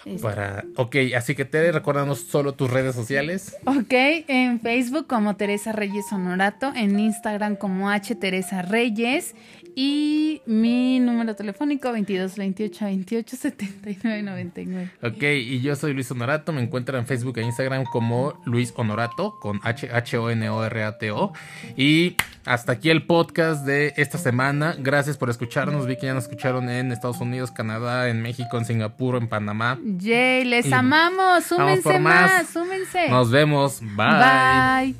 Este, 0.03 0.23
Para, 0.23 0.65
ok, 0.77 0.95
así 1.15 1.35
que 1.35 1.45
te 1.45 1.71
recordamos 1.71 2.21
solo 2.21 2.53
tus 2.53 2.71
redes 2.71 2.95
sociales. 2.95 3.55
Ok, 3.65 3.93
en 4.27 4.59
Facebook 4.59 5.05
como 5.05 5.35
Teresa 5.35 5.73
Reyes 5.73 6.05
Honorato, 6.11 6.73
en 6.75 6.99
Instagram 6.99 7.55
como 7.55 7.91
H 7.91 8.15
Teresa 8.15 8.63
Reyes 8.63 9.35
y 9.75 10.41
mi 10.45 10.99
número 10.99 11.35
telefónico 11.35 11.91
22 11.91 12.35
28 12.35 12.85
28 12.85 13.37
79 13.37 14.23
99. 14.23 14.91
Ok, 15.03 15.23
y 15.23 15.61
yo 15.61 15.75
soy 15.75 15.93
Luis 15.93 16.11
Honorato. 16.11 16.53
Me 16.53 16.61
encuentran 16.61 17.01
en 17.01 17.07
Facebook 17.07 17.37
e 17.37 17.43
Instagram 17.43 17.85
como 17.85 18.41
Luis 18.45 18.73
Honorato 18.75 19.39
con 19.39 19.59
H 19.63 19.89
H 19.91 20.17
O 20.17 20.29
N 20.29 20.49
O 20.49 20.63
R 20.63 20.83
A 20.83 20.97
T 20.97 21.11
O. 21.11 21.33
Y 21.75 22.15
hasta 22.45 22.73
aquí 22.73 22.89
el 22.89 23.05
podcast 23.05 23.65
de 23.65 23.93
esta 23.97 24.17
semana. 24.17 24.75
Gracias 24.77 25.17
por 25.17 25.29
escucharnos. 25.29 25.85
Vi 25.85 25.95
que 25.97 26.07
ya 26.07 26.13
nos 26.13 26.23
escucharon 26.23 26.69
en 26.69 26.91
Estados 26.91 27.19
Unidos, 27.21 27.51
Canadá, 27.51 28.09
en 28.09 28.21
México, 28.21 28.57
en 28.57 28.65
Singapur, 28.65 29.15
en 29.15 29.27
Panamá. 29.27 29.79
Yay, 29.83 30.45
les 30.45 30.71
amamos. 30.71 31.43
Súmense 31.45 31.99
más. 31.99 32.31
más. 32.31 32.49
Súmense. 32.49 33.09
Nos 33.09 33.31
vemos. 33.31 33.81
Bye. 33.81 34.95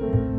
Bye. 0.00 0.35